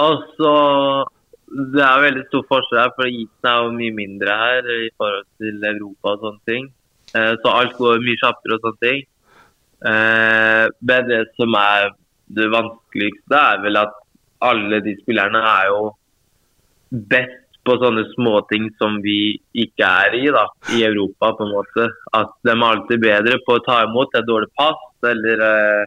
Altså, 0.02 0.54
Det 1.48 1.84
er 1.86 2.02
veldig 2.02 2.24
stor 2.32 2.48
forskjell 2.50 2.82
her, 2.82 2.96
for 2.98 3.12
isen 3.12 3.52
er 3.52 3.62
jo 3.62 3.76
mye 3.78 3.94
mindre 4.00 4.40
her 4.42 4.72
i 4.74 4.90
forhold 4.98 5.30
til 5.38 5.70
Europa 5.70 6.16
og 6.16 6.26
sånne 6.26 6.50
ting. 6.50 6.66
Uh, 7.14 7.38
så 7.40 7.54
alt 7.54 7.78
går 7.78 8.02
mye 8.04 8.20
kjappere 8.20 8.58
og 8.58 8.66
sånne 8.66 8.84
ting. 8.84 9.06
Eh, 9.86 10.66
men 10.90 11.10
det 11.10 11.22
som 11.38 11.54
er 11.60 11.92
det 12.28 12.48
vanskeligste, 12.52 13.40
er 13.40 13.62
vel 13.64 13.80
at 13.80 13.96
alle 14.48 14.82
de 14.86 14.94
spillerne 15.02 15.42
er 15.42 15.70
jo 15.72 15.92
best 16.90 17.44
på 17.68 17.76
sånne 17.82 18.06
småting 18.14 18.70
som 18.80 19.00
vi 19.04 19.36
ikke 19.64 19.88
er 19.88 20.16
i 20.16 20.26
da, 20.32 20.46
i 20.76 20.84
Europa. 20.88 21.34
på 21.36 21.48
en 21.48 21.54
måte. 21.56 21.90
At 22.16 22.32
de 22.48 22.54
er 22.54 22.64
alltid 22.70 23.04
bedre 23.04 23.40
på 23.46 23.58
å 23.58 23.64
ta 23.66 23.82
imot 23.84 24.16
et 24.16 24.28
dårlig 24.28 24.50
pass 24.56 25.10
eller 25.12 25.44
eh, 25.50 25.84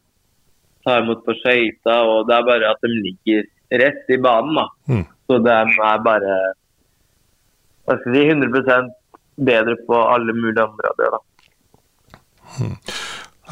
ta 0.84 0.98
imot 1.00 1.24
på 1.24 1.36
skøyta. 1.40 1.96
Det 2.28 2.36
er 2.36 2.48
bare 2.48 2.72
at 2.74 2.84
de 2.84 2.92
ligger 2.92 3.48
rett 3.82 4.12
i 4.12 4.20
banen. 4.20 4.60
da. 4.60 4.66
Mm. 4.92 5.04
Så 5.26 5.38
de 5.46 5.56
er 5.56 6.04
bare 6.04 6.38
hva 7.86 7.96
skal 7.98 8.14
si, 8.14 8.24
100% 8.28 8.90
bedre 9.50 9.76
på 9.86 10.02
alle 10.14 10.36
mulige 10.36 10.66
områder. 10.68 11.16
da. 11.16 11.20
Mm. 12.60 12.76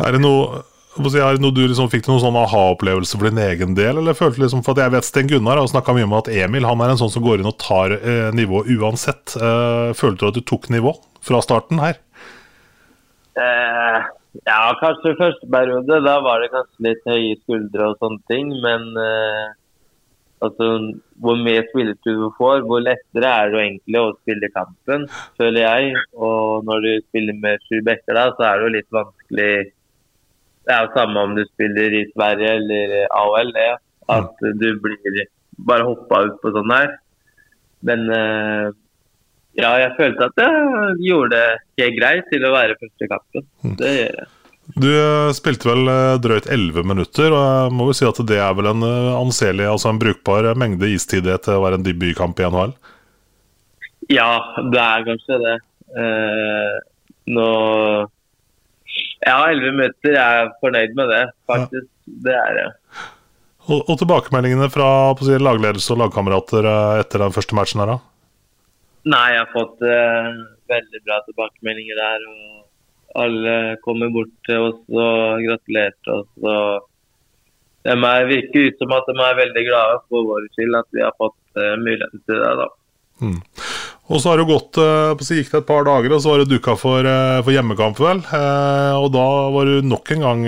Er 0.04 0.14
det 0.14 0.20
noe, 0.22 0.60
noe 0.98 1.54
du 1.54 1.62
liksom, 1.64 1.90
Fikk 1.92 2.04
du 2.06 2.10
noen 2.12 2.24
sånn 2.24 2.38
aha-opplevelse 2.40 3.18
for 3.18 3.28
din 3.28 3.40
egen 3.42 3.76
del? 3.78 4.00
Eller 4.02 4.18
følte 4.18 4.42
liksom, 4.44 4.64
for 4.66 4.74
at 4.74 4.84
Jeg 4.84 4.94
vet 4.96 5.08
Sten 5.08 5.30
Gunnar 5.30 5.60
har 5.60 5.70
snakka 5.70 5.94
mye 5.96 6.08
om 6.08 6.18
at 6.18 6.30
Emil 6.32 6.66
han 6.68 6.82
er 6.84 6.94
en 6.94 7.00
sånn 7.00 7.12
som 7.14 7.24
går 7.24 7.42
inn 7.42 7.50
og 7.50 7.58
tar 7.62 7.94
eh, 7.98 8.28
nivå 8.36 8.64
uansett. 8.78 9.36
Eh, 9.38 9.94
følte 9.98 10.24
du 10.24 10.28
at 10.30 10.38
du 10.38 10.44
tok 10.46 10.68
nivå 10.74 10.94
fra 11.24 11.40
starten 11.44 11.80
her? 11.82 12.00
Eh, 13.38 14.08
ja, 14.44 14.58
kanskje 14.80 15.16
første 15.18 15.48
periode. 15.50 16.02
Da 16.04 16.18
var 16.24 16.42
det 16.42 16.52
kanskje 16.54 16.90
litt 16.90 17.08
høye 17.08 17.38
skuldre 17.42 17.92
og 17.92 18.02
sånne 18.02 18.22
ting. 18.30 18.52
Men 18.64 18.90
eh, 19.02 19.46
altså, 20.44 20.68
hvor 21.22 21.40
mer 21.42 21.66
spilletid 21.70 22.20
du 22.22 22.28
får, 22.38 22.62
hvor 22.68 22.84
lettere 22.84 23.32
er 23.42 23.52
det 23.52 23.64
egentlig 23.64 24.02
å 24.02 24.14
spille 24.20 24.52
kampen, 24.54 25.08
føler 25.40 25.64
jeg. 25.64 26.04
Og 26.16 26.68
når 26.68 26.84
du 26.84 26.92
spiller 27.08 27.42
med 27.42 27.66
sju 27.66 27.80
bekker, 27.86 28.14
da, 28.18 28.30
så 28.36 28.48
er 28.50 28.58
det 28.58 28.68
jo 28.68 28.76
litt 28.76 28.96
vanskelig 29.00 29.52
det 30.68 30.74
er 30.76 30.84
jo 30.84 30.96
samme 30.96 31.24
om 31.24 31.30
du 31.32 31.46
spiller 31.48 31.94
i 31.96 32.06
Sverige 32.12 32.56
eller 32.60 32.96
AHL, 33.16 33.52
det. 33.56 33.68
At 34.12 34.34
du 34.60 34.66
blir 34.82 35.22
bare 35.68 35.86
hoppa 35.88 36.26
ut 36.28 36.36
på 36.42 36.52
sånn 36.52 36.74
her. 36.74 36.90
Men 37.88 38.04
uh, 38.12 38.68
ja, 39.58 39.70
jeg 39.80 39.94
følte 39.96 40.28
at 40.28 40.42
jeg 40.42 40.98
gjorde 41.06 41.38
det 41.38 41.46
helt 41.80 41.96
greit 41.96 42.28
til 42.32 42.44
å 42.44 42.52
være 42.52 42.76
første 42.82 43.08
kampen. 43.10 43.46
Mm. 43.64 43.78
Det 43.80 43.94
gjør 43.94 44.20
jeg. 44.20 44.28
Du 44.68 44.90
eh, 44.92 45.30
spilte 45.32 45.64
vel 45.64 45.88
eh, 45.88 46.18
drøyt 46.20 46.44
11 46.52 46.84
minutter, 46.84 47.32
og 47.32 47.40
jeg 47.40 47.70
må 47.72 47.86
jo 47.88 47.94
si 47.96 48.04
at 48.04 48.18
det 48.28 48.36
er 48.36 48.52
vel 48.58 48.68
en 48.68 48.84
anselig, 48.84 49.64
altså 49.64 49.88
en 49.88 50.00
brukbar 50.02 50.50
mengde 50.60 50.90
istid 50.92 51.24
til 51.24 51.54
å 51.54 51.62
være 51.62 51.78
en 51.78 51.86
debutkamp 51.86 52.36
i 52.36 52.44
NHL? 52.52 52.74
Ja, 54.12 54.28
det 54.68 54.82
er 54.82 55.06
kanskje 55.08 55.40
det. 55.40 55.56
Uh, 55.96 56.76
nå 57.32 57.48
ja, 59.28 59.38
11 59.52 59.76
minutter. 59.76 60.16
Jeg 60.16 60.42
er 60.42 60.52
fornøyd 60.62 60.98
med 60.98 61.12
det, 61.12 61.22
faktisk. 61.50 61.86
Ja. 61.86 62.18
Det 62.28 62.36
er 62.40 62.60
jeg. 62.62 62.74
Og, 63.68 63.82
og, 63.82 63.94
tilbakemeldingene 64.00 64.70
fra 64.72 64.88
si, 65.20 65.34
lagledelse 65.36 65.92
og 65.92 66.00
lagkamerater 66.02 66.68
eh, 66.68 67.00
etter 67.02 67.20
den 67.20 67.34
første 67.34 67.56
matchen 67.58 67.82
her, 67.82 67.92
da? 67.92 67.98
Nei, 69.08 69.26
jeg 69.34 69.42
har 69.44 69.50
fått 69.52 69.84
uh, 69.84 70.30
veldig 70.68 71.00
bra 71.04 71.18
tilbakemeldinger 71.26 72.00
der. 72.00 72.24
og 72.32 73.22
Alle 73.24 73.54
kommer 73.84 74.10
bort 74.12 74.32
til 74.48 74.70
oss 74.70 74.80
og 74.88 75.44
gratulerte 75.44 76.16
oss. 76.16 76.30
og 76.42 76.88
de 77.88 77.94
er, 77.94 78.26
virker 78.28 78.68
ut 78.68 78.82
som 78.82 78.92
at 78.96 79.06
de 79.08 79.14
er 79.22 79.38
veldig 79.38 79.64
glade 79.68 80.00
for 80.10 80.26
vår 80.28 80.48
skyld 80.56 80.76
at 80.76 80.88
vi 80.96 81.04
har 81.04 81.14
fått 81.20 81.38
uh, 81.56 81.76
muligheten 81.80 82.24
til 82.24 82.42
det. 82.42 82.52
da. 82.58 82.68
Mm. 83.22 83.38
Og 84.08 84.22
så 84.22 84.30
har 84.30 84.40
det 84.40 84.46
gått 84.48 84.78
uh, 84.80 85.20
så 85.20 85.36
gikk 85.36 85.50
det 85.52 85.58
et 85.60 85.68
par 85.68 85.84
dager, 85.84 86.14
og 86.14 86.22
så 86.24 86.30
var 86.32 86.40
det 86.40 86.48
dukka 86.48 86.74
for, 86.80 87.04
uh, 87.04 87.40
for, 87.42 87.52
hjemmekamp, 87.52 87.98
vel. 88.00 88.22
Uh, 88.30 88.96
og 88.96 89.10
da 89.12 89.24
var 89.52 89.68
du 89.68 89.84
nok 89.84 90.12
en 90.14 90.22
gang 90.24 90.44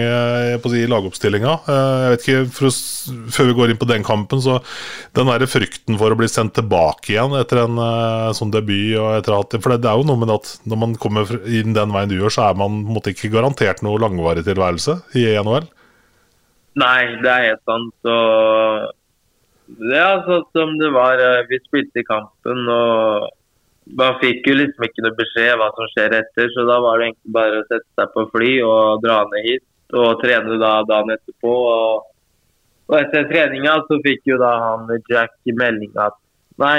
på 0.62 0.70
si, 0.72 0.86
lagoppstillinga. 0.88 1.56
jeg 1.68 2.12
vet 2.14 2.24
ikke, 2.24 2.44
for, 2.56 2.78
Før 3.34 3.48
vi 3.50 3.56
går 3.58 3.72
inn 3.72 3.80
på 3.80 3.88
den 3.90 4.06
kampen, 4.06 4.40
så 4.40 4.58
den 5.16 5.28
der 5.28 5.44
frykten 5.50 5.98
for 6.00 6.12
å 6.12 6.16
bli 6.16 6.28
sendt 6.30 6.54
tilbake 6.56 7.12
igjen 7.12 7.34
etter 7.36 7.64
en 7.64 7.80
sånn 8.36 8.52
debut 8.54 8.96
og 9.00 9.18
etter 9.18 9.36
at, 9.36 9.56
For 9.60 9.74
det, 9.74 9.88
er 9.88 9.98
jo 9.98 10.06
noe 10.08 10.20
med 10.20 10.32
at 10.32 10.54
når 10.68 10.80
man 10.80 10.94
kommer 11.00 11.28
inn 11.48 11.76
den 11.76 11.92
veien 11.92 12.12
du 12.12 12.16
gjør, 12.16 12.32
så 12.32 12.46
er 12.48 12.60
man 12.60 12.80
måtte 12.88 13.12
ikke 13.12 13.32
garantert 13.34 13.84
noe 13.84 14.00
langvarig 14.00 14.44
tilværelse 14.46 14.96
i 15.20 15.26
NHL. 15.36 15.68
Nei, 16.80 17.00
det 17.20 17.32
er 17.34 17.46
helt 17.50 17.64
sant. 17.68 18.08
Og 18.08 19.84
det 19.90 20.00
er 20.00 20.24
sånn 20.28 20.48
som 20.56 20.72
det 20.80 20.90
var. 20.94 21.20
Vi 21.50 21.60
spilte 21.66 22.00
i 22.00 22.08
kampen, 22.08 22.64
og 22.70 23.28
man 23.98 24.18
fikk 24.20 24.46
jo 24.48 24.54
liksom 24.58 24.86
ikke 24.86 25.04
noe 25.04 25.16
beskjed 25.18 25.58
hva 25.58 25.68
som 25.74 25.88
skjer 25.92 26.14
etter, 26.20 26.48
så 26.54 26.64
da 26.68 26.78
var 26.84 27.00
det 27.00 27.10
egentlig 27.10 27.34
bare 27.36 27.60
å 27.60 27.66
sette 27.66 27.88
seg 27.98 28.14
på 28.14 28.26
fly 28.34 28.52
og 28.66 29.02
dra 29.04 29.18
ned 29.30 29.46
hit 29.48 29.96
og 29.96 30.20
trene 30.22 30.58
da 30.60 30.72
dagen 30.86 31.14
etterpå. 31.16 31.54
Og, 31.74 32.08
og 32.90 32.96
etter 32.98 33.28
treninga 33.30 33.74
så 33.88 34.00
fikk 34.04 34.22
jo 34.30 34.38
da 34.40 34.52
han 34.64 34.90
Jack 35.10 35.34
melding 35.58 35.94
at 35.98 36.16
nei, 36.62 36.78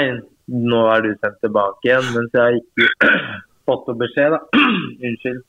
nå 0.52 0.82
er 0.92 1.04
du 1.04 1.10
sendt 1.16 1.40
tilbake 1.44 1.88
igjen. 1.88 2.06
Mens 2.16 2.32
jeg 2.38 2.62
ikke 2.62 2.84
fått 3.68 3.88
noe 3.88 4.00
beskjed, 4.04 4.36
da. 4.36 4.40
Unnskyld. 5.08 5.42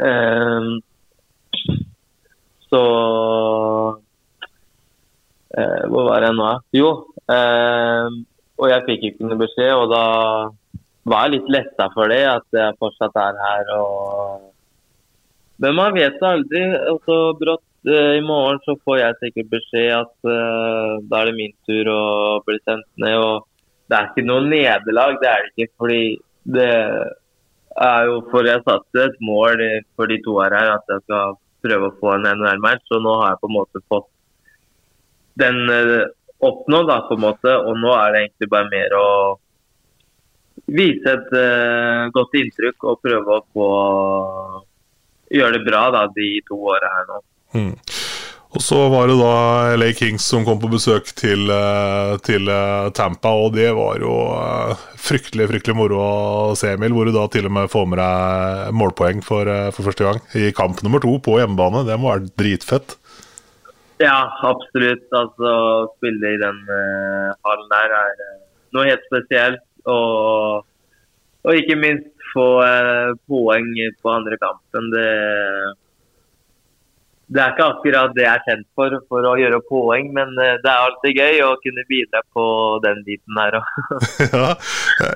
Um, 0.00 0.70
så 2.70 2.82
uh, 5.58 5.82
Hvor 5.90 6.04
var 6.06 6.22
jeg 6.24 6.36
nå? 6.38 6.50
Jo. 6.78 6.90
Um, 7.30 8.22
og 8.60 8.66
jeg 8.70 8.86
fikk 8.86 9.06
ikke 9.08 9.26
noe 9.26 9.40
beskjed, 9.40 9.72
og 9.74 9.86
da 9.92 10.04
var 11.08 11.30
litt 11.32 11.48
letta 11.48 11.88
for 11.94 12.12
det, 12.12 12.22
at 12.28 12.56
jeg 12.56 12.78
fortsatt 12.80 13.16
er 13.16 13.38
her. 13.40 13.70
og 13.76 14.50
men 15.60 15.76
man 15.76 15.94
vet 15.96 16.22
aldri. 16.24 16.62
og 16.92 17.00
så 17.04 17.18
Brått 17.40 17.88
eh, 17.92 18.16
i 18.18 18.24
morgen 18.24 18.60
så 18.64 18.76
får 18.84 19.00
jeg 19.02 19.18
sikkert 19.24 19.50
beskjed 19.56 19.90
at 19.98 20.12
uh, 20.24 21.00
da 21.04 21.20
er 21.20 21.30
det 21.30 21.36
min 21.36 21.56
tur 21.68 21.90
å 21.92 22.02
bli 22.46 22.56
sendt 22.64 22.88
ned. 23.04 23.16
og 23.20 23.44
Det 23.90 23.98
er 23.98 24.08
ikke 24.08 24.28
noe 24.28 24.46
nederlag, 24.46 25.18
det 25.20 25.28
er 25.32 25.44
det 25.44 25.52
ikke. 25.52 25.74
fordi 25.82 26.04
det 26.56 26.70
er 27.80 28.08
jo 28.08 28.16
for 28.30 28.48
jeg 28.48 28.64
satte 28.64 29.04
et 29.04 29.20
mål 29.22 29.60
for 29.96 30.10
de 30.10 30.16
to 30.24 30.38
her 30.40 30.56
at 30.62 30.88
jeg 30.88 31.04
skal 31.04 31.36
prøve 31.60 31.90
å 31.90 31.98
få 32.00 32.16
en 32.16 32.30
NHL-match. 32.32 32.88
Og 32.96 33.04
nå 33.04 33.18
har 33.20 33.34
jeg 33.34 33.42
på 33.44 33.52
en 33.52 33.58
måte 33.58 33.84
fått 33.92 34.08
den 35.44 35.60
uh, 35.68 36.08
oppnådd, 36.40 36.88
da, 36.88 37.02
på 37.04 37.20
en 37.20 37.26
måte. 37.28 37.56
Og 37.68 37.76
nå 37.84 37.92
er 37.98 38.16
det 38.16 38.24
egentlig 38.24 38.52
bare 38.56 38.72
mer 38.72 38.96
å 38.96 39.08
vise 40.76 41.14
et 41.14 41.32
uh, 41.34 42.10
godt 42.14 42.36
inntrykk 42.40 42.86
og 42.90 43.00
prøve 43.04 43.38
å 43.38 43.46
få 43.54 43.70
gjøre 45.30 45.58
det 45.58 45.66
bra 45.66 45.88
da, 45.94 46.06
de 46.14 46.30
to 46.48 46.58
åra 46.72 46.94
her 46.96 47.10
nå. 47.10 47.20
Mm. 47.54 47.74
Og 48.50 48.62
så 48.66 48.78
var 48.90 49.06
det 49.06 49.14
da 49.20 49.34
LA 49.78 49.92
Kings 49.94 50.24
som 50.26 50.42
kom 50.46 50.58
på 50.58 50.72
besøk 50.72 51.12
til, 51.14 51.44
eh, 51.54 52.16
til 52.26 52.48
Tampa, 52.98 53.30
og 53.30 53.52
det 53.54 53.68
var 53.76 54.02
jo 54.02 54.14
fryktelig 54.98 55.46
fryktelig 55.52 55.76
moro 55.78 56.00
å 56.02 56.56
se, 56.58 56.72
Emil. 56.74 56.90
Hvor 56.96 57.06
du 57.06 57.14
da 57.14 57.28
til 57.30 57.46
og 57.46 57.54
med 57.54 57.70
får 57.70 57.86
med 57.86 58.02
deg 58.02 58.74
målpoeng 58.74 59.22
for, 59.22 59.46
for 59.70 59.86
første 59.86 60.02
gang 60.02 60.18
i 60.34 60.50
kamp 60.50 60.82
nummer 60.82 60.98
to 60.98 61.14
på 61.22 61.38
hjemmebane. 61.38 61.84
Det 61.86 61.94
må 62.02 62.10
være 62.10 62.32
dritfett. 62.42 62.96
Ja, 64.00 64.32
absolutt. 64.48 65.06
Altså, 65.12 65.46
Å 65.46 65.88
spille 65.98 66.34
i 66.34 66.40
den 66.40 66.60
uh, 66.66 67.30
hallen 67.46 67.68
der 67.72 67.96
er 67.98 68.22
uh, 68.24 68.36
noe 68.76 68.88
helt 68.88 69.04
spesielt. 69.08 69.64
Og, 69.90 70.64
og 71.46 71.60
ikke 71.60 71.78
minst 71.80 72.10
få 72.32 72.48
eh, 72.64 73.12
poeng 73.28 73.70
på 74.00 74.10
andre 74.12 74.38
kampen. 74.40 74.90
Det, 74.94 75.06
det 77.30 77.42
er 77.42 77.54
ikke 77.54 77.68
akkurat 77.74 78.14
det 78.16 78.26
jeg 78.26 78.32
er 78.32 78.44
kjent 78.46 78.68
for, 78.78 78.98
for 79.10 79.30
å 79.30 79.36
gjøre 79.40 79.62
poeng, 79.70 80.12
men 80.14 80.36
det 80.38 80.60
er 80.60 80.84
alltid 80.86 81.18
gøy 81.22 81.42
å 81.46 81.54
kunne 81.62 81.86
bidra 81.90 82.22
på 82.34 82.44
den 82.86 83.02
biten 83.06 83.40
her 83.42 83.58
òg. 83.60 83.72
ja. 84.34 84.52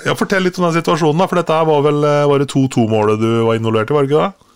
ja, 0.09 0.17
fortell 0.19 0.47
litt 0.47 0.59
om 0.59 0.69
den 0.69 0.79
situasjonen, 0.81 1.23
da, 1.23 1.31
for 1.31 1.43
dette 1.43 1.61
var 1.71 1.87
vel 1.87 2.03
var 2.03 2.43
det 2.43 2.51
2-2-målet 2.55 3.23
du 3.23 3.31
var 3.47 3.61
involvert 3.61 3.95
i, 3.95 3.97
var 3.99 4.07
det 4.07 4.13
ikke 4.13 4.27
det? 4.27 4.51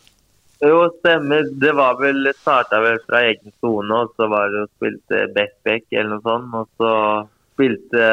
Jo, 0.59 0.89
stemmer. 0.99 1.47
Det 1.63 1.73
var 1.73 1.99
vel 2.01 2.27
starta 2.35 2.81
vel 2.83 2.99
fra 3.07 3.23
egen 3.29 3.53
sone, 3.61 3.95
og 3.95 4.15
så 4.19 4.27
var 4.31 4.51
det 4.51 4.65
og 4.65 4.73
spilte 4.75 5.27
back-back 5.37 5.87
eller 5.93 6.17
noe 6.17 6.25
sånt. 6.25 6.57
Og 6.59 6.67
så 6.81 6.93
spilte 7.55 8.09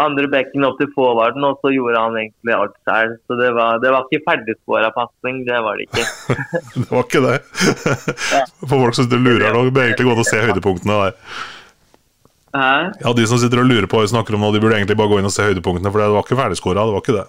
andre 0.00 0.28
bekken 0.32 0.66
opp 0.66 0.78
til 0.80 0.90
forwarden, 0.94 1.44
og 1.46 1.58
så 1.62 1.72
gjorde 1.74 2.00
han 2.00 2.16
egentlig 2.18 2.54
alt 2.56 2.76
selv. 2.88 3.16
Så 3.28 3.38
det 3.38 3.50
var, 3.56 3.80
det 3.82 3.92
var 3.94 4.06
ikke 4.08 4.24
ferdigspåra 4.28 4.90
pasning, 4.96 5.42
det 5.48 5.60
var 5.66 5.78
det 5.78 5.88
ikke. 5.88 6.06
det 6.80 6.86
var 6.90 7.04
ikke 7.04 7.24
det. 7.24 7.36
For 8.68 8.76
folk 8.76 8.96
som 8.96 9.06
sitter 9.06 9.20
og 9.20 9.28
lurer 9.28 9.54
nå, 9.54 9.66
bør 9.70 9.88
egentlig 9.88 10.08
gå 10.08 10.16
an 10.16 10.24
å 10.24 10.28
se 10.28 10.42
høydepunktene 10.44 11.00
der. 11.02 11.18
Hæ? 12.54 12.74
Ja, 13.02 13.12
De 13.18 13.26
som 13.26 13.40
sitter 13.42 13.64
og 13.64 13.70
lurer 13.70 13.88
på 13.90 13.98
hva 13.98 14.06
vi 14.06 14.12
snakker 14.14 14.36
om 14.36 14.46
nå, 14.46 14.52
de 14.54 14.62
burde 14.62 14.78
egentlig 14.78 14.98
bare 14.98 15.10
gå 15.10 15.18
inn 15.20 15.30
og 15.30 15.34
se 15.34 15.46
høydepunktene, 15.48 15.90
for 15.90 16.02
det 16.02 16.12
var 16.14 16.26
ikke 16.26 16.38
ferdigskåra, 16.38 16.86
det 16.86 16.96
var 16.96 17.04
ikke 17.04 17.18
det. 17.18 17.26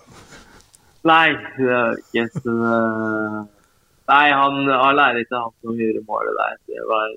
Nei, 1.06 1.28
det 1.58 1.70
var 1.70 2.00
ikke 2.02 2.42
så 2.42 2.54
Nei, 4.06 4.28
han, 4.38 4.68
all 4.70 5.00
ære 5.02 5.24
ikke 5.24 5.40
han 5.40 5.54
som 5.66 5.80
gjorde 5.82 6.04
målet 6.06 6.36
der. 6.38 6.58
Det 6.70 6.84
var, 6.86 7.14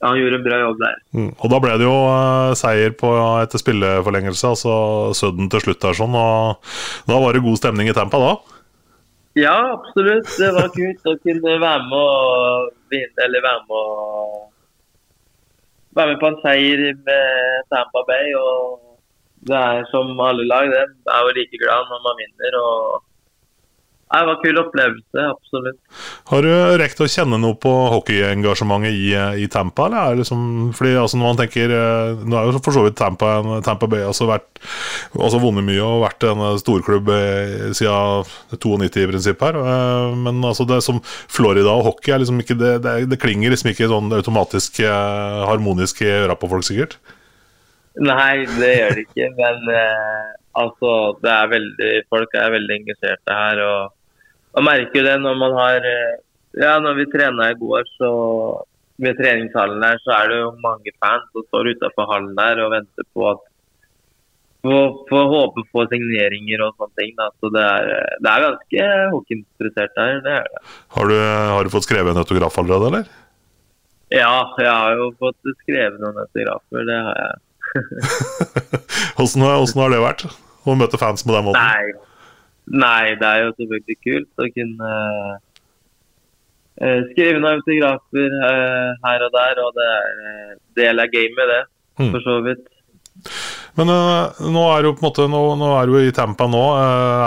han 0.00 0.16
gjorde 0.16 0.38
en 0.38 0.44
bra 0.44 0.58
jobb 0.62 0.78
der. 0.80 1.00
Mm. 1.16 1.32
Og 1.36 1.52
da 1.52 1.58
ble 1.60 1.74
det 1.80 1.86
jo 1.86 1.96
uh, 2.08 2.52
seier 2.58 2.94
på, 2.96 3.10
etter 3.42 3.60
spilleforlengelse, 3.60 4.52
altså 4.54 4.74
Sudden 5.16 5.50
til 5.52 5.64
slutt 5.64 5.82
der 5.82 5.98
sånn. 5.98 6.16
Og 6.16 6.70
da 7.10 7.20
var 7.20 7.36
det 7.36 7.44
god 7.44 7.60
stemning 7.60 7.90
i 7.90 7.96
Tampa 7.96 8.20
da? 8.22 8.32
Ja, 9.38 9.56
absolutt. 9.76 10.30
Det 10.40 10.50
var 10.56 10.72
kult 10.74 11.06
å 11.06 11.16
kunne 11.22 11.58
være 11.62 11.84
med 11.90 11.98
og 11.98 12.70
vinne, 12.92 13.26
eller 13.26 13.44
være 13.44 13.66
med 13.68 13.76
og 13.76 14.48
være 15.98 16.14
med 16.14 16.22
på 16.22 16.30
en 16.30 16.40
seier 16.46 16.86
med 17.04 17.68
Tampa 17.72 18.06
Bay. 18.08 18.32
og 18.38 18.86
det 19.48 19.56
er 19.56 19.86
som 19.88 20.18
alle 20.20 20.44
lag, 20.44 20.68
det 20.68 21.12
er 21.12 21.22
jo 21.24 21.36
like 21.36 21.60
glad 21.62 21.86
når 21.88 22.02
man 22.06 22.18
vinner. 22.20 22.56
og 22.60 23.09
det 24.10 24.26
var 24.26 24.34
en 24.34 24.42
kul 24.42 24.58
opplevelse, 24.58 25.24
absolutt. 25.30 25.76
Har 26.32 26.42
du 26.42 26.50
rekt 26.80 27.02
å 27.02 27.06
kjenne 27.10 27.38
noe 27.38 27.54
på 27.62 27.70
hockeyengasjementet 27.94 28.96
i, 28.96 29.12
i 29.44 29.46
Tampa? 29.52 29.86
Eller 29.86 30.00
er 30.00 30.16
det 30.16 30.24
liksom, 30.24 30.40
fordi 30.74 30.96
altså 30.98 31.20
når 31.20 31.28
man 31.28 31.38
tenker 31.38 31.74
eh, 31.76 32.24
Nå 32.26 32.38
er 32.38 32.48
jo 32.48 32.62
for 32.64 32.74
så 32.74 32.82
vidt 32.88 32.98
Tampa, 32.98 33.36
Tampa 33.66 33.86
Bay 33.90 34.02
altså 34.02 34.26
vært, 34.26 34.48
altså 35.14 35.38
vunnet 35.42 35.66
mye 35.68 35.84
og 35.86 36.02
vært 36.02 36.26
en 36.26 36.42
storklubb 36.58 37.12
eh, 37.14 37.70
siden 37.78 38.26
92 38.58 39.04
i 39.04 39.06
prinsipp 39.12 39.46
her. 39.46 39.60
Eh, 39.62 40.18
men 40.26 40.42
altså 40.42 40.66
det 40.66 40.80
som 40.86 40.98
Florida 41.06 41.70
og 41.76 41.86
hockey 41.92 42.16
er 42.16 42.24
liksom 42.24 42.42
ikke 42.42 42.58
det, 42.58 42.74
det, 42.82 42.96
det 43.14 43.22
klinger 43.22 43.54
liksom 43.54 43.70
ikke 43.70 43.92
sånn 43.94 44.10
automatisk 44.18 44.82
harmonisk 44.82 46.02
i 46.02 46.10
øra 46.24 46.34
på 46.34 46.50
folk, 46.50 46.66
sikkert? 46.66 46.98
Nei, 47.98 48.46
det 48.58 48.70
gjør 48.76 48.94
det 48.96 49.06
ikke. 49.06 49.30
Men 49.38 49.72
eh, 49.74 50.28
altså, 50.62 50.92
det 51.22 51.32
er 51.34 51.54
veldig, 51.54 51.94
folk 52.12 52.36
er 52.38 52.54
veldig 52.54 52.76
engasjerte 52.80 53.40
her. 53.40 53.64
og 53.66 53.96
man 54.56 54.66
merker 54.66 55.06
det 55.06 55.16
når 55.22 55.38
man 55.38 55.54
har 55.58 55.86
eh, 55.92 56.18
Ja, 56.58 56.72
når 56.82 56.96
vi 56.98 57.04
trena 57.12 57.52
i 57.52 57.54
går, 57.54 57.84
så 57.94 58.08
ved 59.00 59.14
treningshallen 59.20 59.78
der, 59.84 60.00
så 60.02 60.16
er 60.16 60.32
det 60.32 60.38
jo 60.40 60.48
mange 60.64 60.90
fans 60.98 61.28
som 61.30 61.44
står 61.46 61.70
utafor 61.76 62.08
hallen 62.10 62.34
der 62.34 62.58
og 62.64 62.72
venter 62.74 63.06
på 63.14 63.28
at 63.30 63.46
Får 64.60 65.28
håpe 65.32 65.62
på 65.72 65.84
signeringer 65.88 66.60
og 66.66 66.74
sånne 66.76 66.98
ting. 67.00 67.14
Da. 67.16 67.30
Så 67.40 67.48
det 67.54 67.62
er, 67.64 67.86
det 68.20 68.28
er 68.28 68.42
ganske 68.44 68.88
hockeyinteressert 69.14 69.94
her. 69.96 70.18
Det 70.26 70.34
er 70.36 70.50
det. 70.52 70.60
Har 70.96 71.08
du, 71.08 71.14
har 71.16 71.64
du 71.64 71.72
fått 71.72 71.86
skrevet 71.86 72.12
en 72.12 72.20
autograf 72.20 72.58
allerede, 72.60 72.90
eller? 72.90 73.08
Ja, 74.12 74.34
jeg 74.60 74.68
har 74.68 74.98
jo 74.98 75.08
fått 75.22 75.38
skrevet 75.62 75.96
noen 76.02 76.20
autografer. 76.26 76.84
Det 76.90 77.00
har 77.06 77.22
jeg. 77.22 77.40
hvordan, 79.16 79.46
hvordan 79.46 79.82
har 79.84 79.92
det 79.94 80.04
vært 80.04 80.24
å 80.28 80.76
møte 80.76 81.00
fans 81.00 81.24
på 81.24 81.32
den 81.32 81.46
måten? 81.46 81.62
Nei, 81.62 82.09
Nei, 82.70 83.16
det 83.18 83.26
er 83.26 83.44
jo 83.44 83.54
selvfølgelig 83.58 83.96
kult 84.04 84.42
å 84.42 84.46
kunne 84.54 84.90
uh, 86.78 87.00
skrive 87.10 87.40
noen 87.40 87.58
autografer 87.58 88.36
uh, 88.44 88.90
her 89.06 89.24
og 89.26 89.32
der. 89.34 89.62
Og 89.64 89.78
det 89.78 89.88
er 89.94 90.20
uh, 90.20 90.52
del 90.78 91.02
av 91.02 91.10
gamet, 91.14 91.50
det. 91.50 91.62
Mm. 92.00 92.12
For 92.12 92.26
så 92.26 92.36
vidt. 92.46 92.66
Men 93.78 93.90
nå 93.90 94.62
er 94.72 94.82
du 94.82 94.90
på 94.94 95.02
en 95.02 95.06
måte 95.08 95.26
nå, 95.30 95.40
nå 95.58 95.70
er 95.76 95.90
du 95.90 95.96
i 96.00 96.14
Tampa 96.14 96.46
nå. 96.50 96.62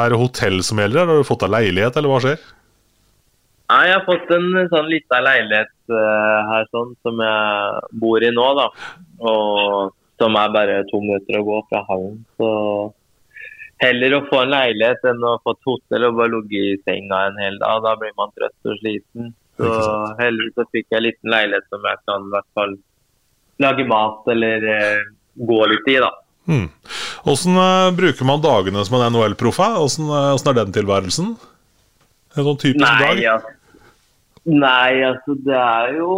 er 0.01 0.11
det 0.11 0.19
hotell 0.19 0.59
som 0.65 0.79
gjelder, 0.81 1.03
eller 1.03 1.17
har 1.19 1.23
du 1.23 1.27
fått 1.27 1.43
deg 1.45 1.53
leilighet, 1.53 1.97
eller 1.99 2.11
hva 2.11 2.19
skjer? 2.23 2.41
Nei, 3.71 3.83
jeg 3.87 3.95
har 3.95 4.05
fått 4.07 4.33
en 4.35 4.47
sånn 4.71 4.89
lita 4.91 5.21
leilighet 5.23 5.93
her 6.49 6.67
sånn 6.73 6.91
som 7.05 7.21
jeg 7.23 7.93
bor 8.01 8.25
i 8.25 8.31
nå, 8.33 8.47
da. 8.59 8.67
Og 9.23 9.93
som 10.21 10.35
er 10.39 10.51
bare 10.53 10.81
to 10.89 10.99
minutter 11.03 11.39
å 11.39 11.45
gå 11.47 11.61
fra 11.69 11.83
hallen. 11.87 12.19
Så 12.39 12.49
heller 13.81 14.17
å 14.17 14.25
få 14.29 14.43
en 14.43 14.53
leilighet 14.53 15.05
enn 15.09 15.23
å 15.25 15.37
få 15.43 15.55
et 15.55 15.69
hotell 15.69 16.07
og 16.09 16.19
bare 16.19 16.33
ligge 16.35 16.61
i 16.73 16.81
senga 16.83 17.25
en 17.29 17.39
hel 17.41 17.57
dag. 17.61 17.81
Da 17.85 17.95
blir 17.99 18.13
man 18.19 18.33
trøtt 18.35 18.71
og 18.71 18.79
sliten. 18.81 19.33
Så 19.57 19.71
heller 20.19 20.49
så 20.55 20.65
fikk 20.73 20.87
jeg 20.89 20.99
en 20.99 21.07
liten 21.07 21.33
leilighet 21.33 21.69
som 21.69 21.85
jeg 21.85 22.01
kan 22.07 22.27
i 22.27 22.33
hvert 22.33 22.51
fall 22.57 22.75
lage 23.61 23.85
mat 23.85 24.29
eller 24.33 24.65
eh, 24.75 25.01
gå 25.35 25.59
litt 25.69 25.89
i, 25.93 25.97
da. 26.01 26.09
Mm. 26.49 26.67
Hvordan 27.23 27.59
uh, 27.59 27.95
bruker 27.95 28.27
man 28.27 28.41
dagene 28.43 28.83
som 28.83 28.97
en 28.97 29.05
NHL-proff? 29.13 29.59
Hvordan, 29.61 30.09
uh, 30.09 30.31
hvordan, 30.33 30.49
er 30.51 30.57
den 30.59 30.75
tilværelsen? 30.75 31.29
En 32.33 32.47
sånn 32.49 32.59
typisk 32.59 32.83
Nei, 32.83 32.97
dag? 32.99 33.21
Altså, 33.35 33.53
Nei, 34.51 34.91
altså 35.07 35.37
det 35.45 35.55
er 35.55 35.93
jo 36.01 36.15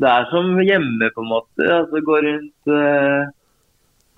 Det 0.00 0.08
er 0.08 0.28
som 0.30 0.54
hjemme, 0.64 1.10
på 1.12 1.24
en 1.24 1.32
måte. 1.34 1.66
Altså 1.66 2.00
Gå 2.06 2.22
rundt 2.24 2.72
uh, 2.72 3.28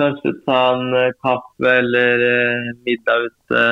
Kanskje 0.03 0.33
ta 0.47 0.61
en 0.75 0.95
eh, 0.99 1.12
kaffe 1.23 1.75
eller 1.81 2.25
uh, 2.27 2.71
middag 2.87 3.29
ute. 3.29 3.67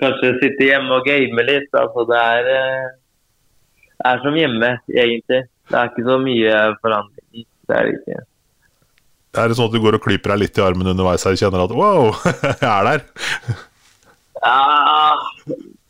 Kanskje 0.00 0.34
sitte 0.42 0.68
hjemme 0.68 1.00
og 1.00 1.08
game 1.08 1.46
litt. 1.46 1.72
Altså, 1.74 2.04
det 2.10 2.20
er, 2.20 2.52
uh, 2.52 4.04
er 4.10 4.22
som 4.22 4.38
hjemme, 4.38 4.76
egentlig. 4.94 5.42
Det 5.70 5.80
er 5.80 5.90
ikke 5.90 6.06
så 6.06 6.20
mye 6.22 6.62
forandring. 6.84 7.46
Det 7.64 7.76
er 7.78 7.88
det 7.88 7.98
ikke. 7.98 8.22
Er 9.34 9.50
det 9.50 9.56
sånn 9.58 9.66
at 9.70 9.74
du 9.74 9.82
går 9.82 9.98
og 9.98 10.04
klyper 10.04 10.34
deg 10.34 10.44
litt 10.44 10.58
i 10.60 10.62
armen 10.62 10.92
underveis 10.92 11.24
og 11.26 11.38
kjenner 11.40 11.64
at 11.64 11.72
wow, 11.74 12.12
jeg 12.62 12.70
er 12.70 12.86
der? 12.86 13.00
Ja, 14.44 14.58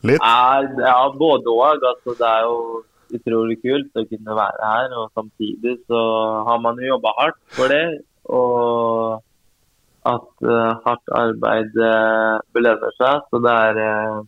litt? 0.08 0.24
Ja, 0.24 0.96
både 1.18 1.52
òg. 1.52 1.84
Altså, 1.90 2.14
det 2.16 2.30
er 2.30 2.46
jo 2.46 2.56
utrolig 3.18 3.58
kult 3.62 4.00
å 4.00 4.06
kunne 4.08 4.38
være 4.38 4.70
her. 4.70 4.96
Og 5.00 5.12
samtidig 5.18 5.76
så 5.84 6.00
har 6.48 6.62
man 6.64 6.80
jo 6.80 6.94
jobba 6.94 7.14
hardt 7.18 7.40
for 7.58 7.72
det. 7.72 7.84
Og 8.32 9.20
at 10.04 10.44
uh, 10.44 10.72
hardt 10.84 11.12
arbeid 11.16 11.76
uh, 11.80 12.40
belønner 12.56 12.92
seg. 12.98 13.24
Så 13.30 13.40
det 13.44 13.54
er, 13.68 13.80
uh, 13.80 14.18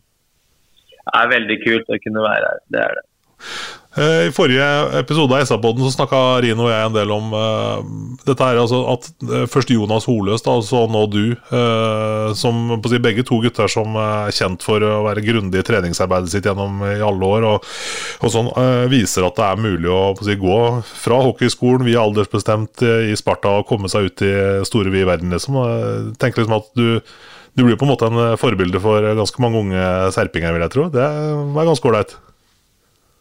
er, 1.13 1.33
veldig 1.33 1.57
kult 1.65 1.91
å 1.93 1.99
kunne 2.05 2.23
være 2.25 2.53
her. 2.53 2.63
Det 2.73 2.81
er 2.83 2.97
det. 2.99 3.05
Eh, 3.97 4.27
I 4.27 4.31
forrige 4.31 4.65
episode 4.99 5.33
av 5.33 5.41
SA-podden 5.41 5.81
så 5.81 5.89
snakka 5.95 6.17
Rino 6.45 6.67
og 6.67 6.69
jeg 6.69 6.85
en 6.85 6.93
del 6.93 7.11
om 7.15 7.31
uh, 7.33 7.79
dette 8.27 8.45
her, 8.45 8.59
altså 8.61 8.83
at 8.91 9.07
uh, 9.25 9.45
først 9.49 9.71
Jonas 9.73 10.05
Holøs, 10.05 10.43
da, 10.45 10.53
og 10.59 10.65
så 10.67 10.83
nå 10.91 11.01
du, 11.09 11.23
uh, 11.49 12.29
som 12.37 12.75
på 12.75 12.89
å 12.89 12.91
si, 12.91 12.99
begge 13.01 13.25
to 13.25 13.39
gutter 13.41 13.71
som 13.71 13.97
er 13.97 14.35
kjent 14.37 14.61
for 14.65 14.85
å 14.85 14.99
være 15.07 15.23
grundig 15.25 15.63
i 15.63 15.65
treningsarbeidet 15.65 16.29
sitt 16.29 16.45
gjennom 16.45 16.83
i 16.85 16.99
alle 17.01 17.31
år, 17.37 17.47
og, 17.49 17.65
og 18.21 18.33
sånn, 18.35 18.51
viser 18.91 19.25
at 19.25 19.39
det 19.39 19.47
er 19.47 19.65
mulig 19.65 19.89
å, 19.89 20.03
å 20.13 20.27
si, 20.27 20.37
gå 20.37 20.59
fra 20.91 21.17
hockeyskolen 21.25 21.87
via 21.87 22.05
aldersbestemt 22.05 22.85
i 22.85 23.17
Sparta 23.17 23.55
og 23.57 23.67
komme 23.71 23.89
seg 23.89 24.11
ut 24.11 24.25
i 24.27 24.31
store 24.67 24.93
vide 24.93 25.09
verden, 25.09 25.33
liksom. 25.33 25.57
Tenk 26.21 26.37
liksom 26.37 26.59
at 26.59 26.69
du 26.77 27.01
du 27.57 27.63
blir 27.65 27.73
på 27.73 27.87
en 27.87 27.89
måte 27.89 28.05
en 28.05 28.37
forbilde 28.37 28.77
for 28.77 29.01
ganske 29.17 29.41
mange 29.41 29.57
unge 29.63 29.85
serpinger, 30.13 30.53
vil 30.53 30.61
jeg 30.67 30.73
tro. 30.75 30.83
Det 30.93 31.01
er 31.01 31.65
ganske 31.65 31.89
ålreit. 31.89 32.13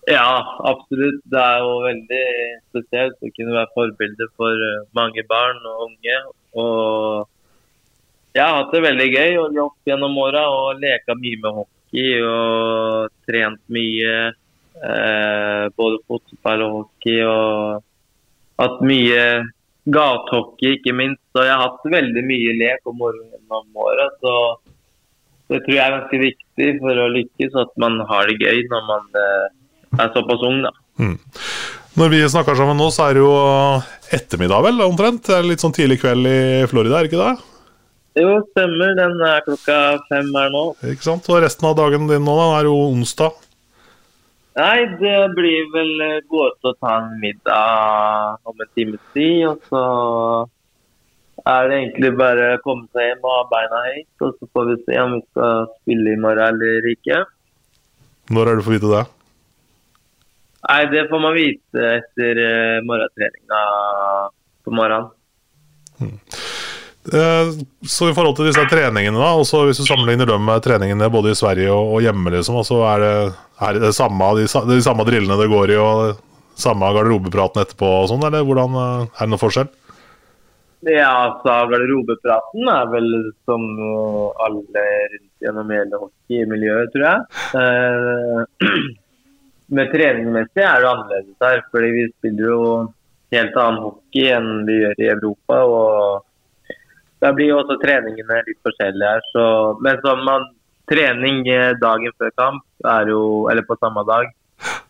Ja, 0.06 0.58
absolutt. 0.62 1.22
Det 1.26 1.40
er 1.42 1.64
jo 1.64 1.70
veldig 1.82 2.26
spesielt 2.70 3.24
å 3.26 3.30
kunne 3.34 3.56
være 3.56 3.74
forbilde 3.74 4.28
for 4.38 4.54
eh, 4.54 4.84
mange 4.94 5.24
barn 5.26 5.58
og 5.66 5.88
unge. 5.88 6.18
Og 6.62 8.36
jeg 8.36 8.44
har 8.44 8.54
hatt 8.60 8.76
det 8.76 8.84
veldig 8.84 9.08
gøy 9.10 9.40
og 9.40 9.58
opp 9.64 9.90
gjennom 9.90 10.14
åra 10.22 10.44
og 10.52 10.78
leka 10.84 11.16
mye 11.18 11.40
med 11.42 11.58
hockey 11.58 12.22
og 12.22 13.10
trent 13.26 13.62
mye. 13.74 14.14
Eh, 14.76 15.66
både 15.74 16.00
fotball 16.06 16.64
og 16.68 16.78
hockey 16.78 17.26
og 17.26 17.82
hatt 18.62 18.80
mye 18.86 19.26
gatehockey, 19.90 20.78
ikke 20.78 20.94
minst. 21.02 21.26
Og 21.34 21.50
jeg 21.50 21.54
har 21.56 21.66
hatt 21.66 21.92
veldig 21.98 22.26
mye 22.30 22.56
lek 22.62 22.86
og 22.86 22.98
moro 23.02 23.26
gjennom 23.26 23.84
åra. 23.90 24.06
Så 24.22 24.38
det 25.50 25.64
tror 25.64 25.78
jeg 25.80 25.82
er 25.82 25.98
ganske 25.98 26.24
viktig 26.28 26.72
for 26.78 27.02
å 27.02 27.12
lykkes, 27.18 27.62
at 27.66 27.78
man 27.82 28.04
har 28.06 28.30
det 28.30 28.38
gøy 28.38 28.68
når 28.70 28.90
man 28.94 29.24
eh, 29.26 29.46
er 29.94 30.14
såpass 30.14 30.46
ung, 30.46 30.62
da. 30.66 30.72
Mm. 31.00 31.18
Når 31.96 32.12
vi 32.12 32.22
snakker 32.28 32.56
sammen 32.58 32.76
nå, 32.76 32.90
så 32.92 33.06
er 33.08 33.16
det 33.16 33.22
jo 33.24 33.34
ettermiddag, 34.12 34.64
vel, 34.66 34.82
omtrent? 34.84 35.24
Det 35.28 35.38
litt 35.46 35.62
sånn 35.64 35.74
tidlig 35.76 36.02
kveld 36.02 36.28
i 36.28 36.40
Florida, 36.68 36.98
er 36.98 37.06
det 37.06 37.12
ikke 37.12 37.22
det? 37.22 37.52
Jo, 38.16 38.36
stemmer. 38.52 38.94
Den 38.96 39.18
er 39.20 39.44
klokka 39.44 39.78
fem 40.08 40.28
her 40.36 40.52
nå. 40.52 40.64
Ikke 40.88 41.04
sant. 41.04 41.26
Og 41.28 41.42
resten 41.44 41.68
av 41.68 41.76
dagen 41.76 42.08
din 42.08 42.24
nå, 42.24 42.36
da, 42.38 42.46
er 42.58 42.68
jo 42.70 42.76
onsdag? 42.88 43.42
Nei, 44.56 44.86
det 45.00 45.16
blir 45.36 45.66
vel 45.74 45.90
gå 46.32 46.44
ut 46.48 46.68
og 46.70 46.78
ta 46.80 46.94
en 47.02 47.18
middag 47.20 48.38
om 48.48 48.62
en 48.64 48.70
times 48.72 49.02
tid. 49.12 49.42
Og 49.50 49.60
så 49.68 49.82
er 51.44 51.68
det 51.68 51.80
egentlig 51.82 52.12
bare 52.16 52.54
å 52.54 52.62
komme 52.64 52.88
seg 52.96 53.10
hjem 53.10 53.26
og 53.26 53.34
ha 53.34 53.42
beina 53.52 53.82
høyt. 53.90 54.08
Og 54.24 54.32
så 54.38 54.48
får 54.52 54.70
vi 54.70 54.78
se 54.86 55.02
om 55.02 55.18
vi 55.18 55.20
skal 55.26 55.68
spille 55.74 56.16
i 56.16 56.22
morgen 56.24 56.56
eller 56.56 56.88
ikke. 56.94 57.20
Når 58.32 58.48
er 58.48 58.58
det 58.58 58.66
får 58.68 58.78
vite 58.78 58.94
det? 58.96 59.04
Nei, 60.66 60.86
det 60.90 61.06
får 61.10 61.20
man 61.22 61.36
vite 61.36 61.90
etter 62.00 62.40
uh, 62.42 62.78
morgentreninga 62.86 63.60
på 64.66 64.74
morgenen. 64.74 65.12
Hmm. 66.00 66.16
Uh, 67.06 67.52
så 67.86 68.08
i 68.10 68.14
forhold 68.16 68.34
til 68.38 68.48
disse 68.48 68.64
treningene, 68.66 69.20
da, 69.20 69.30
også 69.38 69.62
hvis 69.68 69.78
du 69.78 69.86
sammenligner 69.86 70.26
dem 70.26 70.42
med 70.48 70.64
treningene 70.64 71.10
både 71.12 71.30
i 71.30 71.38
Sverige 71.38 71.70
og, 71.70 72.00
hjemme, 72.02 72.32
liksom, 72.34 72.58
altså 72.64 72.80
er, 72.90 73.04
det, 73.04 73.12
er 73.62 73.80
det 73.84 73.92
samme, 73.94 74.32
de, 74.40 74.48
de, 74.72 74.80
samme 74.82 75.06
drillene 75.06 75.38
det 75.38 75.48
går 75.54 75.76
i, 75.76 75.78
og 75.78 76.58
samme 76.58 76.90
garderobepraten 76.96 77.62
etterpå 77.62 77.92
og 78.00 78.10
sånn, 78.10 78.26
eller 78.26 78.42
hvordan, 78.48 78.74
uh, 78.74 79.06
er 79.06 79.22
det 79.22 79.30
noen 79.36 79.44
forskjell? 79.44 79.70
Ja, 80.86 81.30
altså 81.30 81.60
garderobepraten 81.70 82.68
er 82.74 82.90
vel 82.90 83.10
som 83.48 83.62
alle 84.42 84.82
rundt 84.82 85.46
gjennom 85.46 85.72
hele 85.72 86.02
hockeymiljøet, 86.02 86.94
tror 86.94 87.10
jeg. 87.12 88.94
Med 89.66 89.90
treningsmessig 89.90 90.62
er 90.62 90.82
det 90.82 90.90
annerledes 90.90 91.42
her. 91.42 91.62
fordi 91.72 91.90
vi 91.90 92.04
spiller 92.12 92.50
jo 92.52 92.62
helt 93.34 93.56
annen 93.58 93.82
hockey 93.82 94.28
enn 94.30 94.66
vi 94.68 94.80
gjør 94.82 95.02
i 95.02 95.08
Europa. 95.14 95.60
og 95.64 96.76
Da 97.20 97.32
blir 97.32 97.50
jo 97.50 97.60
også 97.62 97.78
treningene 97.82 98.42
litt 98.46 98.60
forskjellige 98.62 99.12
her. 99.14 99.28
Så, 99.32 99.44
men 99.82 99.98
som 100.04 100.22
man, 100.24 100.46
trening 100.90 101.42
dagen 101.82 102.14
før 102.18 102.30
kamp, 102.38 102.64
jo, 103.10 103.20
eller 103.50 103.66
på 103.66 103.78
samme 103.80 104.04
dag, 104.06 104.30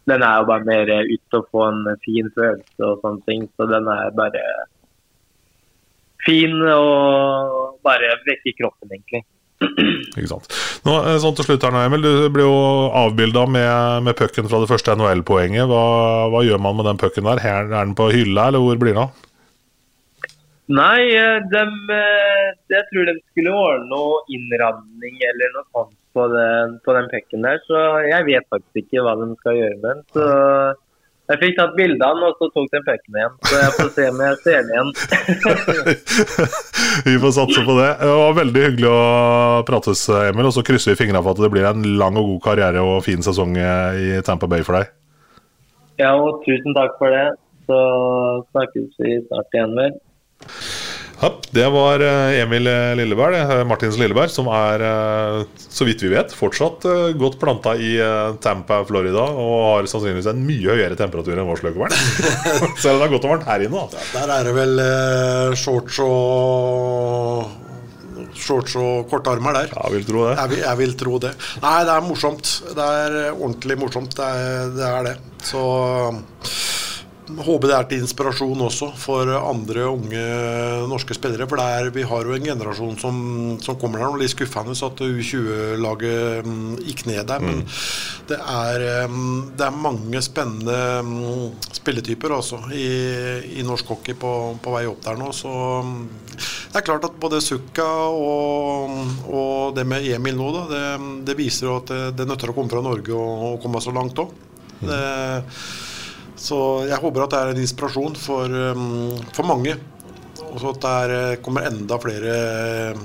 den 0.06 0.22
er 0.22 0.40
jo 0.40 0.48
bare 0.50 0.68
mer 0.68 0.90
ut 1.08 1.38
og 1.38 1.46
få 1.50 1.62
en 1.70 1.86
fin 2.04 2.28
følelse 2.36 2.82
og 2.84 3.00
sånne 3.02 3.24
ting. 3.30 3.46
Så 3.56 3.66
den 3.70 3.88
er 3.88 4.12
bare 4.18 4.44
fin 6.26 6.60
og 6.68 7.80
bare 7.86 8.12
vekker 8.28 8.60
kroppen, 8.60 8.92
egentlig. 8.92 9.24
Ikke 10.16 10.28
sant. 10.28 10.48
Nå, 10.86 10.96
eh, 11.00 11.18
sånn 11.22 11.36
til 11.36 11.48
slutt 11.48 11.64
her 11.64 11.74
nå, 11.74 11.84
Emil. 11.86 12.04
Du 12.04 12.28
blir 12.32 12.46
jo 12.46 12.56
avbilda 13.04 13.46
med, 13.48 14.06
med 14.08 14.18
pucken 14.18 14.48
fra 14.50 14.60
det 14.62 14.70
første 14.70 14.96
NHL-poenget. 14.96 15.64
Hva, 15.70 15.84
hva, 16.32 16.42
gjør 16.46 16.60
man 16.62 16.78
med 16.78 16.90
den 16.90 17.00
pucken 17.00 17.28
der? 17.28 17.40
Er 17.40 17.70
den 17.72 17.96
på 17.98 18.10
hylla, 18.12 18.50
eller 18.50 18.64
hvor 18.64 18.80
blir 18.80 18.96
den 18.96 19.06
av? 19.06 19.22
Nei, 20.76 21.02
eh, 21.14 21.38
de, 21.52 21.62
eh, 21.94 22.48
jeg 22.74 22.88
tror 22.90 23.08
de 23.08 23.16
skulle 23.30 23.54
ordne 23.54 23.86
noe 23.92 24.24
innramning 24.34 25.20
eller 25.30 25.54
noe 25.54 25.68
sånt 25.70 25.94
på 26.16 26.24
den, 26.32 26.78
på 26.84 26.96
den 26.96 27.12
pucken 27.12 27.46
der. 27.46 27.60
Så 27.68 27.84
jeg 28.08 28.26
vet 28.28 28.48
faktisk 28.52 28.82
ikke 28.82 29.04
hva 29.06 29.14
de 29.20 29.30
skal 29.40 29.60
gjøre 29.60 29.78
med 29.78 29.88
den. 29.92 30.04
Så 30.16 30.26
jeg 31.32 31.40
fikk 31.40 31.56
tatt 31.58 31.72
bilde 31.78 32.06
av 32.06 32.14
den, 32.14 32.26
og 32.28 32.36
så 32.38 32.48
tok 32.54 32.68
den 32.70 32.84
pucken 32.86 33.16
igjen. 33.18 33.32
Så 33.48 33.58
jeg 33.58 33.72
får 33.76 33.88
se 33.96 34.04
om 34.12 34.20
jeg 34.22 34.36
ser 34.44 34.60
den 34.60 34.74
igjen. 34.74 34.90
vi 37.08 37.16
får 37.24 37.34
satse 37.38 37.64
på 37.66 37.78
det. 37.80 37.88
Det 38.02 38.12
var 38.20 38.38
veldig 38.38 38.62
hyggelig 38.66 38.92
å 38.92 39.00
prates, 39.66 40.04
Emil. 40.20 40.50
Og 40.50 40.54
så 40.54 40.64
krysser 40.66 40.94
vi 40.94 41.00
fingrene 41.02 41.24
for 41.26 41.34
at 41.34 41.42
det 41.42 41.50
blir 41.54 41.66
en 41.66 41.82
lang 41.98 42.20
og 42.20 42.30
god 42.34 42.44
karriere 42.46 42.84
og 42.86 43.02
fin 43.06 43.26
sesong 43.26 43.58
i 43.58 44.22
Tampa 44.26 44.46
Bay 44.50 44.62
for 44.66 44.78
deg. 44.78 44.94
Ja, 45.98 46.14
og 46.14 46.44
tusen 46.46 46.76
takk 46.76 46.94
for 47.00 47.10
det. 47.10 47.26
Så 47.66 47.78
snakkes 48.52 48.92
vi 49.02 49.18
snart 49.26 49.56
igjen 49.56 49.74
mer. 49.74 49.96
Ja, 51.16 51.30
det 51.50 51.64
var 51.72 52.02
eh, 52.04 52.42
Emil 52.42 52.66
Lilleberg, 52.98 53.36
eh, 53.40 53.62
Martins 53.64 53.96
Lilleberg, 53.96 54.28
som 54.32 54.50
er, 54.52 54.82
eh, 54.84 55.38
så 55.56 55.86
vidt 55.88 56.02
vi 56.04 56.10
vet, 56.12 56.34
fortsatt 56.36 56.84
godt 57.16 57.38
planta 57.40 57.72
i 57.80 57.94
Tampa, 58.44 58.82
Florida, 58.88 59.24
og 59.24 59.54
har 59.64 59.88
sannsynligvis 59.88 60.28
en 60.32 60.42
mye 60.44 60.76
høyere 60.76 60.98
temperatur 60.98 61.36
enn 61.36 61.48
vår 61.48 61.62
sløkevern. 61.62 61.96
Selv 62.82 62.98
om 62.98 63.00
det 63.00 63.08
er 63.08 63.14
godt 63.14 63.28
og 63.28 63.32
varmt 63.32 63.48
her 63.48 63.64
inne. 63.64 63.86
Da. 63.94 64.04
Der 64.12 64.34
er 64.36 64.48
det 64.48 64.54
vel 64.56 64.84
shorts 65.56 66.00
og 66.04 67.64
shorts 68.36 68.76
og 68.76 69.08
korte 69.08 69.32
armer 69.32 69.56
der. 69.56 69.72
Jeg 69.72 69.96
vil 69.96 70.08
tro 70.08 70.26
det. 70.28 70.36
Jeg 70.36 70.52
vil, 70.52 70.64
jeg 70.66 70.80
vil, 70.82 70.96
tro 71.00 71.18
det. 71.24 71.32
Nei, 71.64 71.76
det 71.88 71.96
er 71.96 72.04
morsomt. 72.04 72.56
Det 72.76 72.92
er 73.00 73.18
ordentlig 73.30 73.80
morsomt. 73.80 74.16
Det 74.18 74.28
er 74.28 74.72
det. 74.76 74.90
Er 74.92 75.08
det. 75.08 75.16
Så 75.46 75.64
håper 77.26 77.70
det 77.70 77.76
er 77.76 77.86
til 77.90 78.02
inspirasjon 78.04 78.60
også 78.68 78.88
for 79.00 79.30
andre 79.34 79.86
unge 79.90 80.22
norske 80.90 81.16
spillere. 81.16 81.48
For 81.50 81.60
er, 81.62 81.90
vi 81.94 82.04
har 82.06 82.28
jo 82.28 82.36
en 82.36 82.46
generasjon 82.46 82.98
som, 83.00 83.16
som 83.62 83.78
kommer 83.80 84.02
der. 84.02 84.18
Litt 84.20 84.34
skuffende 84.34 84.76
at 84.76 85.02
U20-laget 85.02 86.46
mm, 86.46 86.76
gikk 86.86 87.04
ned 87.10 87.26
der. 87.28 87.42
Men 87.42 87.62
mm. 87.62 87.72
det, 88.30 88.38
er, 88.38 88.86
mm, 89.10 89.40
det, 89.56 89.66
er, 89.66 89.80
mange 89.86 90.22
spennende 90.24 90.78
mm, 91.06 91.72
spilletyper 91.80 92.36
også 92.38 92.62
i, 92.76 92.86
i 93.58 93.66
norsk 93.66 93.90
hockey 93.94 94.16
på, 94.18 94.32
på, 94.62 94.76
vei 94.76 94.84
opp 94.90 95.02
der 95.06 95.18
nå. 95.20 95.32
Så 95.34 95.52
det 96.36 96.78
er 96.78 96.86
klart 96.86 97.08
at 97.08 97.18
både 97.20 97.42
Sukka 97.44 97.88
og, 98.12 98.94
og 99.32 99.74
det 99.76 99.86
med 99.88 100.06
Emil 100.14 100.38
nå, 100.38 100.52
da, 100.54 100.64
det, 100.70 100.86
det 101.26 101.38
viser 101.38 101.70
jo 101.70 101.80
at 101.80 101.90
det, 101.90 102.00
det 102.20 102.28
nøtter 102.30 102.52
å 102.52 102.56
komme 102.56 102.70
fra 102.72 102.84
Norge 102.84 103.16
og, 103.16 103.50
og 103.50 103.60
komme 103.64 103.82
så 103.82 103.94
langt 103.96 104.22
òg. 104.22 104.32
Så 106.46 106.58
jeg 106.86 107.02
håper 107.02 107.24
at 107.24 107.34
det 107.34 107.42
er 107.42 107.52
en 107.52 107.60
inspirasjon 107.64 108.16
for, 108.20 108.56
um, 108.76 109.14
for 109.34 109.48
mange. 109.48 109.76
Og 110.46 110.62
så 110.62 110.72
at 110.72 110.84
det 110.84 111.16
eh, 111.16 111.38
kommer 111.44 111.66
enda 111.68 111.98
flere 112.00 112.34
eh, 112.36 113.00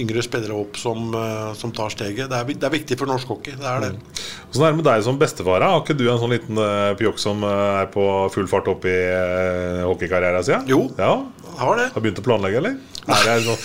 yngre 0.00 0.22
spillere 0.24 0.56
opp 0.56 0.76
som, 0.80 1.08
eh, 1.16 1.52
som 1.56 1.72
tar 1.76 1.92
steget. 1.94 2.28
Det 2.28 2.36
er, 2.36 2.50
det 2.50 2.66
er, 2.66 2.74
viktig 2.74 2.98
for 3.00 3.08
norsk 3.08 3.30
hockey. 3.30 3.54
Det 3.56 3.68
er 3.68 3.84
det. 3.86 3.92
Mm. 3.96 4.20
Sånn 4.50 4.66
er 4.66 4.74
det 4.74 4.80
med 4.80 4.88
deg 4.90 5.04
som 5.06 5.20
bestefar? 5.20 5.64
Har 5.64 5.80
ikke 5.80 5.96
du 5.96 6.04
en 6.10 6.20
sånn 6.20 6.34
liten 6.34 6.60
uh, 6.60 6.92
pjokk 6.98 7.20
som 7.22 7.44
er 7.46 7.88
på 7.94 8.04
full 8.34 8.50
fart 8.50 8.68
opp 8.72 8.84
i 8.90 8.96
uh, 8.96 9.86
hockeykarrieren 9.86 10.46
sin? 10.46 10.66
Jo, 10.70 10.82
ja. 10.98 11.14
har 11.62 11.80
det. 11.80 11.88
Har 11.94 12.04
begynt 12.04 12.20
å 12.20 12.26
planlegge, 12.26 12.60
eller? 12.60 12.76
Er 13.08 13.22
det 13.26 13.44
sånn? 13.46 13.60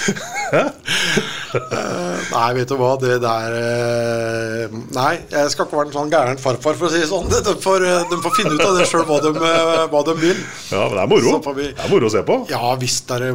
nei, 2.36 2.50
vet 2.58 2.72
du 2.72 2.76
hva, 2.80 2.92
det 3.00 3.18
der 3.24 3.56
uh, 3.56 4.74
Nei, 4.96 5.14
jeg 5.32 5.52
skal 5.52 5.66
ikke 5.68 5.78
være 5.80 5.90
en 5.90 5.96
sånn 5.96 6.12
gæren 6.12 6.40
farfar, 6.42 6.76
for 6.80 6.86
å 6.88 6.92
si 6.92 7.00
det 7.02 7.10
sånn. 7.10 7.28
De 7.32 7.54
får, 7.64 7.80
de 8.12 8.18
får 8.24 8.34
finne 8.38 8.54
ut 8.56 8.66
av 8.66 8.74
det 8.80 8.86
sjøl 8.90 9.06
hva, 9.08 9.18
hva, 9.92 10.02
de 10.08 10.14
vil. 10.22 10.40
Ja, 10.72 10.82
men 10.88 10.96
det 10.98 11.04
er 11.04 11.12
moro. 11.12 11.30
Vi, 11.58 11.66
det 11.72 11.86
er 11.86 11.92
moro 11.92 12.06
å 12.10 12.14
se 12.16 12.22
på. 12.28 12.36
Ja 12.52 12.66
visst 12.80 13.06
er 13.16 13.20
det 13.28 13.34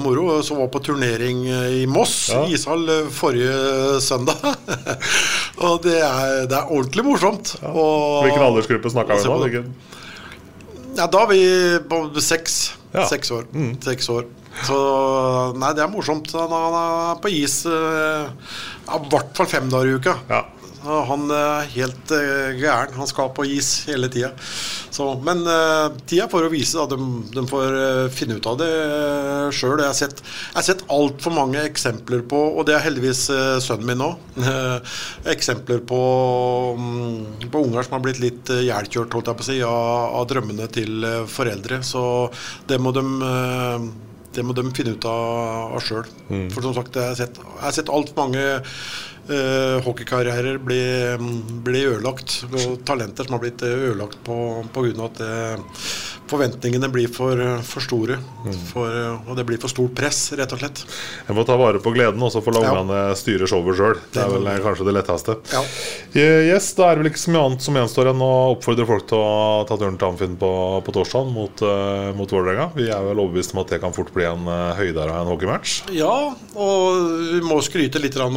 moro. 0.00 0.24
Så 0.44 0.52
var 0.58 0.68
på 0.72 0.80
turnering 0.84 1.38
i 1.48 1.86
Moss, 1.90 2.14
ja. 2.32 2.40
ishall, 2.52 2.84
forrige 3.14 3.54
søndag. 4.04 4.38
og 5.66 5.74
det 5.86 6.00
er, 6.02 6.44
det 6.48 6.56
er 6.58 6.64
ordentlig 6.66 7.04
morsomt. 7.08 7.46
Ja. 7.62 7.70
Og, 7.72 8.24
Hvilken 8.26 8.44
aldersgruppe 8.50 8.88
snakka 8.92 9.12
vi 9.22 9.28
om? 9.64 9.70
Ja, 10.98 11.06
da 11.06 11.18
er 11.24 11.28
vi 11.30 11.42
på 11.88 11.96
seks. 12.24 12.54
Ja. 12.92 13.04
Seks 13.08 13.30
år. 13.30 13.44
Mm. 13.52 13.76
Seks 13.84 14.08
år. 14.10 14.24
Så 14.66 14.78
nei, 15.58 15.72
det 15.76 15.84
er 15.84 15.92
morsomt. 15.92 16.32
Han 16.34 16.54
er 16.82 17.20
på 17.22 17.30
is 17.32 17.60
i 17.68 19.10
hvert 19.12 19.36
fall 19.36 19.50
fem 19.50 19.68
dager 19.70 19.90
i 19.90 19.98
uka. 20.00 20.16
Ja. 20.30 20.46
Han 20.88 21.26
er 21.34 21.66
helt 21.74 22.12
uh, 22.14 22.54
gæren. 22.56 22.94
Han 22.96 23.08
skal 23.10 23.32
på 23.34 23.44
is 23.50 23.84
hele 23.88 24.08
tida. 24.12 24.30
Men 25.24 25.42
uh, 25.46 25.90
tida 26.08 26.28
får 26.30 26.46
å 26.46 26.52
vise. 26.52 26.78
da, 26.78 26.86
De, 26.90 27.24
de 27.34 27.44
får 27.50 27.76
uh, 27.76 28.04
finne 28.14 28.38
ut 28.38 28.48
av 28.48 28.58
det 28.60 28.70
uh, 28.70 29.50
sjøl. 29.54 29.82
Jeg 29.82 29.90
har 29.90 29.98
sett, 29.98 30.22
jeg 30.54 30.68
sett 30.70 30.86
altfor 30.94 31.34
mange 31.34 31.62
eksempler 31.66 32.22
på, 32.30 32.40
og 32.54 32.68
det 32.68 32.76
er 32.78 32.86
heldigvis 32.86 33.26
uh, 33.34 33.58
sønnen 33.62 33.90
min 33.90 34.00
nå, 34.00 34.10
eksempler 35.34 35.82
på, 35.88 36.02
um, 36.78 37.48
på 37.50 37.64
unger 37.66 37.86
som 37.86 37.98
har 37.98 38.04
blitt 38.06 38.22
litt 38.22 38.50
å 38.52 39.44
si, 39.44 39.60
av, 39.62 40.18
av 40.18 40.28
drømmene 40.30 40.68
til 40.72 41.06
foreldre. 41.30 41.82
Så 41.86 42.02
det 42.70 42.78
må 42.82 42.94
de 42.94 43.04
det 44.38 44.46
må 44.46 44.56
de 44.56 44.64
finne 44.76 44.94
ut 44.96 45.06
av, 45.10 45.74
av 45.76 45.84
sjøl. 45.84 46.08
Mm. 46.30 46.48
For 46.54 46.64
som 46.64 46.76
sagt, 46.76 46.96
jeg 46.96 47.12
har 47.12 47.18
sett, 47.18 47.40
jeg 47.42 47.62
har 47.64 47.74
sett 47.74 47.92
altfor 47.92 48.20
mange 48.22 48.44
uh, 48.46 49.76
hockeykarrierer 49.86 50.60
bli, 50.62 50.82
bli, 51.66 51.84
ødelagt. 51.90 52.40
Og 52.52 52.78
talenter 52.88 53.26
som 53.26 53.36
har 53.36 53.44
blitt 53.44 53.64
ødelagt 53.66 54.22
pga. 54.24 55.08
at 55.08 55.22
uh, 55.24 55.82
forventningene 56.30 56.90
blir 56.92 57.10
for, 57.12 57.40
for 57.66 57.84
store. 57.84 58.18
Mm. 58.44 58.58
For, 58.70 58.98
og 59.28 59.34
det 59.38 59.46
blir 59.48 59.60
for 59.62 59.72
stort 59.72 59.94
press, 59.98 60.20
rett 60.38 60.52
og 60.54 60.60
slett. 60.60 60.84
En 61.28 61.38
må 61.38 61.44
ta 61.48 61.56
vare 61.58 61.80
på 61.82 61.92
gleden, 61.94 62.22
og 62.24 62.32
så 62.34 62.42
får 62.44 62.56
la 62.56 62.64
ja. 62.64 62.74
ungene 62.74 63.00
styre 63.18 63.48
showet 63.50 63.78
sjøl. 63.78 64.02
Det 64.14 64.22
er 64.22 64.32
vel 64.32 64.48
kanskje 64.64 64.88
det 64.88 64.94
letteste. 64.96 65.38
Ja. 65.52 65.62
Yes, 66.18 66.70
Da 66.78 66.88
er 66.88 66.96
det 66.96 67.04
vel 67.04 67.10
ikke 67.12 67.22
så 67.22 67.34
mye 67.34 67.44
annet 67.48 67.64
som 67.64 67.78
gjenstår 67.78 68.12
enn 68.12 68.24
å 68.24 68.32
oppfordre 68.54 68.86
folk 68.88 69.08
til 69.10 69.20
å 69.20 69.64
ta 69.68 69.78
turen 69.78 69.98
til 70.00 70.08
Amfinn 70.08 70.38
på, 70.40 70.50
på 70.84 70.94
torsdag 70.94 71.30
mot, 71.32 71.64
uh, 71.64 72.10
mot 72.18 72.32
Vålerenga. 72.32 72.70
Vi 72.76 72.88
er 72.92 73.04
vel 73.08 73.22
overbevist 73.22 73.54
om 73.54 73.62
at 73.62 73.74
det 73.74 73.80
kan 73.82 73.94
fort 73.96 74.12
bli 74.14 74.26
en 74.28 74.48
uh, 74.48 74.74
høydere 74.78 75.14
av 75.14 75.24
en 75.24 75.32
hockeymatch? 75.32 75.78
Ja, 75.96 76.14
og 76.58 77.12
vi 77.34 77.42
må 77.44 77.60
skryte 77.64 78.02
litt 78.02 78.18
av 78.18 78.34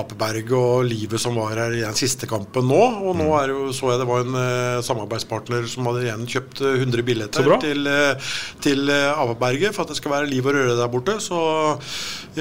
Apeberg 0.00 0.54
og 0.56 0.88
livet 0.88 1.22
som 1.22 1.38
var 1.38 1.54
her 1.56 1.76
i 1.76 1.84
den 1.84 1.98
siste 1.98 2.28
kampen 2.30 2.68
nå. 2.70 2.80
Og 2.80 3.18
nå 3.18 3.28
mm. 3.28 3.36
er 3.40 3.54
jo, 3.54 3.60
så 3.76 3.92
jeg 3.92 4.02
det 4.02 4.08
var 4.10 4.24
en 4.26 4.36
uh, 4.36 4.84
samarbeidspartner 4.86 5.68
som 5.70 5.88
hadde 5.90 6.06
igjen 6.06 6.26
kjøpt 6.30 6.64
100 6.64 6.89
billetter 7.06 7.46
til, 7.62 7.86
uh, 7.86 8.32
til 8.62 8.90
Averberget 8.90 9.74
for 9.76 9.84
at 9.84 9.92
det 9.92 9.98
skal 10.00 10.14
være 10.14 10.30
liv 10.30 10.46
og 10.46 10.56
røre 10.56 10.76
der 10.78 10.90
borte. 10.92 11.16
Så 11.22 11.38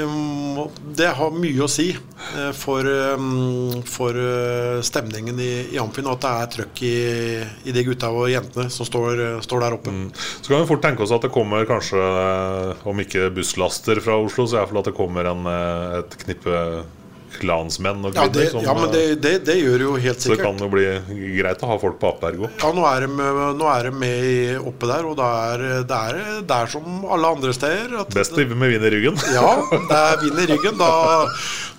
um, 0.02 0.66
det 0.98 1.10
har 1.18 1.36
mye 1.36 1.66
å 1.66 1.70
si 1.72 1.92
for, 2.58 2.86
for 3.88 4.18
stemningen 4.86 5.40
i, 5.40 5.52
i 5.74 5.80
Amfinn, 5.82 6.10
og 6.10 6.18
at 6.18 6.26
det 6.26 6.32
er 6.32 6.52
trøkk 6.56 6.82
i, 6.86 6.96
i 7.70 7.76
de 7.76 7.84
gutta 7.88 8.12
og 8.14 8.30
jentene 8.32 8.68
som 8.74 8.88
står, 8.88 9.24
står 9.46 9.64
der 9.64 9.78
oppe. 9.78 9.94
Mm. 9.94 10.10
Så 10.14 10.52
kan 10.52 10.62
vi 10.62 10.70
fort 10.70 10.84
tenke 10.84 11.06
oss 11.06 11.16
at 11.16 11.26
det 11.26 11.32
kommer 11.34 11.68
kanskje, 11.70 12.04
om 12.90 13.04
ikke 13.06 13.30
busslaster 13.34 14.02
fra 14.04 14.20
Oslo, 14.20 14.46
så 14.50 14.60
iallfall 14.60 14.84
at 14.84 14.92
det 14.92 14.98
kommer 15.00 15.32
en, 15.32 15.48
et 16.02 16.20
knippe 16.26 16.64
klansmenn 17.38 18.04
og 18.08 18.16
kvinner. 18.16 18.46
Ja, 18.46 18.52
det, 18.54 18.64
ja 18.66 18.76
men 18.78 18.92
det, 18.94 19.04
det, 19.24 19.34
det, 19.48 19.56
gjør 19.62 19.86
jo 19.86 19.94
helt 19.96 20.22
sikkert. 20.22 20.26
Så 20.26 20.36
det 20.36 20.46
kan 20.46 20.64
jo 20.64 20.70
bli 20.74 20.86
greit 21.38 21.64
å 21.64 21.70
ha 21.72 21.78
folk 21.82 22.00
på 22.02 22.12
Apergo. 22.14 22.50
Ja, 22.62 22.72
nå 22.76 22.86
er, 22.90 23.06
de, 23.06 23.30
nå 23.60 23.70
er 23.72 23.90
de 23.90 23.94
med 23.96 24.68
oppe 24.72 24.90
der, 24.90 25.08
og 25.10 25.18
det 25.20 25.30
er, 25.30 25.66
det 25.90 26.02
er, 26.12 26.20
er 26.60 26.72
som 26.74 27.08
alle 27.08 27.34
andre 27.38 27.56
steder. 27.56 27.96
Best 28.16 28.38
med 28.38 28.68
vin 28.74 28.86
i 28.86 28.94
ryggen. 28.96 29.20
Ja, 29.40 29.56
det 29.72 29.98
er 29.98 30.22
vin 30.24 30.40
i 30.42 30.48
ryggen. 30.50 30.78
Da, 30.80 30.92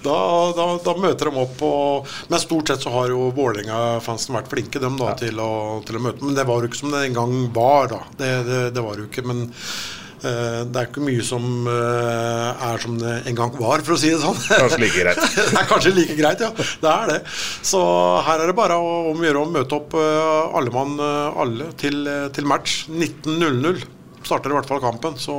da, 0.04 0.18
da, 0.56 0.66
da 0.84 0.96
møter 0.96 1.30
de 1.30 1.44
opp. 1.44 1.64
Og, 1.66 2.10
men 2.30 2.42
stort 2.42 2.72
sett 2.72 2.84
så 2.86 2.94
har 2.94 3.12
jo 3.12 3.30
Vålerenga-fansen 3.36 4.36
vært 4.38 4.50
flinke 4.52 4.82
dem 4.82 4.98
da, 5.00 5.12
ja. 5.12 5.20
til, 5.26 5.40
å, 5.42 5.80
til, 5.86 5.98
å, 5.98 6.04
møte. 6.08 6.24
Men 6.24 6.38
det 6.38 6.46
var 6.48 6.62
jo 6.62 6.70
ikke 6.70 6.82
som 6.82 6.94
det 6.94 7.06
en 7.08 7.22
gang 7.22 7.38
var. 7.56 7.90
da. 7.92 8.04
Det, 8.20 8.84
var 8.84 9.00
jo 9.00 9.08
ikke. 9.10 9.26
men 9.26 9.48
Eh, 9.50 9.99
det 10.22 10.80
er 10.80 10.88
ikke 10.88 11.04
mye 11.04 11.24
som 11.24 11.68
eh, 11.70 12.64
er 12.70 12.82
som 12.82 12.98
det 13.00 13.14
en 13.30 13.38
gang 13.38 13.54
var, 13.56 13.84
for 13.86 13.96
å 13.96 14.00
si 14.00 14.10
det 14.12 14.20
sånn. 14.22 14.36
Kanskje 14.50 14.80
like 14.82 15.04
greit. 15.04 15.22
det 15.38 15.60
er 15.62 15.70
kanskje 15.70 15.94
like 15.96 16.16
greit, 16.18 16.44
ja. 16.44 16.50
Det 16.54 16.90
er 16.92 17.12
det. 17.14 17.20
Så 17.66 17.80
her 18.26 18.42
er 18.42 18.50
det 18.50 18.58
bare 18.58 18.76
om 18.80 19.16
å 19.16 19.26
gjøre 19.28 19.44
å 19.44 19.50
møte 19.52 19.78
opp 19.78 19.96
eh, 19.98 20.58
alle 20.60 20.74
mann 20.74 20.98
alle 21.00 21.70
til, 21.80 22.04
til 22.34 22.48
match. 22.48 22.84
19.00 22.90 23.84
starter 24.26 24.52
i 24.52 24.58
hvert 24.58 24.68
fall 24.68 24.82
kampen, 24.82 25.16
så 25.18 25.34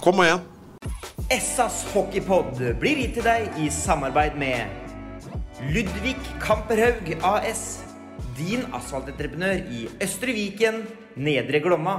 kom 0.00 0.20
og 0.20 0.28
igjen. 0.28 0.44
Essas 1.32 1.82
hockeypod 1.92 2.60
blir 2.80 3.02
gitt 3.02 3.18
til 3.18 3.26
deg 3.26 3.58
i 3.60 3.68
samarbeid 3.72 4.38
med 4.40 4.88
Ludvig 5.74 6.16
Kamperhaug 6.40 7.10
AS. 7.26 7.82
Din 8.38 8.62
asfaltentreprenør 8.76 9.64
i 9.74 9.88
Østre 10.04 10.34
Viken, 10.36 10.84
Nedre 11.18 11.58
Glomma. 11.64 11.98